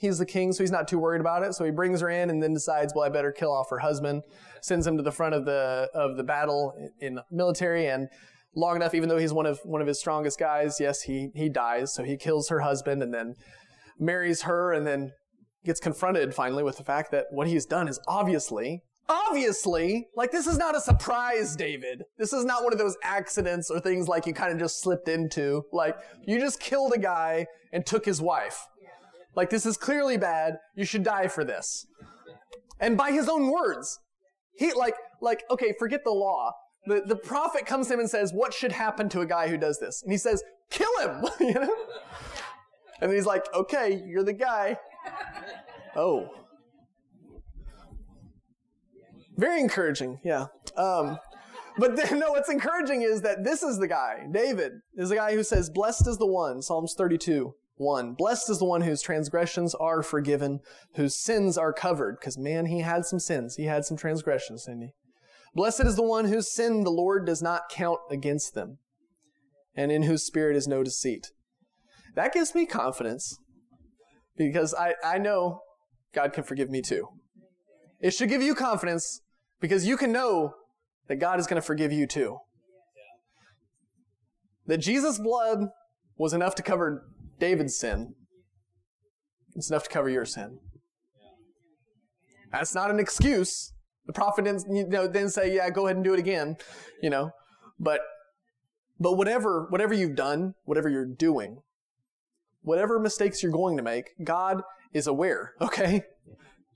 he's 0.03 0.19
the 0.19 0.27
king, 0.27 0.53
so 0.53 0.62
he's 0.62 0.71
not 0.71 0.88
too 0.88 0.99
worried 0.99 1.21
about 1.21 1.45
it. 1.45 1.55
So 1.55 1.65
he 1.65 1.71
brings 1.71 2.01
her 2.01 2.11
in 2.11 2.29
and 2.29 2.43
then 2.43 2.53
decides, 2.53 2.93
well, 2.95 3.05
I 3.05 3.09
better 3.09 3.33
kill 3.33 3.53
off 3.53 3.71
her 3.71 3.79
husband. 3.79 4.23
Sends 4.61 4.87
him 4.87 4.97
to 4.97 5.03
the 5.03 5.12
front 5.12 5.35
of 5.35 5.47
the 5.47 5.88
of 5.95 6.17
the 6.17 6.25
battle 6.25 6.75
in 7.01 7.21
military, 7.31 7.87
and 7.87 8.09
long 8.55 8.77
enough, 8.77 8.95
even 8.95 9.09
though 9.09 9.17
he's 9.17 9.33
one 9.33 9.47
of 9.47 9.61
one 9.65 9.81
of 9.81 9.87
his 9.87 9.99
strongest 9.99 10.38
guys, 10.38 10.79
yes, 10.79 11.03
he 11.03 11.31
he 11.35 11.49
dies. 11.49 11.95
So 11.95 12.03
he 12.03 12.17
kills 12.17 12.51
her 12.51 12.61
husband 12.61 13.03
and 13.03 13.15
then 13.15 13.35
marries 13.99 14.43
her, 14.43 14.73
and 14.73 14.87
then 14.87 15.12
gets 15.65 15.81
confronted 15.81 16.35
finally 16.35 16.65
with 16.65 16.77
the 16.77 16.85
fact 16.85 17.12
that 17.12 17.27
what 17.31 17.47
he's 17.47 17.65
done 17.65 17.88
is 17.88 18.01
obviously 18.09 18.83
obviously, 19.09 20.09
like 20.17 20.31
this 20.31 20.47
is 20.47 20.59
not 20.59 20.77
a 20.77 20.81
surprise, 20.81 21.57
David. 21.57 22.05
This 22.19 22.33
is 22.33 22.45
not 22.45 22.65
one 22.65 22.73
of 22.73 22.79
those 22.79 22.97
accidents 23.03 23.71
or 23.71 23.81
things 23.81 24.09
like 24.09 24.27
you 24.27 24.33
kind 24.33 24.53
of 24.53 24.59
just 24.59 24.81
slipped 24.81 25.09
into. 25.09 25.65
Like 25.73 25.97
you 26.27 26.38
just 26.38 26.61
killed 26.61 26.93
a 26.95 26.99
guy 26.99 27.47
and 27.73 27.85
took 27.85 28.05
his 28.05 28.21
wife. 28.21 28.67
Like, 29.35 29.51
this 29.51 29.66
is 29.66 29.77
clearly 29.77 30.16
bad. 30.16 30.55
You 30.75 30.85
should 30.85 31.03
die 31.03 31.29
for 31.29 31.45
this. 31.45 31.87
And 32.81 32.97
by 32.97 33.12
his 33.12 33.29
own 33.29 33.51
words, 33.51 33.99
he, 34.57 34.73
like, 34.73 34.95
like, 35.21 35.45
okay, 35.51 35.73
forget 35.79 36.03
the 36.05 36.11
law. 36.11 36.53
the, 36.87 37.03
the 37.07 37.16
prophet 37.16 37.64
comes 37.64 37.87
to 37.87 37.95
him 37.95 38.01
and 38.01 38.11
says, 38.11 38.33
What 38.33 38.53
should 38.53 38.73
happen 38.73 39.09
to 39.11 39.21
a 39.21 39.27
guy 39.27 39.49
who 39.49 39.57
does 39.57 39.79
this? 39.79 40.03
And 40.03 40.12
he 40.12 40.18
says, 40.18 40.42
Kill 40.71 40.99
him! 41.01 41.25
you 41.40 41.55
know? 41.55 41.75
And 43.01 43.12
he's 43.12 43.27
like, 43.27 43.45
Okay, 43.55 44.03
you're 44.07 44.25
the 44.25 44.33
guy. 44.33 44.77
Oh. 45.97 46.29
Very 49.37 49.61
encouraging, 49.61 50.18
yeah. 50.25 50.47
Um, 50.77 51.18
but 51.79 51.97
then, 52.11 52.18
no, 52.18 52.33
what's 52.33 52.51
encouraging 52.51 53.03
is 53.03 53.23
that 53.23 53.45
this 53.45 53.62
is 53.62 53.79
the 53.79 53.88
guy, 53.88 54.27
David, 54.31 54.73
is 54.97 55.09
the 55.09 55.16
guy 55.16 55.35
who 55.35 55.42
says, 55.42 55.71
Blessed 55.71 56.07
is 56.07 56.18
the 56.18 56.27
one, 56.27 56.62
Psalms 56.62 56.95
32, 56.97 57.55
1. 57.83 58.14
Blessed 58.14 58.49
is 58.51 58.59
the 58.59 58.64
one 58.64 58.83
whose 58.83 59.03
transgressions 59.03 59.75
are 59.75 60.03
forgiven, 60.03 60.61
whose 60.95 61.16
sins 61.16 61.59
are 61.59 61.73
covered. 61.73 62.18
Because, 62.18 62.38
man, 62.38 62.66
he 62.66 62.81
had 62.81 63.05
some 63.05 63.18
sins. 63.18 63.57
He 63.57 63.64
had 63.64 63.85
some 63.85 63.97
transgressions, 63.97 64.64
didn't 64.64 64.83
he? 64.83 64.92
Blessed 65.55 65.85
is 65.85 65.97
the 65.97 66.03
one 66.03 66.27
whose 66.27 66.53
sin 66.53 66.85
the 66.85 66.90
Lord 66.90 67.27
does 67.27 67.42
not 67.42 67.68
count 67.71 68.01
against 68.11 68.55
them, 68.55 68.79
and 69.75 69.92
in 69.92 70.05
whose 70.05 70.25
spirit 70.25 70.57
is 70.57 70.66
no 70.66 70.83
deceit. 70.83 71.31
That 72.14 72.33
gives 72.33 72.55
me 72.55 72.64
confidence 72.64 73.38
because 74.37 74.75
I, 74.75 74.95
I 75.05 75.18
know 75.18 75.61
God 76.14 76.33
can 76.33 76.45
forgive 76.45 76.71
me 76.71 76.81
too. 76.81 77.09
It 78.01 78.12
should 78.12 78.29
give 78.29 78.42
you 78.42 78.55
confidence 78.55 79.21
because 79.61 79.87
you 79.87 79.97
can 79.97 80.12
know 80.12 80.55
that 81.09 81.16
God 81.16 81.38
is 81.38 81.47
going 81.47 81.61
to 81.61 81.66
forgive 81.66 81.92
you 81.92 82.07
too. 82.07 82.38
That 84.66 84.79
Jesus' 84.79 85.18
blood 85.18 85.68
was 86.16 86.33
enough 86.33 86.55
to 86.57 86.62
cover 86.62 87.05
David's 87.42 87.76
sin. 87.76 88.14
It's 89.57 89.68
enough 89.68 89.83
to 89.83 89.90
cover 89.90 90.09
your 90.09 90.24
sin. 90.24 90.61
That's 92.52 92.72
not 92.72 92.88
an 92.88 93.00
excuse. 93.00 93.72
The 94.07 94.12
prophet 94.12 94.44
didn't, 94.44 94.64
you 94.72 94.87
know, 94.87 95.09
didn't 95.09 95.31
say, 95.31 95.52
yeah, 95.52 95.68
go 95.68 95.87
ahead 95.87 95.96
and 95.96 96.05
do 96.05 96.14
it 96.14 96.20
again, 96.20 96.57
you 97.02 97.11
know. 97.11 97.33
But, 97.81 98.00
but 99.00 99.14
whatever, 99.14 99.66
whatever 99.70 99.92
you've 99.92 100.14
done, 100.14 100.55
whatever 100.66 100.88
you're 100.88 101.05
doing, 101.05 101.62
whatever 102.61 103.00
mistakes 103.00 103.42
you're 103.42 103.50
going 103.50 103.76
to 103.76 103.83
make, 103.83 104.11
God 104.22 104.62
is 104.92 105.09
aware, 105.09 105.55
okay? 105.61 106.02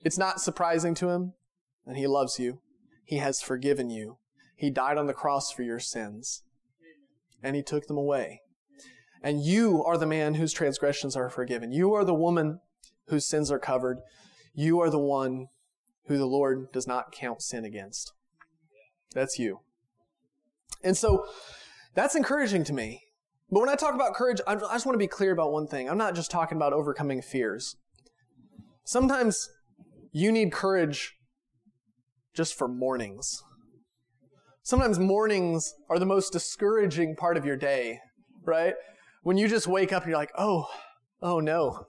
It's 0.03 0.19
not 0.19 0.41
surprising 0.41 0.97
to 0.97 1.11
him, 1.11 1.35
and 1.87 1.97
he 1.97 2.09
loves 2.09 2.41
you. 2.41 2.61
He 3.05 3.19
has 3.19 3.41
forgiven 3.41 3.89
you. 3.89 4.19
He 4.57 4.71
died 4.71 4.99
on 4.99 5.07
the 5.07 5.15
cross 5.15 5.53
for 5.53 5.63
your 5.63 5.79
sins, 5.79 6.43
and 7.41 7.55
he 7.55 7.63
took 7.63 7.87
them 7.87 7.97
away. 7.97 8.41
And 9.23 9.43
you 9.43 9.83
are 9.85 9.99
the 9.99 10.07
man 10.07 10.35
whose 10.35 10.53
transgressions 10.53 11.17
are 11.17 11.29
forgiven. 11.29 11.73
You 11.73 11.95
are 11.95 12.05
the 12.05 12.15
woman 12.15 12.61
whose 13.09 13.27
sins 13.27 13.51
are 13.51 13.59
covered. 13.59 13.99
You 14.55 14.81
are 14.81 14.91
the 14.91 14.99
one 14.99 15.47
who 16.07 16.19
the 16.19 16.27
Lord 16.27 16.71
does 16.73 16.87
not 16.87 17.13
count 17.13 17.43
sin 17.43 17.65
against. 17.65 18.13
That's 19.15 19.39
you. 19.39 19.61
And 20.85 20.97
so 20.97 21.27
that's 21.95 22.15
encouraging 22.15 22.65
to 22.65 22.73
me. 22.73 23.03
But 23.51 23.61
when 23.61 23.69
I 23.69 23.75
talk 23.75 23.95
about 23.95 24.15
courage, 24.15 24.41
I 24.47 24.57
just 24.57 24.87
want 24.87 24.95
to 24.95 24.99
be 24.99 25.07
clear 25.07 25.33
about 25.33 25.53
one 25.53 25.67
thing. 25.67 25.89
I'm 25.89 25.99
not 25.99 26.15
just 26.15 26.31
talking 26.31 26.57
about 26.57 26.73
overcoming 26.73 27.23
fears. 27.23 27.77
Sometimes 28.85 29.49
you 30.13 30.33
need 30.33 30.53
courage 30.53 31.15
just 32.35 32.57
for 32.57 32.69
mornings. 32.69 33.43
Sometimes 34.63 34.99
mornings 34.99 35.75
are 35.89 35.99
the 35.99 36.07
most 36.07 36.33
discouraging 36.33 37.15
part 37.17 37.37
of 37.37 37.45
your 37.45 37.57
day, 37.57 38.01
right? 38.45 38.75
When 39.27 39.37
you 39.37 39.49
just 39.49 39.67
wake 39.67 39.93
up 39.93 40.05
and 40.05 40.11
you're 40.11 40.21
like, 40.21 40.31
oh, 40.39 40.69
oh 41.21 41.41
no, 41.41 41.89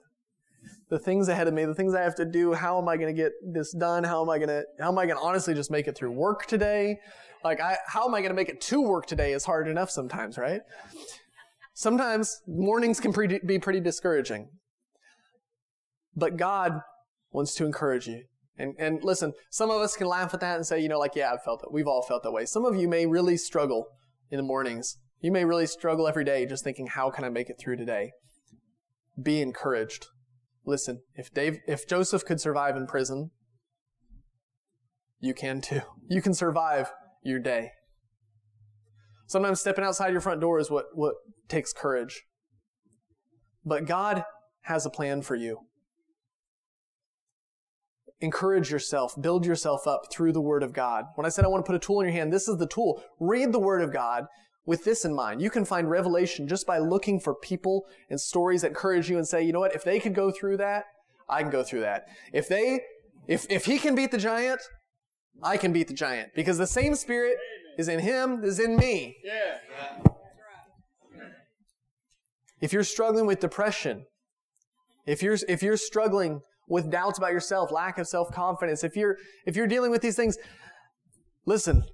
the 0.88 0.98
things 0.98 1.28
ahead 1.28 1.46
of 1.46 1.54
me, 1.54 1.64
the 1.66 1.72
things 1.72 1.94
I 1.94 2.02
have 2.02 2.16
to 2.16 2.24
do, 2.24 2.52
how 2.52 2.82
am 2.82 2.88
I 2.88 2.96
going 2.96 3.14
to 3.14 3.22
get 3.22 3.30
this 3.46 3.72
done? 3.72 4.02
How 4.02 4.22
am 4.22 4.28
I 4.28 4.38
going 4.38 4.48
to, 4.48 4.64
how 4.80 4.88
am 4.88 4.98
I 4.98 5.06
going 5.06 5.16
to 5.16 5.22
honestly 5.22 5.54
just 5.54 5.70
make 5.70 5.86
it 5.86 5.96
through 5.96 6.10
work 6.10 6.46
today? 6.46 6.98
Like, 7.44 7.60
I, 7.60 7.76
how 7.86 8.08
am 8.08 8.14
I 8.16 8.22
going 8.22 8.30
to 8.30 8.34
make 8.34 8.48
it 8.48 8.60
to 8.62 8.82
work 8.82 9.06
today 9.06 9.34
is 9.34 9.44
hard 9.44 9.68
enough 9.68 9.88
sometimes, 9.88 10.36
right? 10.36 10.62
Sometimes 11.74 12.40
mornings 12.48 12.98
can 12.98 13.12
pre- 13.12 13.38
be 13.38 13.60
pretty 13.60 13.78
discouraging. 13.78 14.48
But 16.16 16.38
God 16.38 16.80
wants 17.30 17.54
to 17.54 17.64
encourage 17.64 18.08
you. 18.08 18.24
And, 18.58 18.74
and 18.80 19.04
listen, 19.04 19.32
some 19.48 19.70
of 19.70 19.80
us 19.80 19.94
can 19.94 20.08
laugh 20.08 20.34
at 20.34 20.40
that 20.40 20.56
and 20.56 20.66
say, 20.66 20.80
you 20.80 20.88
know, 20.88 20.98
like, 20.98 21.14
yeah, 21.14 21.32
I've 21.32 21.44
felt 21.44 21.62
it. 21.62 21.72
We've 21.72 21.86
all 21.86 22.02
felt 22.02 22.24
that 22.24 22.32
way. 22.32 22.46
Some 22.46 22.64
of 22.64 22.74
you 22.74 22.88
may 22.88 23.06
really 23.06 23.36
struggle 23.36 23.86
in 24.28 24.38
the 24.38 24.42
mornings. 24.42 24.98
You 25.20 25.32
may 25.32 25.44
really 25.44 25.66
struggle 25.66 26.06
every 26.06 26.24
day 26.24 26.46
just 26.46 26.62
thinking, 26.62 26.86
how 26.86 27.10
can 27.10 27.24
I 27.24 27.28
make 27.28 27.50
it 27.50 27.56
through 27.58 27.76
today? 27.76 28.12
Be 29.20 29.42
encouraged. 29.42 30.06
Listen, 30.64 31.00
if 31.14 31.32
Dave, 31.32 31.58
if 31.66 31.88
Joseph 31.88 32.24
could 32.24 32.40
survive 32.40 32.76
in 32.76 32.86
prison, 32.86 33.30
you 35.20 35.34
can 35.34 35.60
too. 35.60 35.82
You 36.10 36.22
can 36.22 36.32
survive 36.32 36.90
your 37.22 37.38
day. 37.38 37.72
Sometimes 39.26 39.60
stepping 39.60 39.84
outside 39.84 40.12
your 40.12 40.22
front 40.22 40.40
door 40.40 40.58
is 40.58 40.70
what, 40.70 40.86
what 40.94 41.16
takes 41.48 41.74
courage. 41.74 42.22
But 43.62 43.84
God 43.84 44.24
has 44.62 44.86
a 44.86 44.90
plan 44.90 45.20
for 45.20 45.34
you. 45.34 45.66
Encourage 48.20 48.70
yourself, 48.70 49.14
build 49.20 49.44
yourself 49.44 49.86
up 49.86 50.04
through 50.10 50.32
the 50.32 50.40
Word 50.40 50.62
of 50.62 50.72
God. 50.72 51.04
When 51.14 51.26
I 51.26 51.28
said 51.28 51.44
I 51.44 51.48
want 51.48 51.62
to 51.62 51.68
put 51.68 51.76
a 51.76 51.78
tool 51.78 52.00
in 52.00 52.06
your 52.06 52.14
hand, 52.14 52.32
this 52.32 52.48
is 52.48 52.56
the 52.56 52.66
tool. 52.66 53.02
Read 53.20 53.52
the 53.52 53.58
Word 53.58 53.82
of 53.82 53.92
God 53.92 54.24
with 54.68 54.84
this 54.84 55.06
in 55.06 55.14
mind. 55.14 55.40
You 55.40 55.48
can 55.48 55.64
find 55.64 55.88
revelation 55.88 56.46
just 56.46 56.66
by 56.66 56.78
looking 56.78 57.18
for 57.20 57.34
people 57.34 57.86
and 58.10 58.20
stories 58.20 58.60
that 58.60 58.68
encourage 58.68 59.08
you 59.08 59.16
and 59.16 59.26
say, 59.26 59.42
you 59.42 59.50
know 59.50 59.60
what, 59.60 59.74
if 59.74 59.82
they 59.82 59.98
could 59.98 60.14
go 60.14 60.30
through 60.30 60.58
that, 60.58 60.84
I 61.26 61.40
can 61.40 61.50
go 61.50 61.62
through 61.62 61.80
that. 61.80 62.04
If 62.34 62.48
they, 62.48 62.80
if, 63.26 63.46
if 63.48 63.64
he 63.64 63.78
can 63.78 63.94
beat 63.94 64.10
the 64.10 64.18
giant, 64.18 64.60
I 65.42 65.56
can 65.56 65.72
beat 65.72 65.88
the 65.88 65.94
giant 65.94 66.34
because 66.34 66.58
the 66.58 66.66
same 66.66 66.94
spirit 66.96 67.38
is 67.78 67.88
in 67.88 68.00
him, 68.00 68.44
is 68.44 68.60
in 68.60 68.76
me. 68.76 69.16
Yeah. 69.24 69.56
If 72.60 72.74
you're 72.74 72.84
struggling 72.84 73.24
with 73.24 73.40
depression, 73.40 74.04
if 75.06 75.22
you're, 75.22 75.38
if 75.48 75.62
you're 75.62 75.78
struggling 75.78 76.42
with 76.68 76.90
doubts 76.90 77.16
about 77.16 77.32
yourself, 77.32 77.72
lack 77.72 77.96
of 77.96 78.06
self-confidence, 78.06 78.84
if 78.84 78.96
you're, 78.96 79.16
if 79.46 79.56
you're 79.56 79.66
dealing 79.66 79.90
with 79.90 80.02
these 80.02 80.16
things, 80.16 80.36
listen, 81.46 81.84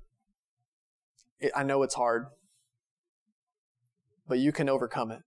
I 1.55 1.63
know 1.63 1.85
it's 1.85 1.95
hard 1.95 2.27
but 4.29 4.39
you 4.39 4.53
can 4.53 4.69
overcome 4.69 5.11
it. 5.11 5.21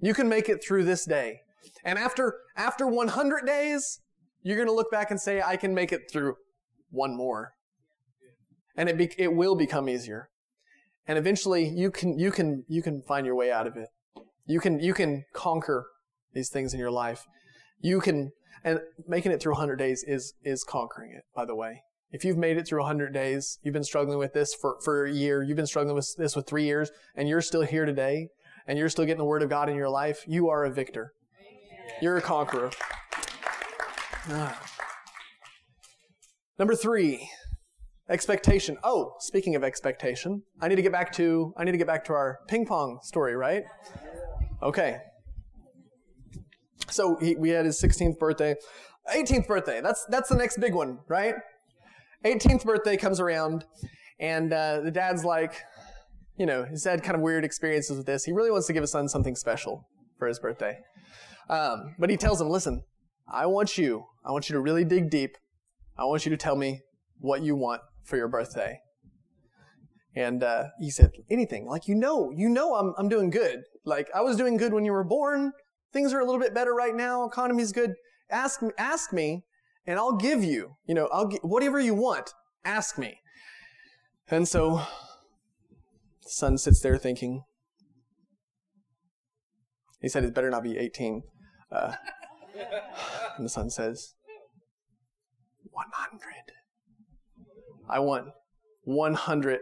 You 0.00 0.14
can 0.14 0.28
make 0.28 0.48
it 0.48 0.64
through 0.64 0.84
this 0.84 1.04
day. 1.04 1.40
And 1.84 1.98
after, 1.98 2.38
after 2.56 2.86
100 2.86 3.46
days, 3.46 4.00
you're 4.42 4.56
going 4.56 4.68
to 4.68 4.74
look 4.74 4.90
back 4.90 5.10
and 5.10 5.20
say, 5.20 5.42
I 5.42 5.56
can 5.56 5.74
make 5.74 5.92
it 5.92 6.10
through 6.10 6.36
one 6.90 7.16
more. 7.16 7.52
And 8.76 8.88
it, 8.88 8.96
be, 8.96 9.10
it 9.18 9.34
will 9.34 9.54
become 9.54 9.88
easier. 9.88 10.30
And 11.06 11.18
eventually 11.18 11.68
you 11.68 11.90
can, 11.90 12.18
you 12.18 12.30
can, 12.30 12.64
you 12.68 12.82
can 12.82 13.02
find 13.02 13.26
your 13.26 13.34
way 13.34 13.50
out 13.50 13.66
of 13.66 13.76
it. 13.76 13.88
You 14.46 14.60
can, 14.60 14.80
you 14.80 14.94
can 14.94 15.24
conquer 15.32 15.86
these 16.32 16.48
things 16.48 16.72
in 16.72 16.80
your 16.80 16.90
life. 16.90 17.26
You 17.80 18.00
can, 18.00 18.32
and 18.64 18.80
making 19.06 19.32
it 19.32 19.40
through 19.40 19.52
100 19.52 19.76
days 19.76 20.04
is, 20.06 20.34
is 20.44 20.64
conquering 20.64 21.12
it, 21.12 21.24
by 21.34 21.44
the 21.44 21.54
way. 21.54 21.82
If 22.12 22.24
you've 22.24 22.36
made 22.36 22.56
it 22.56 22.66
through 22.66 22.80
100 22.80 23.12
days, 23.12 23.58
you've 23.62 23.72
been 23.74 23.84
struggling 23.84 24.18
with 24.18 24.32
this 24.32 24.52
for, 24.54 24.78
for 24.84 25.04
a 25.04 25.12
year, 25.12 25.42
you've 25.42 25.56
been 25.56 25.66
struggling 25.66 25.94
with 25.94 26.14
this 26.18 26.34
for 26.34 26.42
three 26.42 26.64
years, 26.64 26.90
and 27.14 27.28
you're 27.28 27.40
still 27.40 27.62
here 27.62 27.86
today, 27.86 28.28
and 28.70 28.78
you're 28.78 28.88
still 28.88 29.04
getting 29.04 29.18
the 29.18 29.24
Word 29.24 29.42
of 29.42 29.48
God 29.50 29.68
in 29.68 29.74
your 29.74 29.88
life, 29.88 30.22
you 30.28 30.48
are 30.48 30.64
a 30.64 30.70
victor. 30.70 31.12
You're 32.00 32.18
a 32.18 32.22
conqueror. 32.22 32.70
Ah. 34.28 34.62
Number 36.56 36.76
three, 36.76 37.28
expectation. 38.08 38.76
Oh, 38.84 39.14
speaking 39.18 39.56
of 39.56 39.64
expectation, 39.64 40.44
I 40.60 40.68
need 40.68 40.76
to 40.76 40.82
get 40.82 40.92
back 40.92 41.10
to 41.14 41.52
I 41.56 41.64
need 41.64 41.72
to 41.72 41.78
get 41.78 41.88
back 41.88 42.04
to 42.04 42.12
our 42.12 42.38
ping 42.46 42.64
pong 42.64 43.00
story, 43.02 43.34
right? 43.34 43.64
Okay. 44.62 44.98
So 46.90 47.16
he, 47.20 47.34
we 47.34 47.50
had 47.50 47.64
his 47.64 47.82
16th 47.82 48.20
birthday, 48.20 48.54
18th 49.12 49.48
birthday. 49.48 49.80
That's 49.80 50.06
that's 50.10 50.28
the 50.28 50.36
next 50.36 50.60
big 50.60 50.74
one, 50.74 51.00
right? 51.08 51.34
18th 52.24 52.64
birthday 52.64 52.96
comes 52.96 53.18
around, 53.18 53.64
and 54.20 54.52
uh, 54.52 54.80
the 54.82 54.92
dad's 54.92 55.24
like, 55.24 55.60
you 56.36 56.46
know, 56.46 56.64
he's 56.64 56.84
had 56.84 57.02
kind 57.02 57.16
of 57.16 57.22
weird 57.22 57.44
experiences 57.44 57.96
with 57.96 58.06
this. 58.06 58.24
He 58.24 58.32
really 58.32 58.50
wants 58.50 58.66
to 58.68 58.72
give 58.72 58.82
his 58.82 58.92
son 58.92 59.08
something 59.08 59.36
special 59.36 59.86
for 60.18 60.28
his 60.28 60.38
birthday. 60.38 60.78
Um, 61.48 61.94
but 61.98 62.10
he 62.10 62.16
tells 62.16 62.40
him, 62.40 62.48
listen, 62.48 62.82
I 63.30 63.46
want 63.46 63.76
you, 63.76 64.04
I 64.24 64.32
want 64.32 64.48
you 64.48 64.54
to 64.54 64.60
really 64.60 64.84
dig 64.84 65.10
deep. 65.10 65.36
I 65.98 66.04
want 66.04 66.24
you 66.24 66.30
to 66.30 66.36
tell 66.36 66.56
me 66.56 66.80
what 67.18 67.42
you 67.42 67.56
want 67.56 67.82
for 68.04 68.16
your 68.16 68.28
birthday. 68.28 68.78
And 70.14 70.42
uh, 70.42 70.64
he 70.80 70.90
said, 70.90 71.10
anything. 71.30 71.66
Like, 71.66 71.86
you 71.86 71.94
know, 71.94 72.32
you 72.34 72.48
know 72.48 72.74
I'm, 72.74 72.94
I'm 72.98 73.08
doing 73.08 73.30
good. 73.30 73.62
Like, 73.84 74.08
I 74.14 74.22
was 74.22 74.36
doing 74.36 74.56
good 74.56 74.72
when 74.72 74.84
you 74.84 74.92
were 74.92 75.04
born. 75.04 75.52
Things 75.92 76.12
are 76.12 76.20
a 76.20 76.24
little 76.24 76.40
bit 76.40 76.54
better 76.54 76.74
right 76.74 76.94
now. 76.94 77.24
Economy's 77.24 77.72
good. 77.72 77.94
Ask, 78.30 78.60
ask 78.78 79.12
me, 79.12 79.44
and 79.86 79.98
I'll 79.98 80.16
give 80.16 80.42
you. 80.42 80.76
You 80.86 80.94
know, 80.94 81.08
I'll 81.12 81.26
get, 81.26 81.44
whatever 81.44 81.78
you 81.78 81.94
want. 81.94 82.32
Ask 82.64 82.98
me. 82.98 83.20
And 84.28 84.46
so 84.46 84.82
son 86.30 86.56
sits 86.56 86.80
there 86.80 86.96
thinking. 86.96 87.44
He 90.00 90.08
said 90.08 90.24
it 90.24 90.34
better 90.34 90.50
not 90.50 90.62
be 90.62 90.78
18. 90.78 91.22
Uh, 91.70 91.92
and 93.36 93.44
the 93.44 93.50
son 93.50 93.70
says, 93.70 94.14
100. 95.70 96.20
I 97.88 97.98
want 97.98 98.28
100 98.84 99.60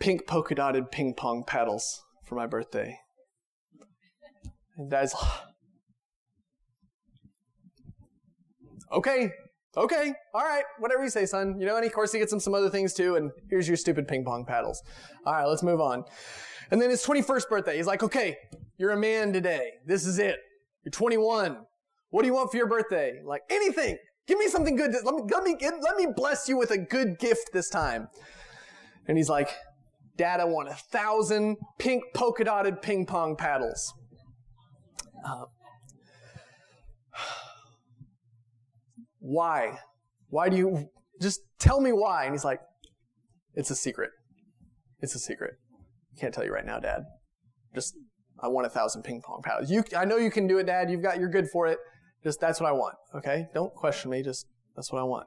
pink 0.00 0.26
polka 0.26 0.54
dotted 0.54 0.90
ping 0.90 1.14
pong 1.14 1.44
paddles 1.46 2.02
for 2.26 2.34
my 2.34 2.46
birthday. 2.46 2.98
And 4.76 4.90
dad's 4.90 5.14
okay, 8.92 9.32
okay, 9.76 10.12
all 10.32 10.42
right, 10.42 10.64
whatever 10.78 11.02
you 11.02 11.10
say, 11.10 11.26
son. 11.26 11.58
You 11.58 11.66
know, 11.66 11.76
and 11.76 11.84
of 11.84 11.92
course 11.92 12.12
he 12.12 12.18
gets 12.18 12.32
him 12.32 12.40
some 12.40 12.54
other 12.54 12.70
things 12.70 12.94
too, 12.94 13.16
and 13.16 13.30
here's 13.50 13.68
your 13.68 13.76
stupid 13.76 14.08
ping 14.08 14.24
pong 14.24 14.44
paddles. 14.44 14.82
All 15.26 15.32
right, 15.32 15.44
let's 15.44 15.62
move 15.62 15.80
on. 15.80 16.04
And 16.70 16.80
then 16.80 16.90
his 16.90 17.04
21st 17.04 17.48
birthday, 17.48 17.76
he's 17.76 17.86
like, 17.86 18.02
okay, 18.02 18.36
you're 18.78 18.92
a 18.92 18.96
man 18.96 19.32
today. 19.32 19.72
This 19.86 20.06
is 20.06 20.18
it. 20.18 20.38
You're 20.84 20.92
21. 20.92 21.58
What 22.10 22.22
do 22.22 22.28
you 22.28 22.34
want 22.34 22.50
for 22.50 22.56
your 22.56 22.68
birthday? 22.68 23.20
Like 23.24 23.42
anything. 23.50 23.98
Give 24.26 24.38
me 24.38 24.48
something 24.48 24.76
good. 24.76 24.94
Let 25.04 25.14
me, 25.14 25.22
let 25.30 25.44
me, 25.44 25.56
let 25.60 25.96
me 25.96 26.06
bless 26.14 26.48
you 26.48 26.56
with 26.56 26.70
a 26.70 26.78
good 26.78 27.18
gift 27.18 27.50
this 27.52 27.68
time. 27.68 28.08
And 29.06 29.18
he's 29.18 29.28
like, 29.28 29.50
Dad, 30.16 30.40
I 30.40 30.44
want 30.44 30.68
a 30.68 30.74
thousand 30.74 31.56
pink 31.78 32.04
polka 32.14 32.44
dotted 32.44 32.80
ping 32.80 33.04
pong 33.04 33.36
paddles. 33.36 33.92
Uh, 35.26 35.44
why? 39.24 39.78
Why 40.28 40.50
do 40.50 40.56
you 40.56 40.90
just 41.20 41.40
tell 41.58 41.80
me 41.80 41.92
why? 41.92 42.24
And 42.24 42.34
he's 42.34 42.44
like, 42.44 42.60
It's 43.54 43.70
a 43.70 43.74
secret. 43.74 44.10
It's 45.00 45.14
a 45.14 45.18
secret. 45.18 45.54
Can't 46.20 46.32
tell 46.32 46.44
you 46.44 46.52
right 46.52 46.66
now, 46.66 46.78
Dad. 46.78 47.04
Just 47.74 47.94
I 48.42 48.48
want 48.48 48.66
a 48.66 48.70
thousand 48.70 49.02
ping 49.02 49.22
pong 49.22 49.40
paddles. 49.42 49.70
You, 49.70 49.82
I 49.96 50.04
know 50.04 50.18
you 50.18 50.30
can 50.30 50.46
do 50.46 50.58
it, 50.58 50.66
Dad. 50.66 50.90
You've 50.90 51.02
got, 51.02 51.18
you're 51.18 51.30
good 51.30 51.48
for 51.48 51.66
it. 51.66 51.78
Just 52.22 52.38
that's 52.38 52.60
what 52.60 52.68
I 52.68 52.72
want. 52.72 52.96
Okay, 53.14 53.48
don't 53.54 53.74
question 53.74 54.10
me. 54.10 54.22
Just 54.22 54.46
that's 54.76 54.92
what 54.92 55.00
I 55.00 55.04
want. 55.04 55.26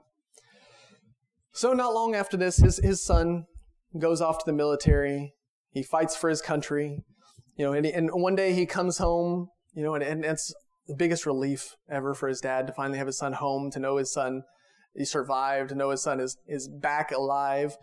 So 1.52 1.74
not 1.74 1.94
long 1.94 2.14
after 2.14 2.38
this, 2.38 2.58
his 2.58 2.78
his 2.78 3.04
son 3.04 3.46
goes 4.00 4.22
off 4.22 4.38
to 4.40 4.44
the 4.46 4.54
military. 4.54 5.34
He 5.72 5.82
fights 5.82 6.16
for 6.16 6.30
his 6.30 6.42
country. 6.42 7.04
You 7.56 7.66
know, 7.66 7.74
and, 7.74 7.86
and 7.86 8.10
one 8.14 8.36
day 8.36 8.54
he 8.54 8.68
comes 8.68 9.00
home. 9.00 9.50
You 9.74 9.84
know, 9.84 9.96
and, 9.96 10.04
and 10.04 10.26
it's 10.26 10.54
the 10.88 10.96
biggest 10.96 11.26
relief 11.26 11.76
ever 11.90 12.14
for 12.14 12.28
his 12.28 12.42
dad 12.42 12.68
to 12.68 12.74
finally 12.74 12.98
have 12.98 13.08
his 13.08 13.18
son 13.18 13.34
home, 13.34 13.72
to 13.72 13.80
know 13.80 13.98
his 13.98 14.12
son 14.12 14.44
he 14.96 15.06
survived, 15.06 15.70
to 15.70 15.76
know 15.76 15.92
his 15.92 16.02
son 16.02 16.20
is 16.20 16.38
is 16.48 16.68
back 16.68 17.12
alive, 17.12 17.78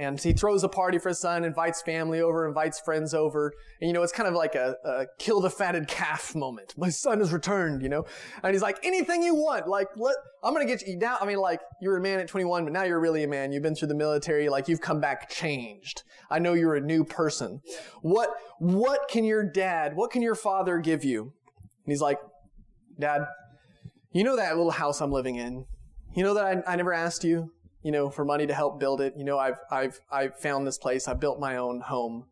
and 0.00 0.18
he 0.18 0.32
throws 0.32 0.64
a 0.64 0.68
party 0.68 0.98
for 0.98 1.10
his 1.10 1.20
son, 1.20 1.44
invites 1.44 1.82
family 1.82 2.22
over, 2.22 2.48
invites 2.48 2.80
friends 2.80 3.12
over. 3.12 3.52
And, 3.80 3.88
you 3.88 3.92
know, 3.92 4.02
it's 4.02 4.12
kind 4.12 4.26
of 4.26 4.34
like 4.34 4.54
a, 4.54 4.74
a 4.82 5.04
kill 5.18 5.42
the 5.42 5.50
fatted 5.50 5.88
calf 5.88 6.34
moment. 6.34 6.72
My 6.78 6.88
son 6.88 7.18
has 7.18 7.34
returned, 7.34 7.82
you 7.82 7.90
know? 7.90 8.06
And 8.42 8.54
he's 8.54 8.62
like, 8.62 8.78
anything 8.82 9.22
you 9.22 9.34
want. 9.34 9.68
Like, 9.68 9.88
let, 9.96 10.16
I'm 10.42 10.54
going 10.54 10.66
to 10.66 10.72
get 10.72 10.86
you 10.86 10.96
now. 10.96 11.18
I 11.20 11.26
mean, 11.26 11.36
like, 11.36 11.60
you 11.82 11.90
were 11.90 11.98
a 11.98 12.00
man 12.00 12.18
at 12.18 12.28
21, 12.28 12.64
but 12.64 12.72
now 12.72 12.84
you're 12.84 12.98
really 12.98 13.24
a 13.24 13.28
man. 13.28 13.52
You've 13.52 13.62
been 13.62 13.74
through 13.74 13.88
the 13.88 13.94
military. 13.94 14.48
Like, 14.48 14.68
you've 14.68 14.80
come 14.80 15.00
back 15.00 15.28
changed. 15.28 16.02
I 16.30 16.38
know 16.38 16.54
you're 16.54 16.76
a 16.76 16.80
new 16.80 17.04
person. 17.04 17.60
What, 18.00 18.30
what 18.58 19.00
can 19.10 19.24
your 19.24 19.44
dad, 19.44 19.96
what 19.96 20.10
can 20.10 20.22
your 20.22 20.34
father 20.34 20.78
give 20.78 21.04
you? 21.04 21.20
And 21.24 21.92
he's 21.92 22.00
like, 22.00 22.20
Dad, 23.00 23.26
you 24.12 24.24
know 24.24 24.36
that 24.36 24.56
little 24.56 24.70
house 24.70 25.00
I'm 25.00 25.12
living 25.12 25.36
in? 25.36 25.66
You 26.14 26.24
know 26.24 26.34
that 26.34 26.44
I, 26.44 26.72
I 26.72 26.76
never 26.76 26.92
asked 26.92 27.24
you? 27.24 27.52
you 27.82 27.92
know, 27.92 28.10
for 28.10 28.24
money 28.24 28.46
to 28.46 28.54
help 28.54 28.78
build 28.78 29.00
it. 29.00 29.14
You 29.16 29.24
know, 29.24 29.38
I've, 29.38 29.58
I've, 29.70 30.00
I've 30.10 30.38
found 30.38 30.66
this 30.66 30.78
place. 30.78 31.08
I 31.08 31.14
built 31.14 31.40
my 31.40 31.56
own 31.56 31.80
home. 31.80 32.26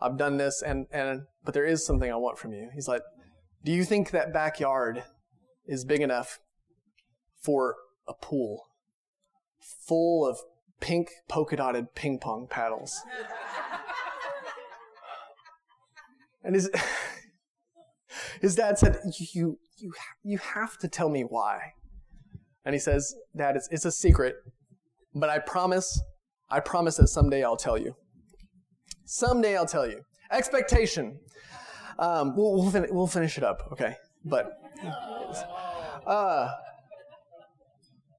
I've 0.00 0.16
done 0.16 0.36
this 0.36 0.62
and, 0.62 0.86
and, 0.92 1.26
but 1.44 1.54
there 1.54 1.64
is 1.64 1.84
something 1.84 2.10
I 2.10 2.16
want 2.16 2.38
from 2.38 2.52
you. 2.52 2.70
He's 2.74 2.88
like, 2.88 3.02
do 3.64 3.72
you 3.72 3.84
think 3.84 4.10
that 4.10 4.32
backyard 4.32 5.04
is 5.66 5.84
big 5.84 6.00
enough 6.00 6.40
for 7.40 7.76
a 8.06 8.14
pool 8.14 8.64
full 9.60 10.26
of 10.26 10.38
pink 10.80 11.10
polka 11.28 11.56
dotted 11.56 11.94
ping 11.94 12.18
pong 12.18 12.46
paddles? 12.48 13.02
and 16.44 16.54
his, 16.54 16.70
his 18.40 18.54
dad 18.54 18.78
said, 18.78 18.98
you, 19.18 19.58
you, 19.78 19.92
you 20.22 20.38
have 20.38 20.78
to 20.78 20.88
tell 20.88 21.08
me 21.08 21.22
why. 21.22 21.72
And 22.64 22.74
he 22.74 22.78
says, 22.78 23.14
Dad, 23.36 23.56
it's, 23.56 23.68
it's 23.70 23.86
a 23.86 23.90
secret, 23.90 24.36
but 25.14 25.30
I 25.30 25.38
promise, 25.38 26.00
I 26.50 26.60
promise 26.60 26.96
that 26.96 27.08
someday 27.08 27.42
I'll 27.42 27.56
tell 27.56 27.78
you. 27.78 27.94
Someday 29.06 29.56
I'll 29.56 29.66
tell 29.66 29.88
you. 29.88 30.02
Expectation. 30.30 31.18
Um, 31.98 32.36
we'll, 32.36 32.56
we'll, 32.56 32.70
fin- 32.70 32.86
we'll, 32.90 33.06
finish 33.06 33.38
it 33.38 33.44
up, 33.44 33.68
okay? 33.72 33.94
But, 34.24 34.52
uh, 36.06 36.50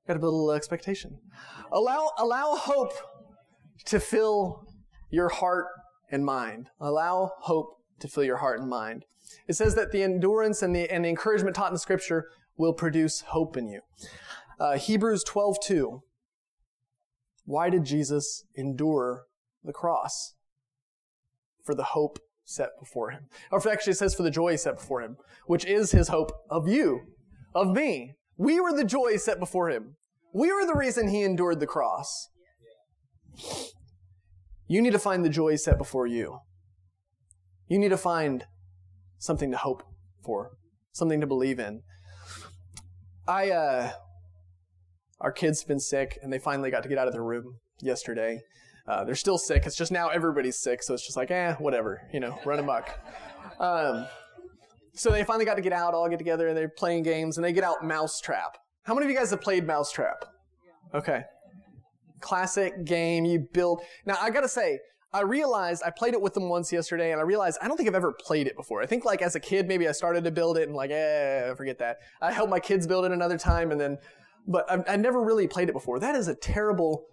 got 0.07 0.13
to 0.15 0.19
build 0.19 0.33
a 0.33 0.35
little 0.35 0.51
expectation. 0.51 1.19
Allow, 1.71 2.09
allow 2.17 2.55
hope 2.55 2.93
to 3.85 3.99
fill 3.99 4.63
your 5.11 5.29
heart 5.29 5.67
and 6.11 6.25
mind. 6.25 6.69
Allow 6.79 7.33
hope 7.41 7.77
to 7.99 8.07
fill 8.07 8.23
your 8.23 8.37
heart 8.37 8.59
and 8.59 8.69
mind. 8.69 9.05
It 9.47 9.53
says 9.53 9.75
that 9.75 9.91
the 9.91 10.03
endurance 10.03 10.61
and 10.61 10.75
the, 10.75 10.89
and 10.89 11.05
the 11.05 11.09
encouragement 11.09 11.55
taught 11.55 11.69
in 11.69 11.73
the 11.73 11.80
scripture 11.80 12.30
will 12.57 12.73
produce 12.73 13.21
hope 13.21 13.57
in 13.57 13.69
you. 13.69 13.82
Uh, 14.59 14.77
Hebrews 14.77 15.23
12, 15.23 15.57
2. 15.63 16.01
Why 17.45 17.69
did 17.69 17.86
Jesus 17.86 18.43
endure 18.55 19.23
the 19.63 19.73
cross? 19.73 20.36
For 21.63 21.73
the 21.73 21.84
hope 21.84 22.19
set 22.43 22.69
before 22.80 23.11
him. 23.11 23.27
Or 23.51 23.57
actually, 23.69 23.91
it 23.91 23.97
says 23.97 24.15
for 24.15 24.23
the 24.23 24.32
joy 24.32 24.55
set 24.55 24.77
before 24.77 25.01
him, 25.01 25.17
which 25.45 25.65
is 25.65 25.91
his 25.91 26.07
hope 26.07 26.32
of 26.49 26.67
you, 26.67 27.01
of 27.53 27.71
me. 27.71 28.15
We 28.38 28.59
were 28.59 28.75
the 28.75 28.84
joy 28.84 29.17
set 29.17 29.39
before 29.39 29.69
him. 29.69 29.95
We 30.34 30.51
were 30.51 30.65
the 30.65 30.75
reason 30.75 31.07
he 31.07 31.23
endured 31.23 31.59
the 31.59 31.67
cross. 31.67 32.30
You 34.67 34.82
need 34.82 34.93
to 34.93 34.99
find 34.99 35.23
the 35.23 35.30
joy 35.30 35.55
set 35.55 35.77
before 35.77 36.07
you. 36.07 36.39
You 37.67 37.80
need 37.80 37.89
to 37.89 37.97
find 37.97 38.45
something 39.20 39.51
to 39.51 39.57
hope 39.57 39.84
for, 40.24 40.51
something 40.91 41.22
to 41.22 41.28
believe 41.28 41.59
in. 41.59 41.82
I, 43.28 43.51
uh, 43.51 43.91
our 45.22 45.32
kids 45.32 45.61
have 45.61 45.67
been 45.67 45.80
sick, 45.80 46.17
and 46.24 46.34
they 46.34 46.39
finally 46.39 46.72
got 46.72 46.84
to 46.84 46.89
get 46.89 46.97
out 46.97 47.07
of 47.07 47.13
their 47.13 47.24
room 47.24 47.59
yesterday. 47.82 48.41
Uh, 48.88 49.03
they're 49.03 49.15
still 49.15 49.38
sick. 49.38 49.67
It's 49.67 49.76
just 49.76 49.91
now 49.91 50.09
everybody's 50.09 50.57
sick, 50.57 50.82
so 50.82 50.95
it's 50.95 51.05
just 51.05 51.15
like, 51.15 51.30
eh, 51.30 51.53
whatever, 51.59 52.01
you 52.11 52.20
know, 52.20 52.39
run 52.45 52.59
amok. 52.59 52.89
Um, 53.59 54.07
so 54.93 55.11
they 55.11 55.26
finally 55.26 55.43
got 55.43 55.55
to 55.55 55.61
get 55.61 55.74
out, 55.74 55.93
all 55.93 56.07
get 56.07 56.17
together, 56.17 56.47
and 56.47 56.55
they're 56.55 56.70
playing 56.70 57.03
games, 57.03 57.38
and 57.38 57.43
they 57.43 57.51
get 57.51 57.65
out 57.65 57.84
Mousetrap. 57.84 58.57
How 58.84 58.93
many 58.93 59.05
of 59.05 59.11
you 59.11 59.17
guys 59.17 59.32
have 59.32 59.41
played 59.41 59.67
Mousetrap? 59.67 60.26
Okay. 60.93 61.24
Classic 62.22 62.86
game 62.86 63.26
you 63.26 63.47
build. 63.53 63.82
Now, 64.05 64.17
I 64.22 64.30
gotta 64.30 64.47
say, 64.47 64.80
I 65.12 65.22
realized 65.22 65.82
I 65.86 65.89
played 65.89 66.14
it 66.14 66.22
with 66.22 66.34
them 66.34 66.49
once 66.49 66.72
yesterday, 66.72 67.12
and 67.12 67.20
I 67.20 67.24
realized 67.24 67.57
I 67.62 67.68
don't 67.68 67.78
think 67.78 67.89
I've 67.89 67.95
ever 67.95 68.14
played 68.14 68.47
it 68.47 68.55
before. 68.55 68.82
I 68.82 68.86
think 68.86 69.05
like 69.05 69.22
as 69.22 69.36
a 69.36 69.39
kid, 69.39 69.68
maybe 69.68 69.88
I 69.88 69.91
started 69.91 70.24
to 70.24 70.32
build 70.32 70.57
it 70.57 70.68
and 70.68 70.76
like, 70.76 70.91
eh, 70.91 71.53
forget 71.55 71.80
that. 71.80 71.97
I 72.22 72.32
helped 72.32 72.51
my 72.51 72.60
kids 72.60 72.86
build 72.86 73.05
it 73.05 73.12
another 73.12 73.38
time, 73.38 73.72
and 73.72 73.82
then 73.82 73.97
but 74.47 74.70
I've, 74.70 74.84
I 74.88 74.95
never 74.95 75.24
really 75.24 75.47
played 75.47 75.70
it 75.70 75.74
before. 75.74 75.99
That 75.99 76.16
is 76.16 76.28
a 76.28 76.36
terrible, 76.36 77.05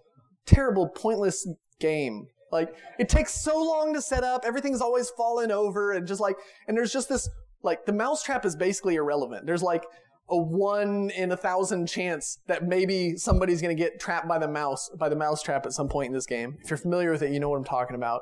terrible, 0.45 0.89
pointless 0.89 1.47
game. 1.79 2.27
Like, 2.51 2.75
it 2.97 3.09
takes 3.09 3.33
so 3.33 3.61
long 3.61 3.93
to 3.93 4.01
set 4.01 4.23
up, 4.23 4.43
everything's 4.45 4.81
always 4.81 5.09
falling 5.09 5.51
over, 5.51 5.91
and 5.91 6.07
just 6.07 6.21
like, 6.21 6.37
and 6.67 6.77
there's 6.77 6.93
just 6.93 7.09
this, 7.09 7.29
like, 7.61 7.85
the 7.85 7.93
mousetrap 7.93 8.45
is 8.45 8.55
basically 8.55 8.95
irrelevant. 8.95 9.45
There's 9.45 9.63
like 9.63 9.83
a 10.29 10.37
one 10.37 11.09
in 11.11 11.31
a 11.31 11.37
thousand 11.37 11.87
chance 11.87 12.39
that 12.47 12.67
maybe 12.67 13.15
somebody's 13.15 13.61
gonna 13.61 13.75
get 13.75 13.99
trapped 13.99 14.27
by 14.27 14.37
the 14.37 14.47
mouse, 14.47 14.89
by 14.97 15.09
the 15.09 15.15
mousetrap 15.15 15.65
at 15.65 15.73
some 15.73 15.87
point 15.87 16.07
in 16.07 16.13
this 16.13 16.25
game. 16.25 16.57
If 16.61 16.69
you're 16.69 16.77
familiar 16.77 17.11
with 17.11 17.21
it, 17.21 17.31
you 17.31 17.39
know 17.39 17.49
what 17.49 17.57
I'm 17.57 17.63
talking 17.63 17.95
about. 17.95 18.21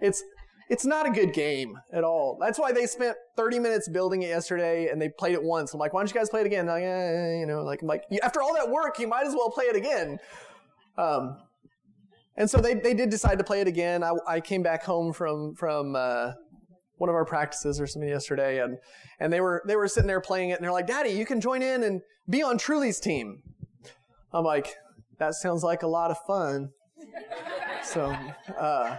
It's, 0.00 0.22
it's 0.68 0.84
not 0.84 1.06
a 1.06 1.10
good 1.10 1.32
game 1.32 1.78
at 1.92 2.04
all. 2.04 2.36
That's 2.40 2.58
why 2.58 2.72
they 2.72 2.86
spent 2.86 3.16
30 3.36 3.58
minutes 3.58 3.88
building 3.88 4.22
it 4.22 4.28
yesterday 4.28 4.88
and 4.88 5.00
they 5.00 5.08
played 5.08 5.32
it 5.32 5.42
once. 5.42 5.72
I'm 5.72 5.80
like, 5.80 5.94
why 5.94 6.00
don't 6.00 6.10
you 6.10 6.14
guys 6.14 6.28
play 6.28 6.42
it 6.42 6.46
again? 6.46 6.66
Like, 6.66 6.82
eh, 6.82 7.38
you 7.38 7.46
know, 7.46 7.62
like, 7.62 7.80
I'm 7.80 7.88
like, 7.88 8.04
after 8.22 8.42
all 8.42 8.52
that 8.54 8.70
work, 8.70 8.98
you 8.98 9.08
might 9.08 9.26
as 9.26 9.34
well 9.34 9.50
play 9.50 9.64
it 9.64 9.76
again. 9.76 10.18
Um, 10.98 11.38
and 12.36 12.48
so 12.50 12.58
they, 12.58 12.74
they 12.74 12.92
did 12.92 13.08
decide 13.08 13.38
to 13.38 13.44
play 13.44 13.62
it 13.62 13.68
again. 13.68 14.04
I, 14.04 14.12
I 14.26 14.40
came 14.40 14.62
back 14.62 14.84
home 14.84 15.12
from, 15.12 15.54
from, 15.54 15.96
uh, 15.96 16.32
one 16.98 17.08
of 17.08 17.14
our 17.14 17.24
practices 17.24 17.80
or 17.80 17.86
something 17.86 18.08
yesterday 18.08 18.62
and, 18.62 18.78
and 19.20 19.32
they 19.32 19.40
were, 19.40 19.62
they 19.66 19.76
were 19.76 19.88
sitting 19.88 20.06
there 20.08 20.20
playing 20.20 20.50
it 20.50 20.54
and 20.54 20.64
they're 20.64 20.72
like, 20.72 20.86
daddy, 20.86 21.10
you 21.10 21.24
can 21.26 21.40
join 21.40 21.62
in 21.62 21.82
and 21.82 22.02
be 22.28 22.42
on 22.42 22.58
Truly's 22.58 23.00
team. 23.00 23.42
I'm 24.32 24.44
like, 24.44 24.76
that 25.18 25.34
sounds 25.34 25.62
like 25.62 25.82
a 25.82 25.86
lot 25.86 26.10
of 26.10 26.18
fun. 26.26 26.70
So, 27.82 28.14
uh, 28.58 28.96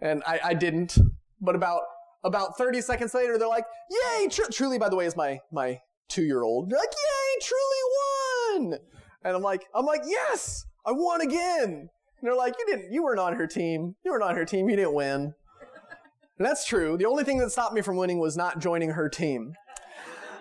and 0.00 0.22
I, 0.26 0.40
I 0.44 0.54
didn't. 0.54 0.98
But 1.40 1.54
about 1.54 1.82
about 2.24 2.56
30 2.56 2.80
seconds 2.80 3.14
later, 3.14 3.38
they're 3.38 3.48
like, 3.48 3.66
"Yay!" 3.90 4.28
Tr- 4.28 4.50
Truly, 4.50 4.78
by 4.78 4.88
the 4.88 4.96
way, 4.96 5.06
is 5.06 5.16
my 5.16 5.38
my 5.52 5.80
two 6.08 6.22
year 6.22 6.42
old. 6.42 6.70
They're 6.70 6.78
like, 6.78 6.92
"Yay! 6.92 7.46
Truly 7.46 8.70
won!" 8.70 8.78
And 9.24 9.36
I'm 9.36 9.42
like, 9.42 9.66
I'm 9.74 9.84
like, 9.84 10.02
"Yes, 10.06 10.64
I 10.84 10.92
won 10.92 11.20
again." 11.20 11.88
And 12.18 12.22
they're 12.22 12.34
like, 12.34 12.54
"You 12.58 12.66
didn't. 12.66 12.92
You 12.92 13.02
weren't 13.02 13.20
on 13.20 13.34
her 13.34 13.46
team. 13.46 13.96
You 14.04 14.12
weren't 14.12 14.24
on 14.24 14.34
her 14.34 14.44
team. 14.44 14.68
You 14.68 14.76
didn't 14.76 14.94
win." 14.94 15.34
And 16.38 16.46
that's 16.46 16.66
true. 16.66 16.96
The 16.96 17.06
only 17.06 17.24
thing 17.24 17.38
that 17.38 17.50
stopped 17.50 17.74
me 17.74 17.82
from 17.82 17.96
winning 17.96 18.18
was 18.18 18.36
not 18.36 18.58
joining 18.58 18.90
her 18.90 19.08
team. 19.08 19.54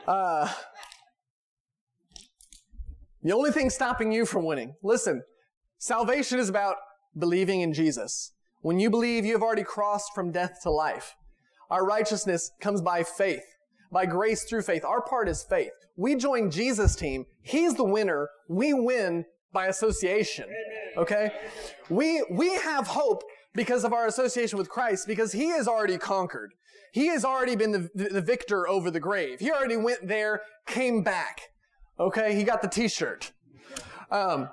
Uh, 0.08 0.52
the 3.24 3.32
only 3.32 3.52
thing 3.52 3.70
stopping 3.70 4.12
you 4.12 4.26
from 4.26 4.46
winning. 4.46 4.76
Listen, 4.84 5.24
salvation 5.78 6.38
is 6.38 6.50
about 6.50 6.76
believing 7.18 7.62
in 7.62 7.74
Jesus. 7.74 8.34
When 8.62 8.80
you 8.80 8.90
believe, 8.90 9.26
you 9.26 9.34
have 9.34 9.42
already 9.42 9.64
crossed 9.64 10.14
from 10.14 10.32
death 10.32 10.60
to 10.64 10.70
life. 10.70 11.16
Our 11.70 11.86
righteousness 11.86 12.52
comes 12.60 12.82
by 12.82 13.04
faith, 13.04 13.46
by 13.92 14.06
grace 14.06 14.44
through 14.44 14.64
faith. 14.64 14.84
Our 14.84 15.02
part 15.02 15.30
is 15.30 15.44
faith. 15.44 15.72
We 15.96 16.16
join 16.16 16.52
Jesus' 16.52 16.96
team. 16.96 17.26
He's 17.42 17.76
the 17.76 17.84
winner. 17.84 18.30
We 18.50 18.74
win 18.74 19.26
by 19.54 19.68
association. 19.68 20.46
Okay? 20.98 21.32
We, 21.90 22.24
we 22.30 22.54
have 22.56 22.88
hope 22.88 23.24
because 23.56 23.84
of 23.84 23.94
our 23.94 24.08
association 24.08 24.58
with 24.58 24.70
Christ 24.70 25.08
because 25.08 25.32
He 25.32 25.50
has 25.50 25.68
already 25.68 25.98
conquered. 25.98 26.54
He 26.92 27.08
has 27.08 27.26
already 27.26 27.56
been 27.56 27.72
the, 27.72 27.90
the 27.94 28.22
victor 28.22 28.68
over 28.68 28.90
the 28.90 29.00
grave. 29.00 29.40
He 29.40 29.52
already 29.52 29.78
went 29.78 30.08
there, 30.08 30.42
came 30.66 31.04
back. 31.04 31.42
Okay? 32.00 32.36
He 32.36 32.44
got 32.44 32.62
the 32.62 32.70
t-shirt. 32.70 33.32
Um, 34.10 34.50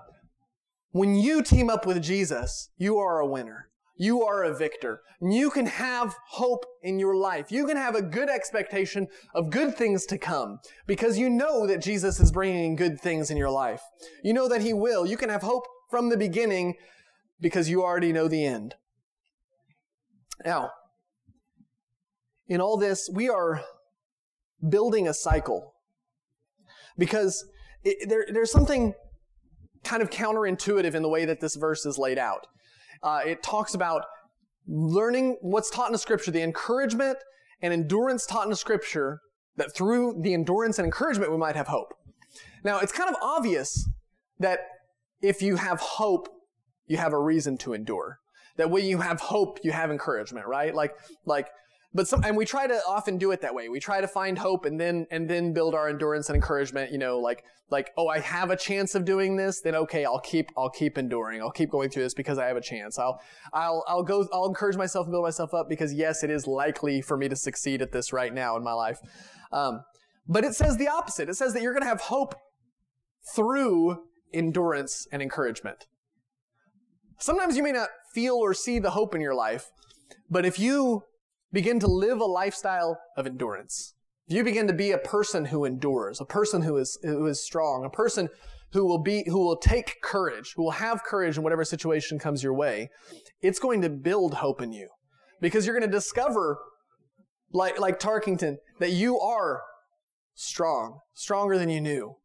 when 0.90 1.14
you 1.14 1.42
team 1.42 1.70
up 1.70 1.86
with 1.86 2.03
Jesus, 2.03 2.70
you 2.76 2.98
are 2.98 3.20
a 3.20 3.26
winner. 3.26 3.68
You 3.96 4.22
are 4.24 4.42
a 4.42 4.57
victor. 4.57 5.03
You 5.20 5.50
can 5.50 5.66
have 5.66 6.16
hope 6.30 6.64
in 6.82 6.98
your 6.98 7.14
life. 7.14 7.53
You 7.53 7.66
can 7.66 7.76
have 7.76 7.94
a 7.94 8.03
good 8.03 8.28
expectation 8.28 9.07
of 9.34 9.50
good 9.50 9.76
things 9.76 10.07
to 10.07 10.18
come 10.18 10.59
because 10.86 11.18
you 11.18 11.30
know 11.30 11.66
that 11.66 11.80
Jesus 11.80 12.18
is 12.18 12.32
bringing 12.32 12.74
good 12.74 13.00
things 13.00 13.30
in 13.30 13.36
your 13.36 13.50
life. 13.50 13.82
You 14.24 14.32
know 14.32 14.48
that 14.48 14.62
He 14.62 14.72
will. 14.72 15.07
You 15.07 15.16
can 15.16 15.28
have 15.28 15.42
hope 15.42 15.66
from 15.90 16.09
the 16.09 16.16
beginning 16.16 16.74
because 17.40 17.70
you 17.70 17.82
already 17.82 18.12
know 18.12 18.26
the 18.26 18.44
end. 18.44 18.74
Now, 20.45 20.70
in 22.49 22.61
all 22.61 22.76
this, 22.76 23.09
we 23.12 23.28
are 23.28 23.62
building 24.68 25.09
a 25.09 25.14
cycle 25.14 25.74
because 26.99 27.45
it, 27.85 28.09
there, 28.09 28.26
there's 28.33 28.51
something 28.51 28.95
kind 29.85 30.03
of 30.03 30.11
counterintuitive 30.11 30.95
in 30.95 31.03
the 31.03 31.09
way 31.09 31.24
that 31.24 31.41
this 31.41 31.57
verse 31.57 31.85
is 31.87 31.99
laid 31.99 32.18
out. 32.18 32.47
Uh, 33.03 33.20
it 33.26 33.43
talks 33.43 33.74
about 33.74 34.05
learning 34.66 35.37
what's 35.41 35.70
taught 35.70 35.89
in 35.89 35.93
the 35.93 35.99
scripture, 35.99 36.30
the 36.30 36.43
encouragement 36.43 37.18
and 37.61 37.72
endurance 37.72 38.26
taught 38.26 38.45
in 38.45 38.51
the 38.51 38.57
scripture, 38.57 39.20
that 39.57 39.74
through 39.74 40.20
the 40.22 40.35
endurance 40.35 40.78
and 40.78 40.87
encouragement 40.87 41.30
we 41.30 41.37
might 41.37 41.57
have 41.57 41.68
hope. 41.68 41.93
Now, 42.64 42.78
it's 42.78 42.93
kind 42.93 43.11
of 43.11 43.16
obvious 43.20 43.89
that 44.39 44.61
if 45.20 45.43
you 45.43 45.57
have 45.57 45.80
hope, 45.80 46.28
you 46.87 46.97
have 46.97 47.12
a 47.12 47.18
reason 47.18 47.59
to 47.59 47.72
endure. 47.72 48.20
That 48.57 48.70
when 48.70 48.84
you 48.84 48.98
have 48.98 49.20
hope, 49.20 49.61
you 49.62 49.72
have 49.72 49.90
encouragement, 49.90 50.46
right? 50.46 50.74
Like, 50.74 50.94
like 51.24 51.48
but 51.94 52.09
some, 52.09 52.24
and 52.24 52.36
we 52.36 52.46
try 52.46 52.66
to 52.66 52.80
often 52.88 53.18
do 53.18 53.32
it 53.32 53.42
that 53.42 53.55
way. 53.55 53.68
We 53.68 53.78
try 53.78 54.00
to 54.00 54.09
find 54.09 54.38
hope 54.38 54.64
and 54.64 54.80
then, 54.80 55.07
and 55.11 55.28
then 55.28 55.53
build 55.53 55.74
our 55.74 55.88
endurance 55.88 56.28
and 56.28 56.36
encouragement, 56.36 56.90
you 56.90 56.98
know, 56.98 57.18
like, 57.18 57.44
like, 57.70 57.92
oh, 57.98 58.09
I 58.09 58.18
have 58.20 58.50
a 58.50 58.57
chance 58.57 58.94
of 58.94 59.05
doing 59.05 59.36
this, 59.36 59.61
then 59.61 59.74
okay, 59.74 60.05
I'll 60.05 60.20
keep, 60.20 60.50
I'll 60.57 60.70
keep 60.70 60.96
enduring. 60.96 61.42
I'll 61.42 61.50
keep 61.50 61.70
going 61.70 61.90
through 61.90 62.05
this 62.05 62.14
because 62.14 62.38
I 62.38 62.46
have 62.46 62.57
a 62.57 62.62
chance. 62.62 62.98
I'll, 62.98 63.20
I'll, 63.53 63.84
I'll 63.86 64.03
go, 64.03 64.26
I'll 64.32 64.46
encourage 64.46 64.76
myself 64.76 65.07
and 65.07 65.12
build 65.12 65.24
myself 65.24 65.53
up 65.53 65.68
because 65.68 65.92
yes, 65.92 66.22
it 66.22 66.30
is 66.30 66.46
likely 66.46 67.03
for 67.03 67.16
me 67.16 67.28
to 67.28 67.36
succeed 67.36 67.82
at 67.82 67.92
this 67.92 68.12
right 68.12 68.32
now 68.32 68.57
in 68.57 68.64
my 68.64 68.72
life. 68.72 68.98
Um, 69.53 69.82
but 70.26 70.44
it 70.44 70.55
says 70.55 70.78
the 70.78 70.88
opposite. 70.88 71.28
It 71.28 71.34
says 71.34 71.53
that 71.53 71.62
you're 71.62 71.72
going 71.72 71.82
to 71.82 71.88
have 71.88 72.03
hope 72.03 72.34
through 73.34 74.05
endurance 74.32 75.07
and 75.12 75.20
encouragement. 75.20 75.86
Sometimes 77.18 77.57
you 77.57 77.62
may 77.62 77.72
not 77.72 77.88
feel 78.12 78.36
or 78.36 78.54
see 78.54 78.78
the 78.78 78.90
hope 78.90 79.14
in 79.14 79.20
your 79.20 79.34
life, 79.34 79.70
but 80.30 80.44
if 80.44 80.58
you 80.58 81.04
begin 81.52 81.78
to 81.80 81.86
live 81.86 82.20
a 82.20 82.24
lifestyle 82.24 82.98
of 83.16 83.26
endurance. 83.26 83.94
If 84.26 84.36
you 84.36 84.44
begin 84.44 84.66
to 84.68 84.72
be 84.72 84.92
a 84.92 84.98
person 84.98 85.44
who 85.44 85.64
endures, 85.64 86.20
a 86.20 86.24
person 86.24 86.62
who 86.62 86.78
is, 86.78 86.98
who 87.02 87.26
is 87.26 87.44
strong, 87.44 87.84
a 87.84 87.90
person 87.90 88.28
who 88.72 88.86
will 88.86 89.02
be, 89.02 89.24
who 89.26 89.40
will 89.40 89.58
take 89.58 90.00
courage, 90.02 90.54
who 90.56 90.62
will 90.62 90.70
have 90.70 91.04
courage 91.04 91.36
in 91.36 91.42
whatever 91.42 91.64
situation 91.64 92.18
comes 92.18 92.42
your 92.42 92.54
way. 92.54 92.88
It's 93.42 93.58
going 93.58 93.82
to 93.82 93.90
build 93.90 94.34
hope 94.34 94.62
in 94.62 94.72
you 94.72 94.88
because 95.40 95.66
you're 95.66 95.78
going 95.78 95.90
to 95.90 95.94
discover, 95.94 96.58
like, 97.52 97.78
like 97.78 98.00
Tarkington, 98.00 98.56
that 98.80 98.92
you 98.92 99.20
are 99.20 99.60
strong, 100.34 101.00
stronger 101.12 101.58
than 101.58 101.68
you 101.68 101.82
knew. 101.82 102.16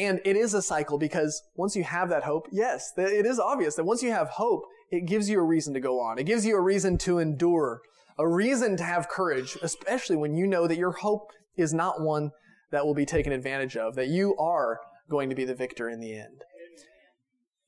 And 0.00 0.18
it 0.24 0.34
is 0.34 0.54
a 0.54 0.62
cycle 0.62 0.96
because 0.96 1.42
once 1.56 1.76
you 1.76 1.84
have 1.84 2.08
that 2.08 2.22
hope, 2.22 2.48
yes, 2.50 2.90
it 2.96 3.26
is 3.26 3.38
obvious 3.38 3.74
that 3.74 3.84
once 3.84 4.02
you 4.02 4.10
have 4.12 4.30
hope, 4.30 4.64
it 4.90 5.04
gives 5.04 5.28
you 5.28 5.38
a 5.38 5.44
reason 5.44 5.74
to 5.74 5.80
go 5.80 6.00
on. 6.00 6.18
It 6.18 6.24
gives 6.24 6.46
you 6.46 6.56
a 6.56 6.60
reason 6.60 6.96
to 6.98 7.18
endure, 7.18 7.82
a 8.18 8.26
reason 8.26 8.78
to 8.78 8.82
have 8.82 9.10
courage, 9.10 9.58
especially 9.60 10.16
when 10.16 10.34
you 10.34 10.46
know 10.46 10.66
that 10.66 10.78
your 10.78 10.92
hope 10.92 11.32
is 11.54 11.74
not 11.74 12.00
one 12.00 12.30
that 12.70 12.86
will 12.86 12.94
be 12.94 13.04
taken 13.04 13.30
advantage 13.30 13.76
of, 13.76 13.94
that 13.96 14.08
you 14.08 14.34
are 14.38 14.80
going 15.10 15.28
to 15.28 15.36
be 15.36 15.44
the 15.44 15.54
victor 15.54 15.90
in 15.90 16.00
the 16.00 16.14
end. 16.14 16.44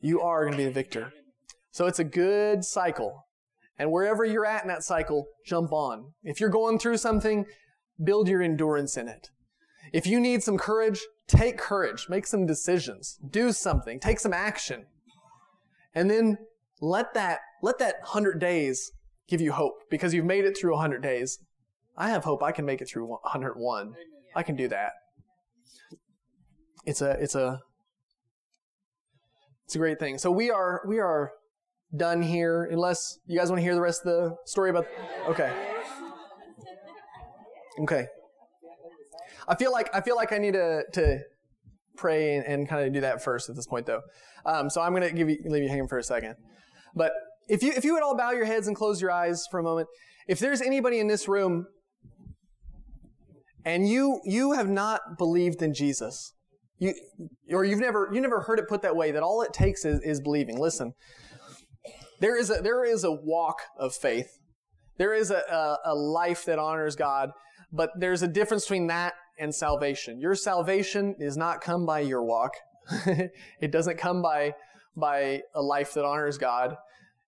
You 0.01 0.23
are 0.23 0.41
going 0.41 0.53
to 0.53 0.59
be 0.59 0.65
the 0.65 0.71
victor. 0.71 1.13
So 1.71 1.87
it's 1.87 1.99
a 1.99 2.05
good 2.05 2.65
cycle. 2.65 3.27
And 3.79 3.93
wherever 3.93 4.25
you're 4.25 4.47
at 4.47 4.63
in 4.63 4.69
that 4.69 4.85
cycle, 4.85 5.27
jump 5.45 5.71
on. 5.71 6.13
If 6.25 6.41
you're 6.41 6.49
going 6.49 6.79
through 6.79 6.97
something, 6.97 7.45
build 8.03 8.27
your 8.27 8.41
endurance 8.41 8.97
in 8.97 9.07
it. 9.07 9.29
If 9.93 10.07
you 10.07 10.19
need 10.19 10.43
some 10.43 10.57
courage, 10.57 11.03
take 11.27 11.59
courage. 11.59 12.09
Make 12.09 12.27
some 12.27 12.47
decisions. 12.47 13.19
Do 13.29 13.53
something. 13.53 14.01
Take 14.01 14.21
some 14.21 14.33
action. 14.33 14.87
And 15.95 16.11
then 16.11 16.39
let 16.81 17.15
that, 17.15 17.41
let 17.63 17.79
that 17.79 17.97
100 18.01 18.39
days 18.39 18.93
give 19.29 19.41
you 19.41 19.53
hope 19.53 19.75
because 19.91 20.15
you've 20.15 20.25
made 20.25 20.45
it 20.45 20.57
through 20.59 20.73
100 20.73 21.03
days. 21.03 21.39
I 21.97 22.09
have 22.11 22.25
hope 22.25 22.43
I 22.43 22.53
can 22.53 22.65
make 22.65 22.81
it 22.81 22.89
through 22.89 23.07
101. 23.07 23.95
I 24.35 24.43
can 24.43 24.57
do 24.57 24.69
that. 24.69 24.93
It's 26.85 27.03
a, 27.03 27.11
it's 27.13 27.35
a, 27.35 27.61
it's 29.67 29.75
a 29.75 29.79
great 29.79 29.99
thing. 30.01 30.19
So 30.19 30.31
we 30.31 30.51
are, 30.51 30.83
we 30.87 30.99
are 30.99 31.33
done 31.95 32.23
here 32.23 32.65
unless 32.65 33.19
you 33.27 33.39
guys 33.39 33.51
want 33.51 33.59
to 33.59 33.63
hear 33.63 33.75
the 33.75 33.81
rest 33.81 34.05
of 34.05 34.07
the 34.07 34.37
story 34.47 34.71
about, 34.71 34.87
okay. 35.29 35.53
Okay. 37.81 38.07
I 39.49 39.55
feel 39.55 39.73
like, 39.73 39.89
I 39.95 40.01
feel 40.01 40.17
like 40.17 40.33
I 40.33 40.39
need 40.39 40.55
to, 40.55 40.83
to 40.93 41.19
pray 41.97 42.37
and, 42.37 42.47
and 42.47 42.69
kind 42.69 42.87
of 42.87 42.93
do 42.93 43.01
that 43.01 43.23
first 43.23 43.51
at 43.51 43.57
this 43.57 43.67
point 43.67 43.87
though. 43.87 44.01
Um, 44.47 44.71
so 44.71 44.81
I'm 44.81 44.93
going 44.93 45.03
to 45.03 45.13
give 45.13 45.29
you, 45.29 45.39
leave 45.45 45.63
you 45.63 45.69
hanging 45.69 45.89
for 45.89 45.99
a 45.99 46.03
second. 46.03 46.35
But 46.95 47.13
if 47.49 47.63
you, 47.63 47.73
if 47.73 47.85
you 47.85 47.95
would 47.95 48.03
all 48.03 48.17
bow 48.17 48.31
your 48.31 48.45
heads 48.45 48.67
and 48.67 48.77
close 48.77 49.01
your 49.01 49.11
eyes 49.11 49.45
for 49.51 49.61
a 49.61 49.63
moment, 49.63 49.89
if 50.29 50.39
there's 50.39 50.61
anybody 50.61 50.99
in 50.99 51.09
this 51.09 51.29
room 51.29 51.67
and 53.65 53.89
you, 53.89 54.21
you 54.25 54.53
have 54.53 54.69
not 54.69 55.01
believed 55.19 55.63
in 55.63 55.75
Jesus, 55.75 56.35
you, 56.79 56.95
or 57.51 57.65
you've 57.65 57.81
never, 57.81 58.11
you 58.13 58.21
never 58.21 58.41
heard 58.41 58.59
it 58.59 58.69
put 58.69 58.83
that 58.83 58.97
way, 58.97 59.11
that 59.13 59.23
all 59.23 59.43
it 59.43 59.53
takes 59.53 59.85
is, 59.85 60.01
is 60.03 60.21
believing. 60.21 60.59
Listen, 60.59 60.93
there 62.21 62.39
is 62.39 62.51
a, 62.51 62.61
there 62.63 62.85
is 62.85 63.05
a 63.05 63.13
walk 63.13 63.63
of 63.79 63.95
faith. 63.95 64.29
There 64.99 65.15
is 65.15 65.31
a, 65.31 65.39
a, 65.39 65.79
a 65.87 65.95
life 65.95 66.45
that 66.45 66.59
honors 66.59 66.97
God, 66.97 67.31
but 67.73 67.91
there's 67.99 68.23
a 68.23 68.29
difference 68.29 68.65
between 68.65 68.89
that 68.89 69.15
and 69.43 69.53
salvation. 69.53 70.21
Your 70.21 70.37
salvation 70.37 71.17
is 71.19 71.37
not 71.37 71.61
come 71.61 71.85
by 71.85 72.01
your 72.01 72.23
walk. 72.23 72.53
it 73.61 73.73
doesn't 73.73 73.99
come 73.99 74.23
by 74.23 74.55
by 74.97 75.41
a 75.55 75.63
life 75.63 75.95
that 75.95 76.05
honors 76.05 76.39
God, 76.39 76.77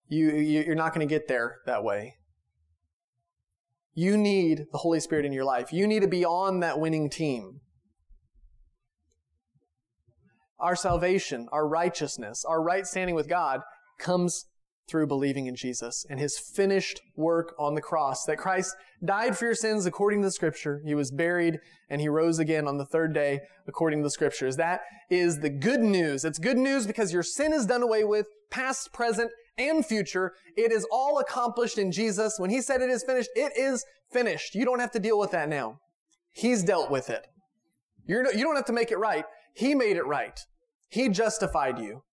you, 0.07 0.29
you're 0.31 0.75
not 0.75 0.93
going 0.93 1.05
to 1.05 1.11
get 1.11 1.27
there 1.27 1.57
that 1.65 1.83
way. 1.83 2.15
You 3.93 4.17
need 4.17 4.67
the 4.71 4.77
Holy 4.77 4.99
Spirit 4.99 5.25
in 5.25 5.33
your 5.33 5.45
life. 5.45 5.73
You 5.73 5.87
need 5.87 6.01
to 6.01 6.07
be 6.07 6.23
on 6.23 6.59
that 6.59 6.79
winning 6.79 7.09
team. 7.09 7.61
Our 10.59 10.75
salvation, 10.75 11.47
our 11.51 11.67
righteousness, 11.67 12.45
our 12.47 12.61
right 12.61 12.85
standing 12.85 13.15
with 13.15 13.27
God 13.27 13.61
comes 13.99 14.45
through 14.87 15.07
believing 15.07 15.47
in 15.47 15.55
Jesus 15.55 16.05
and 16.09 16.19
his 16.19 16.37
finished 16.37 17.01
work 17.15 17.55
on 17.57 17.75
the 17.75 17.81
cross. 17.81 18.25
That 18.25 18.37
Christ 18.37 18.75
died 19.03 19.37
for 19.37 19.45
your 19.45 19.55
sins 19.55 19.85
according 19.85 20.21
to 20.21 20.27
the 20.27 20.31
scripture. 20.31 20.81
He 20.85 20.95
was 20.95 21.11
buried 21.11 21.59
and 21.89 22.01
he 22.01 22.07
rose 22.07 22.39
again 22.39 22.67
on 22.67 22.77
the 22.77 22.85
third 22.85 23.13
day 23.13 23.41
according 23.67 23.99
to 23.99 24.03
the 24.03 24.11
scriptures. 24.11 24.57
That 24.57 24.81
is 25.09 25.39
the 25.39 25.49
good 25.49 25.81
news. 25.81 26.23
It's 26.23 26.39
good 26.39 26.57
news 26.57 26.85
because 26.85 27.11
your 27.11 27.23
sin 27.23 27.53
is 27.53 27.65
done 27.65 27.81
away 27.81 28.03
with, 28.03 28.27
past, 28.49 28.93
present, 28.93 29.31
and 29.57 29.85
future. 29.85 30.33
It 30.55 30.71
is 30.71 30.85
all 30.91 31.19
accomplished 31.19 31.77
in 31.77 31.91
Jesus. 31.91 32.35
When 32.37 32.49
he 32.49 32.61
said 32.61 32.81
it 32.81 32.89
is 32.89 33.03
finished, 33.03 33.29
it 33.35 33.53
is 33.57 33.85
finished. 34.11 34.53
You 34.55 34.65
don't 34.65 34.79
have 34.79 34.91
to 34.91 34.99
deal 34.99 35.17
with 35.17 35.31
that 35.31 35.49
now. 35.49 35.79
He's 36.31 36.63
dealt 36.63 36.91
with 36.91 37.09
it. 37.09 37.25
You're, 38.05 38.31
you 38.33 38.43
don't 38.43 38.55
have 38.55 38.65
to 38.65 38.73
make 38.73 38.91
it 38.91 38.97
right. 38.97 39.25
He 39.55 39.73
made 39.73 39.97
it 39.97 40.05
right. 40.05 40.39
He 40.89 41.09
justified 41.09 41.79
you. 41.79 42.03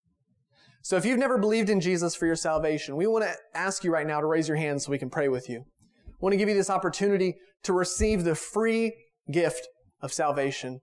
So 0.84 0.96
if 0.96 1.04
you've 1.04 1.18
never 1.18 1.38
believed 1.38 1.70
in 1.70 1.80
Jesus 1.80 2.16
for 2.16 2.26
your 2.26 2.36
salvation, 2.36 2.96
we 2.96 3.06
want 3.06 3.24
to 3.24 3.34
ask 3.54 3.84
you 3.84 3.92
right 3.92 4.06
now 4.06 4.20
to 4.20 4.26
raise 4.26 4.48
your 4.48 4.56
hand 4.56 4.82
so 4.82 4.90
we 4.90 4.98
can 4.98 5.10
pray 5.10 5.28
with 5.28 5.48
you. 5.48 5.64
I 6.08 6.14
want 6.20 6.32
to 6.32 6.36
give 6.36 6.48
you 6.48 6.56
this 6.56 6.70
opportunity 6.70 7.36
to 7.62 7.72
receive 7.72 8.24
the 8.24 8.34
free 8.34 8.92
gift 9.30 9.68
of 10.00 10.12
salvation 10.12 10.80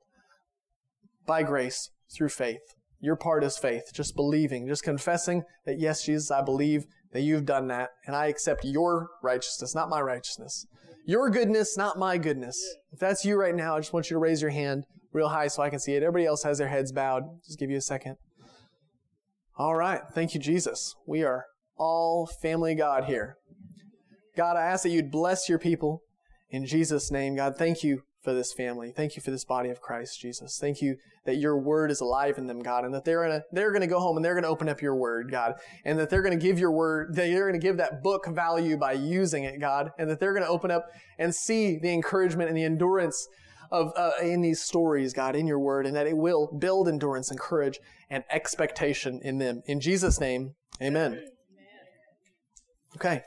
by 1.26 1.44
grace 1.44 1.90
through 2.16 2.30
faith. 2.30 2.62
Your 3.02 3.18
part 3.18 3.44
is 3.44 3.58
faith, 3.58 3.92
just 3.94 4.16
believing, 4.16 4.68
just 4.68 4.84
confessing 4.84 5.44
that, 5.66 5.80
yes, 5.80 6.04
Jesus, 6.04 6.32
I 6.32 6.42
believe 6.44 6.86
that 7.12 7.22
you've 7.22 7.46
done 7.46 7.68
that, 7.68 7.90
and 8.06 8.16
I 8.16 8.28
accept 8.28 8.64
your 8.64 9.10
righteousness, 9.22 9.76
not 9.76 9.90
my 9.90 10.02
righteousness. 10.02 10.66
Your 11.06 11.30
goodness, 11.30 11.76
not 11.76 11.98
my 11.98 12.18
goodness. 12.18 12.58
If 12.94 13.00
that's 13.00 13.26
you 13.26 13.36
right 13.36 13.56
now, 13.56 13.76
I 13.76 13.80
just 13.80 13.94
want 13.94 14.10
you 14.10 14.16
to 14.16 14.20
raise 14.20 14.42
your 14.42 14.52
hand 14.52 14.86
real 15.12 15.30
high 15.30 15.48
so 15.48 15.62
I 15.62 15.70
can 15.70 15.80
see 15.80 15.94
it. 15.94 16.04
Everybody 16.04 16.26
else 16.26 16.44
has 16.44 16.58
their 16.58 16.68
heads 16.68 16.92
bowed. 16.92 17.24
Just 17.46 17.60
give 17.60 17.70
you 17.70 17.78
a 17.78 17.82
second. 17.82 18.16
All 19.60 19.76
right. 19.76 20.00
Thank 20.14 20.34
you, 20.34 20.40
Jesus. 20.40 20.96
We 21.06 21.22
are 21.22 21.44
all 21.78 22.30
family 22.42 22.76
God 22.76 23.04
here. 23.04 23.36
God, 24.38 24.56
I 24.56 24.62
ask 24.62 24.84
that 24.84 24.90
you'd 24.90 25.12
bless 25.12 25.50
your 25.50 25.60
people 25.60 26.02
in 26.50 26.66
Jesus' 26.66 27.12
name. 27.12 27.36
God, 27.36 27.58
thank 27.58 27.84
you 27.84 28.04
for 28.24 28.34
this 28.34 28.54
family. 28.54 28.94
Thank 28.96 29.18
you 29.18 29.22
for 29.22 29.32
this 29.32 29.44
body 29.44 29.68
of 29.70 29.82
Christ, 29.82 30.18
Jesus. 30.22 30.58
Thank 30.62 30.82
you 30.82 30.96
that 31.26 31.40
your 31.40 31.60
word 31.60 31.92
is 31.92 32.00
alive 32.00 32.38
in 32.38 32.48
them, 32.48 32.62
God, 32.62 32.86
and 32.86 32.94
that 32.94 33.04
they're 33.04 33.22
gonna 33.22 33.42
they're 33.52 33.74
gonna 33.74 33.86
go 33.86 34.00
home 34.00 34.16
and 34.16 34.24
they're 34.24 34.34
gonna 34.34 34.48
open 34.48 34.70
up 34.70 34.82
your 34.82 34.96
word, 34.96 35.30
God, 35.30 35.56
and 35.84 36.00
that 36.00 36.10
they're 36.10 36.22
gonna 36.22 36.38
give 36.38 36.58
your 36.58 36.72
word, 36.72 37.14
they're 37.14 37.46
gonna 37.46 37.60
give 37.60 37.76
that 37.78 38.02
book 38.02 38.28
value 38.30 38.78
by 38.78 38.94
using 38.94 39.44
it, 39.44 39.60
God, 39.60 39.92
and 40.00 40.10
that 40.10 40.22
they're 40.22 40.34
gonna 40.34 40.46
open 40.46 40.72
up 40.72 40.86
and 41.18 41.36
see 41.36 41.78
the 41.78 41.92
encouragement 41.92 42.48
and 42.48 42.58
the 42.58 42.64
endurance 42.64 43.28
of 43.72 43.92
uh, 43.96 44.12
in 44.22 44.42
these 44.42 44.62
stories, 44.62 45.14
God, 45.14 45.36
in 45.36 45.48
your 45.48 45.60
word, 45.60 45.86
and 45.86 45.96
that 45.96 46.08
it 46.08 46.18
will 46.18 46.48
build 46.58 46.88
endurance 46.88 47.30
and 47.30 47.40
courage 47.40 47.80
and 48.10 48.24
expectation 48.30 49.20
in 49.24 49.38
them. 49.38 49.62
In 49.66 49.80
Jesus' 49.80 50.20
name, 50.20 50.56
Amen. 50.82 51.26
Okay, 52.96 53.22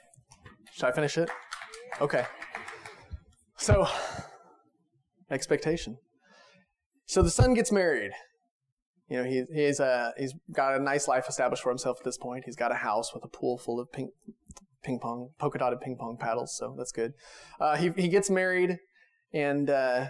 should 0.73 0.85
I 0.85 0.93
finish 0.93 1.19
it? 1.19 1.31
Okay. 2.01 2.25
So 3.57 3.87
expectation. 5.31 5.99
So 7.07 7.23
the 7.23 7.31
son 7.31 7.55
gets 7.55 7.71
married. 7.71 8.13
You 9.09 9.19
know, 9.19 9.25
he, 9.25 9.45
he's, 9.53 9.81
uh, 9.81 10.13
he's 10.17 10.33
got 10.51 10.75
a 10.75 10.83
nice 10.83 11.07
life 11.07 11.29
established 11.29 11.63
for 11.63 11.69
himself 11.69 11.99
at 12.01 12.05
this 12.05 12.17
point. 12.17 12.45
He's 12.47 12.57
got 12.57 12.73
a 12.73 12.77
house 12.77 13.13
with 13.13 13.23
a 13.25 13.29
pool 13.29 13.59
full 13.59 13.79
of 13.79 13.93
ping, 13.93 14.11
ping 14.83 14.99
pong, 14.99 15.31
polka 15.39 15.59
dotted 15.59 15.81
ping 15.81 15.97
pong 15.97 16.17
paddles, 16.17 16.57
so 16.57 16.75
that's 16.79 16.93
good. 16.93 17.13
Uh, 17.61 17.77
he, 17.77 17.91
he 17.97 18.09
gets 18.09 18.31
married, 18.31 18.79
and 19.35 19.69
uh, 19.69 20.07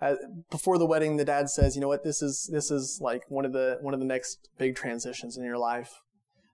uh, 0.00 0.14
before 0.50 0.78
the 0.78 0.86
wedding, 0.86 1.16
the 1.16 1.24
dad 1.24 1.50
says, 1.50 1.74
"You 1.74 1.80
know 1.80 1.88
what? 1.88 2.04
This 2.04 2.22
is 2.22 2.48
this 2.52 2.70
is 2.70 3.00
like 3.02 3.22
one 3.28 3.44
of 3.44 3.52
the 3.52 3.78
one 3.80 3.94
of 3.94 4.00
the 4.00 4.06
next 4.06 4.48
big 4.58 4.76
transitions 4.76 5.36
in 5.36 5.44
your 5.44 5.58
life. 5.58 5.92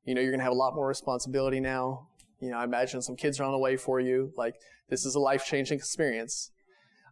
You 0.04 0.14
know, 0.14 0.20
you're 0.20 0.30
gonna 0.30 0.42
have 0.42 0.52
a 0.52 0.56
lot 0.56 0.74
more 0.74 0.86
responsibility 0.86 1.60
now. 1.60 2.08
You 2.40 2.50
know, 2.50 2.58
I 2.58 2.64
imagine 2.64 3.02
some 3.02 3.16
kids 3.16 3.40
are 3.40 3.44
on 3.44 3.52
the 3.52 3.58
way 3.58 3.76
for 3.76 4.00
you. 4.00 4.32
Like 4.36 4.54
this 4.88 5.04
is 5.04 5.14
a 5.14 5.20
life 5.20 5.44
changing 5.44 5.78
experience. 5.78 6.50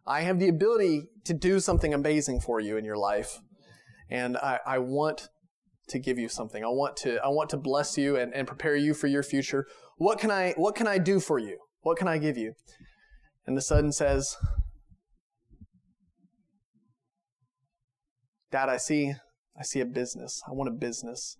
I 0.05 0.21
have 0.21 0.39
the 0.39 0.49
ability 0.49 1.03
to 1.23 1.33
do 1.33 1.59
something 1.59 1.93
amazing 1.93 2.41
for 2.41 2.59
you 2.59 2.77
in 2.77 2.83
your 2.83 2.97
life. 2.97 3.39
And 4.09 4.37
I, 4.37 4.59
I 4.65 4.77
want 4.79 5.29
to 5.87 5.99
give 5.99 6.19
you 6.19 6.27
something. 6.27 6.63
I 6.63 6.67
want 6.67 6.97
to, 6.97 7.23
I 7.23 7.29
want 7.29 7.49
to 7.51 7.57
bless 7.57 7.97
you 7.97 8.17
and, 8.17 8.33
and 8.33 8.47
prepare 8.47 8.75
you 8.75 8.93
for 8.93 9.07
your 9.07 9.23
future. 9.23 9.65
What 9.97 10.19
can 10.19 10.29
I, 10.29 10.53
what 10.57 10.75
can 10.75 10.87
I 10.87 10.97
do 10.97 11.19
for 11.19 11.39
you? 11.39 11.57
What 11.81 11.97
can 11.97 12.07
I 12.07 12.17
give 12.17 12.37
you? 12.37 12.53
And 13.45 13.57
the 13.57 13.61
son 13.61 13.91
says, 13.91 14.35
Dad, 18.53 18.69
I 18.69 18.77
see, 18.77 19.13
I 19.59 19.63
see 19.63 19.79
a 19.79 19.85
business. 19.85 20.43
I 20.47 20.51
want 20.51 20.69
a 20.69 20.73
business. 20.73 21.37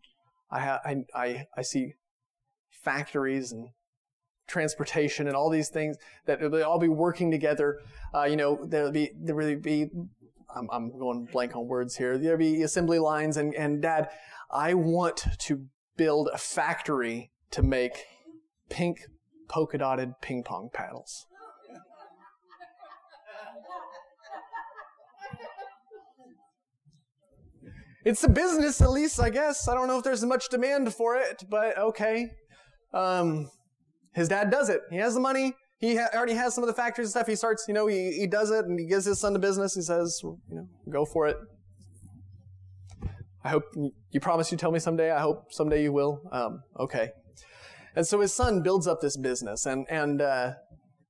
I, 0.50 0.60
ha- 0.60 0.82
I, 0.84 1.04
I, 1.14 1.48
I 1.56 1.62
see 1.62 1.94
factories 2.72 3.52
and 3.52 3.70
transportation 4.48 5.28
and 5.28 5.36
all 5.36 5.52
these 5.52 5.70
things 5.70 5.96
that 6.26 6.40
they'll 6.40 6.64
all 6.64 6.80
be 6.80 6.88
working 6.88 7.30
together. 7.30 7.78
Uh, 8.16 8.24
you 8.24 8.36
know, 8.36 8.66
there'll 8.66 8.92
be 8.92 9.12
there 9.16 9.36
really 9.36 9.56
be. 9.56 9.90
I'm, 10.56 10.68
I'm 10.72 10.98
going 10.98 11.26
blank 11.32 11.56
on 11.56 11.68
words 11.68 11.96
here. 11.96 12.18
There'll 12.18 12.40
be 12.40 12.64
assembly 12.64 12.98
lines 12.98 13.38
and 13.38 13.54
and 13.54 13.80
Dad, 13.80 14.10
I 14.52 14.74
want 14.74 15.26
to 15.38 15.66
build 15.96 16.30
a 16.34 16.40
factory 16.40 17.32
to 17.52 17.62
make 17.62 18.06
pink 18.70 19.02
polka 19.48 19.78
dotted 19.78 20.14
ping 20.20 20.44
pong 20.44 20.72
paddles. 20.74 21.28
It's 28.06 28.24
a 28.24 28.30
business, 28.30 28.82
at 28.82 28.92
least, 28.92 29.20
I 29.20 29.30
guess. 29.30 29.68
I 29.68 29.74
don't 29.76 29.88
know 29.88 29.98
if 29.98 30.04
there's 30.04 30.24
much 30.26 30.50
demand 30.50 30.94
for 30.94 31.16
it, 31.16 31.44
but 31.50 31.78
okay. 31.78 32.28
Um, 32.94 33.50
his 34.14 34.28
dad 34.28 34.52
does 34.52 34.70
it. 34.70 34.82
He 34.92 34.98
has 34.98 35.14
the 35.14 35.22
money. 35.22 35.54
He 35.80 35.96
ha- 35.96 36.10
already 36.14 36.34
has 36.34 36.54
some 36.54 36.64
of 36.64 36.68
the 36.68 36.74
factories 36.74 37.08
and 37.08 37.12
stuff. 37.12 37.28
He 37.28 37.36
starts, 37.36 37.66
you 37.68 37.74
know, 37.74 37.88
he, 37.88 38.12
he 38.12 38.28
does 38.28 38.52
it 38.52 38.66
and 38.66 38.78
he 38.80 38.86
gives 38.86 39.06
his 39.06 39.20
son 39.20 39.34
the 39.34 39.40
business. 39.40 39.74
He 39.74 39.82
says, 39.82 40.20
you 40.24 40.38
know, 40.50 40.68
go 40.90 41.06
for 41.06 41.28
it. 41.28 41.38
I 43.44 43.50
hope 43.50 43.64
you 43.76 44.20
promise 44.20 44.52
you 44.52 44.58
tell 44.58 44.72
me 44.72 44.80
someday. 44.80 45.12
I 45.12 45.20
hope 45.20 45.52
someday 45.52 45.84
you 45.84 45.92
will. 45.92 46.22
Um, 46.32 46.62
okay. 46.80 47.10
And 47.96 48.06
so 48.06 48.20
his 48.20 48.34
son 48.34 48.64
builds 48.64 48.88
up 48.88 49.02
this 49.02 49.18
business 49.18 49.66
and, 49.66 49.86
and, 49.90 50.22
uh, 50.22 50.54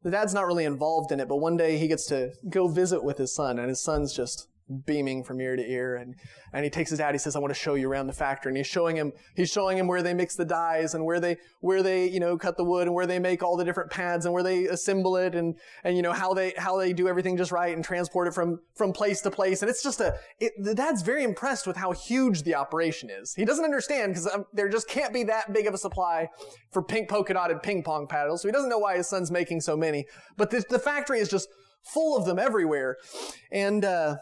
the 0.03 0.11
dad's 0.11 0.33
not 0.33 0.45
really 0.45 0.65
involved 0.65 1.13
in 1.13 1.21
it, 1.21 1.29
but 1.29 1.37
one 1.37 1.55
day 1.55 1.77
he 1.77 1.87
gets 1.87 2.05
to 2.07 2.31
go 2.49 2.67
visit 2.67 3.03
with 3.03 3.17
his 3.17 3.33
son 3.33 3.57
and 3.57 3.69
his 3.69 3.81
son's 3.81 4.13
just 4.13 4.47
beaming 4.85 5.23
from 5.23 5.39
ear 5.41 5.55
to 5.55 5.63
ear 5.69 5.95
and, 5.95 6.15
and 6.53 6.63
he 6.63 6.69
takes 6.69 6.89
his 6.89 6.99
dad 6.99 7.13
he 7.13 7.19
says 7.19 7.35
i 7.35 7.39
want 7.39 7.53
to 7.53 7.59
show 7.59 7.75
you 7.75 7.89
around 7.89 8.07
the 8.07 8.13
factory 8.13 8.49
and 8.49 8.57
he's 8.57 8.67
showing 8.67 8.95
him 8.95 9.11
he's 9.35 9.49
showing 9.49 9.77
him 9.77 9.87
where 9.87 10.01
they 10.01 10.13
mix 10.13 10.35
the 10.35 10.45
dyes 10.45 10.93
and 10.93 11.03
where 11.05 11.19
they 11.19 11.37
where 11.59 11.83
they 11.83 12.07
you 12.07 12.19
know 12.19 12.37
cut 12.37 12.57
the 12.57 12.63
wood 12.63 12.87
and 12.87 12.95
where 12.95 13.07
they 13.07 13.19
make 13.19 13.43
all 13.43 13.57
the 13.57 13.65
different 13.65 13.91
pads 13.91 14.25
and 14.25 14.33
where 14.33 14.43
they 14.43 14.65
assemble 14.65 15.17
it 15.17 15.35
and 15.35 15.55
and 15.83 15.95
you 15.95 16.01
know 16.01 16.13
how 16.13 16.33
they 16.33 16.53
how 16.57 16.77
they 16.77 16.93
do 16.93 17.07
everything 17.07 17.37
just 17.37 17.51
right 17.51 17.75
and 17.75 17.83
transport 17.83 18.27
it 18.27 18.33
from 18.33 18.59
from 18.75 18.91
place 18.91 19.21
to 19.21 19.31
place. 19.31 19.61
And 19.61 19.69
it's 19.69 19.83
just 19.83 19.99
a 19.99 20.15
it, 20.39 20.53
the 20.57 20.75
dad's 20.75 21.01
very 21.01 21.23
impressed 21.23 21.67
with 21.67 21.75
how 21.75 21.91
huge 21.91 22.43
the 22.43 22.55
operation 22.55 23.09
is. 23.09 23.33
He 23.33 23.45
doesn't 23.45 23.63
understand 23.63 24.13
because 24.13 24.27
um, 24.27 24.45
there 24.53 24.69
just 24.69 24.87
can't 24.87 25.13
be 25.13 25.23
that 25.23 25.53
big 25.53 25.67
of 25.67 25.73
a 25.73 25.77
supply 25.77 26.29
for 26.71 26.81
pink 26.83 27.09
polka 27.09 27.33
dotted 27.33 27.61
ping 27.61 27.83
pong 27.83 28.07
paddles 28.07 28.41
so 28.41 28.47
he 28.47 28.51
doesn't 28.51 28.69
know 28.69 28.79
why 28.79 28.97
his 28.97 29.07
son's 29.07 29.31
making 29.31 29.61
so 29.61 29.75
many. 29.77 30.05
But 30.37 30.49
the, 30.49 30.63
the 30.69 30.79
factory 30.79 31.19
is 31.19 31.29
just 31.29 31.47
full 31.93 32.17
of 32.17 32.25
them 32.25 32.39
everywhere. 32.39 32.97
And 33.51 33.85
uh 33.85 34.17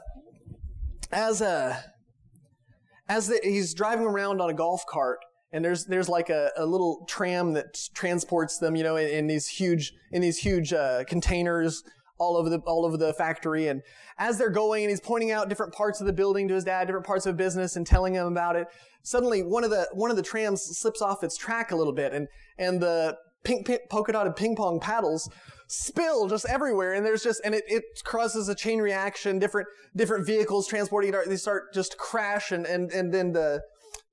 as 1.11 1.41
a 1.41 1.83
as 3.09 3.27
the, 3.27 3.39
he's 3.43 3.73
driving 3.73 4.05
around 4.05 4.41
on 4.41 4.49
a 4.49 4.53
golf 4.53 4.85
cart 4.87 5.19
and 5.51 5.63
there's 5.63 5.85
there's 5.85 6.09
like 6.09 6.29
a, 6.29 6.51
a 6.57 6.65
little 6.65 7.05
tram 7.07 7.53
that 7.53 7.77
transports 7.93 8.57
them 8.57 8.75
you 8.75 8.83
know 8.83 8.95
in, 8.95 9.07
in 9.09 9.27
these 9.27 9.47
huge 9.47 9.93
in 10.11 10.21
these 10.21 10.37
huge 10.37 10.73
uh, 10.73 11.03
containers 11.05 11.83
all 12.21 12.37
over 12.37 12.49
the 12.49 12.59
all 12.59 12.85
over 12.85 12.95
the 12.95 13.13
factory. 13.13 13.67
And 13.67 13.81
as 14.17 14.37
they're 14.37 14.51
going 14.51 14.83
and 14.83 14.89
he's 14.91 15.01
pointing 15.01 15.31
out 15.31 15.49
different 15.49 15.73
parts 15.73 15.99
of 15.99 16.07
the 16.07 16.13
building 16.13 16.47
to 16.47 16.53
his 16.53 16.63
dad 16.63 16.85
different 16.85 17.05
parts 17.05 17.25
of 17.25 17.35
business 17.35 17.75
and 17.75 17.85
telling 17.85 18.13
him 18.13 18.27
about 18.27 18.55
it. 18.55 18.67
Suddenly 19.01 19.41
one 19.41 19.63
of 19.63 19.71
the 19.71 19.87
one 19.93 20.11
of 20.11 20.17
the 20.17 20.23
trams 20.23 20.61
slips 20.61 21.01
off 21.01 21.23
its 21.23 21.35
track 21.35 21.71
a 21.71 21.75
little 21.75 21.93
bit 21.93 22.13
and 22.13 22.27
and 22.59 22.79
the 22.79 23.17
pink, 23.43 23.65
pink 23.65 23.81
polka 23.89 24.11
dotted 24.11 24.35
ping 24.35 24.55
pong 24.55 24.79
paddles 24.79 25.29
spill 25.71 26.27
just 26.27 26.45
everywhere 26.49 26.93
and 26.93 27.05
there's 27.05 27.23
just 27.23 27.41
and 27.45 27.55
it, 27.55 27.63
it 27.67 27.83
causes 28.03 28.49
a 28.49 28.55
chain 28.55 28.79
reaction 28.79 29.39
different 29.39 29.67
different 29.95 30.25
vehicles 30.25 30.67
transporting 30.67 31.13
it 31.13 31.29
they 31.29 31.37
start 31.37 31.73
just 31.73 31.97
crash 31.97 32.51
and 32.51 32.65
and, 32.65 32.91
and 32.91 33.13
then 33.13 33.31
the 33.31 33.61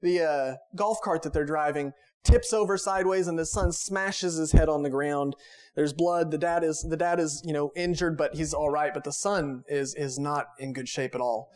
the 0.00 0.20
uh, 0.22 0.54
golf 0.76 0.98
cart 1.02 1.22
that 1.22 1.32
they're 1.32 1.44
driving 1.44 1.92
tips 2.24 2.52
over 2.52 2.76
sideways 2.76 3.26
and 3.26 3.38
the 3.38 3.46
son 3.46 3.72
smashes 3.72 4.36
his 4.36 4.52
head 4.52 4.68
on 4.68 4.82
the 4.82 4.90
ground. 4.90 5.34
There's 5.74 5.92
blood. 5.92 6.30
The 6.30 6.38
dad 6.38 6.64
is 6.64 6.84
the 6.88 6.96
dad 6.96 7.20
is 7.20 7.42
you 7.44 7.52
know 7.52 7.72
injured 7.74 8.16
but 8.16 8.34
he's 8.34 8.52
all 8.52 8.70
right 8.70 8.92
but 8.92 9.04
the 9.04 9.12
son 9.12 9.64
is 9.68 9.94
is 9.94 10.18
not 10.18 10.46
in 10.58 10.72
good 10.72 10.88
shape 10.88 11.14
at 11.14 11.20
all. 11.20 11.50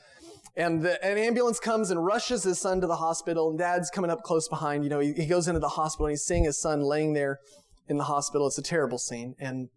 And 0.54 0.82
the, 0.82 1.02
an 1.02 1.16
ambulance 1.16 1.58
comes 1.58 1.90
and 1.90 2.04
rushes 2.04 2.42
his 2.42 2.60
son 2.60 2.80
to 2.82 2.86
the 2.86 2.96
hospital 2.96 3.50
and 3.50 3.58
dad's 3.58 3.90
coming 3.90 4.10
up 4.10 4.22
close 4.22 4.48
behind 4.48 4.84
you 4.84 4.90
know 4.90 5.00
he, 5.00 5.12
he 5.12 5.26
goes 5.26 5.48
into 5.48 5.60
the 5.60 5.68
hospital 5.68 6.06
and 6.06 6.12
he's 6.12 6.24
seeing 6.24 6.44
his 6.44 6.60
son 6.60 6.80
laying 6.80 7.12
there 7.12 7.40
in 7.88 7.98
the 7.98 8.04
hospital. 8.04 8.46
It's 8.46 8.58
a 8.58 8.62
terrible 8.62 8.98
scene 8.98 9.34
and 9.38 9.68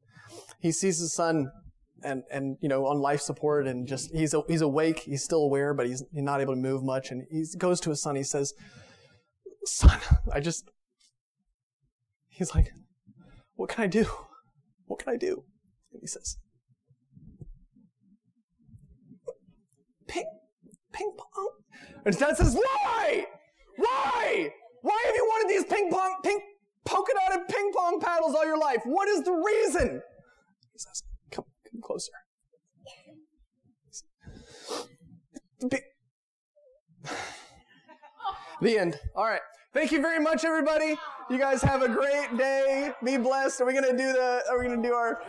he 0.60 0.72
sees 0.72 1.00
his 1.00 1.14
son 1.14 1.52
and 2.04 2.24
and 2.32 2.58
you 2.62 2.70
know 2.70 2.86
on 2.86 3.00
life 3.00 3.22
support 3.22 3.68
and 3.68 3.88
just 3.88 4.14
he's 4.14 4.36
he's 4.48 4.62
awake 4.62 5.00
he's 5.00 5.24
still 5.24 5.42
aware 5.42 5.74
but 5.74 5.88
he's, 5.88 6.04
he's 6.14 6.24
not 6.24 6.42
able 6.42 6.54
to 6.54 6.60
move 6.60 6.84
much. 6.84 7.12
And 7.12 7.26
he 7.32 7.46
goes 7.58 7.80
to 7.82 7.90
his 7.90 8.02
son 8.02 8.16
he 8.16 8.24
says 8.24 8.54
son 9.66 10.00
i 10.32 10.40
just 10.40 10.70
he's 12.30 12.54
like 12.54 12.72
what 13.56 13.70
can 13.70 13.84
i 13.84 13.88
do? 13.88 14.06
What 14.86 15.00
can 15.00 15.14
i 15.14 15.18
do? 15.18 15.44
And 15.92 16.02
he 16.02 16.08
says 16.08 16.38
ping 20.08 20.26
ping 20.94 21.12
pong. 21.18 21.52
And 21.98 22.14
his 22.14 22.18
dad 22.18 22.38
says 22.38 22.56
why? 22.56 23.26
Why? 23.78 24.52
Why 24.82 25.04
have 25.08 25.16
you 25.16 25.26
wanted 25.26 25.50
these 25.50 25.66
ping 25.66 25.90
pong 25.90 26.18
ping 26.24 26.40
polka 26.86 27.12
dotted 27.14 27.48
ping 27.48 27.72
pong 27.76 28.00
paddles 28.00 28.36
all 28.36 28.46
your 28.46 28.60
life? 28.60 28.82
What 28.84 29.08
is 29.08 29.24
the 29.24 29.32
reason 29.32 30.02
he 30.76 30.80
says, 30.80 31.04
Come, 31.32 31.46
come 31.72 31.82
closer. 31.82 32.12
The 38.62 38.78
end. 38.78 39.00
All 39.16 39.24
right. 39.24 39.40
Thank 39.74 39.94
you 39.94 40.02
very 40.02 40.20
much, 40.20 40.44
everybody. 40.44 40.98
You 41.30 41.38
guys 41.38 41.62
have 41.62 41.82
a 41.82 41.88
great 41.88 42.38
day. 42.38 42.92
Be 43.06 43.16
blessed. 43.16 43.62
Are 43.62 43.66
we 43.66 43.74
gonna 43.74 43.92
do 43.92 44.12
the? 44.12 44.44
Are 44.50 44.60
we 44.60 44.66
gonna 44.66 44.82
do 44.82 44.94
our? 44.94 45.22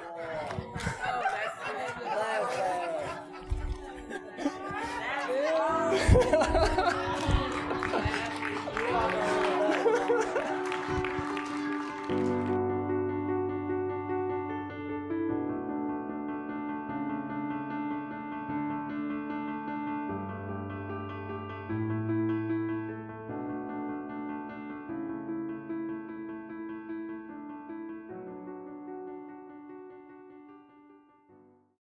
Oh, 5.59 6.53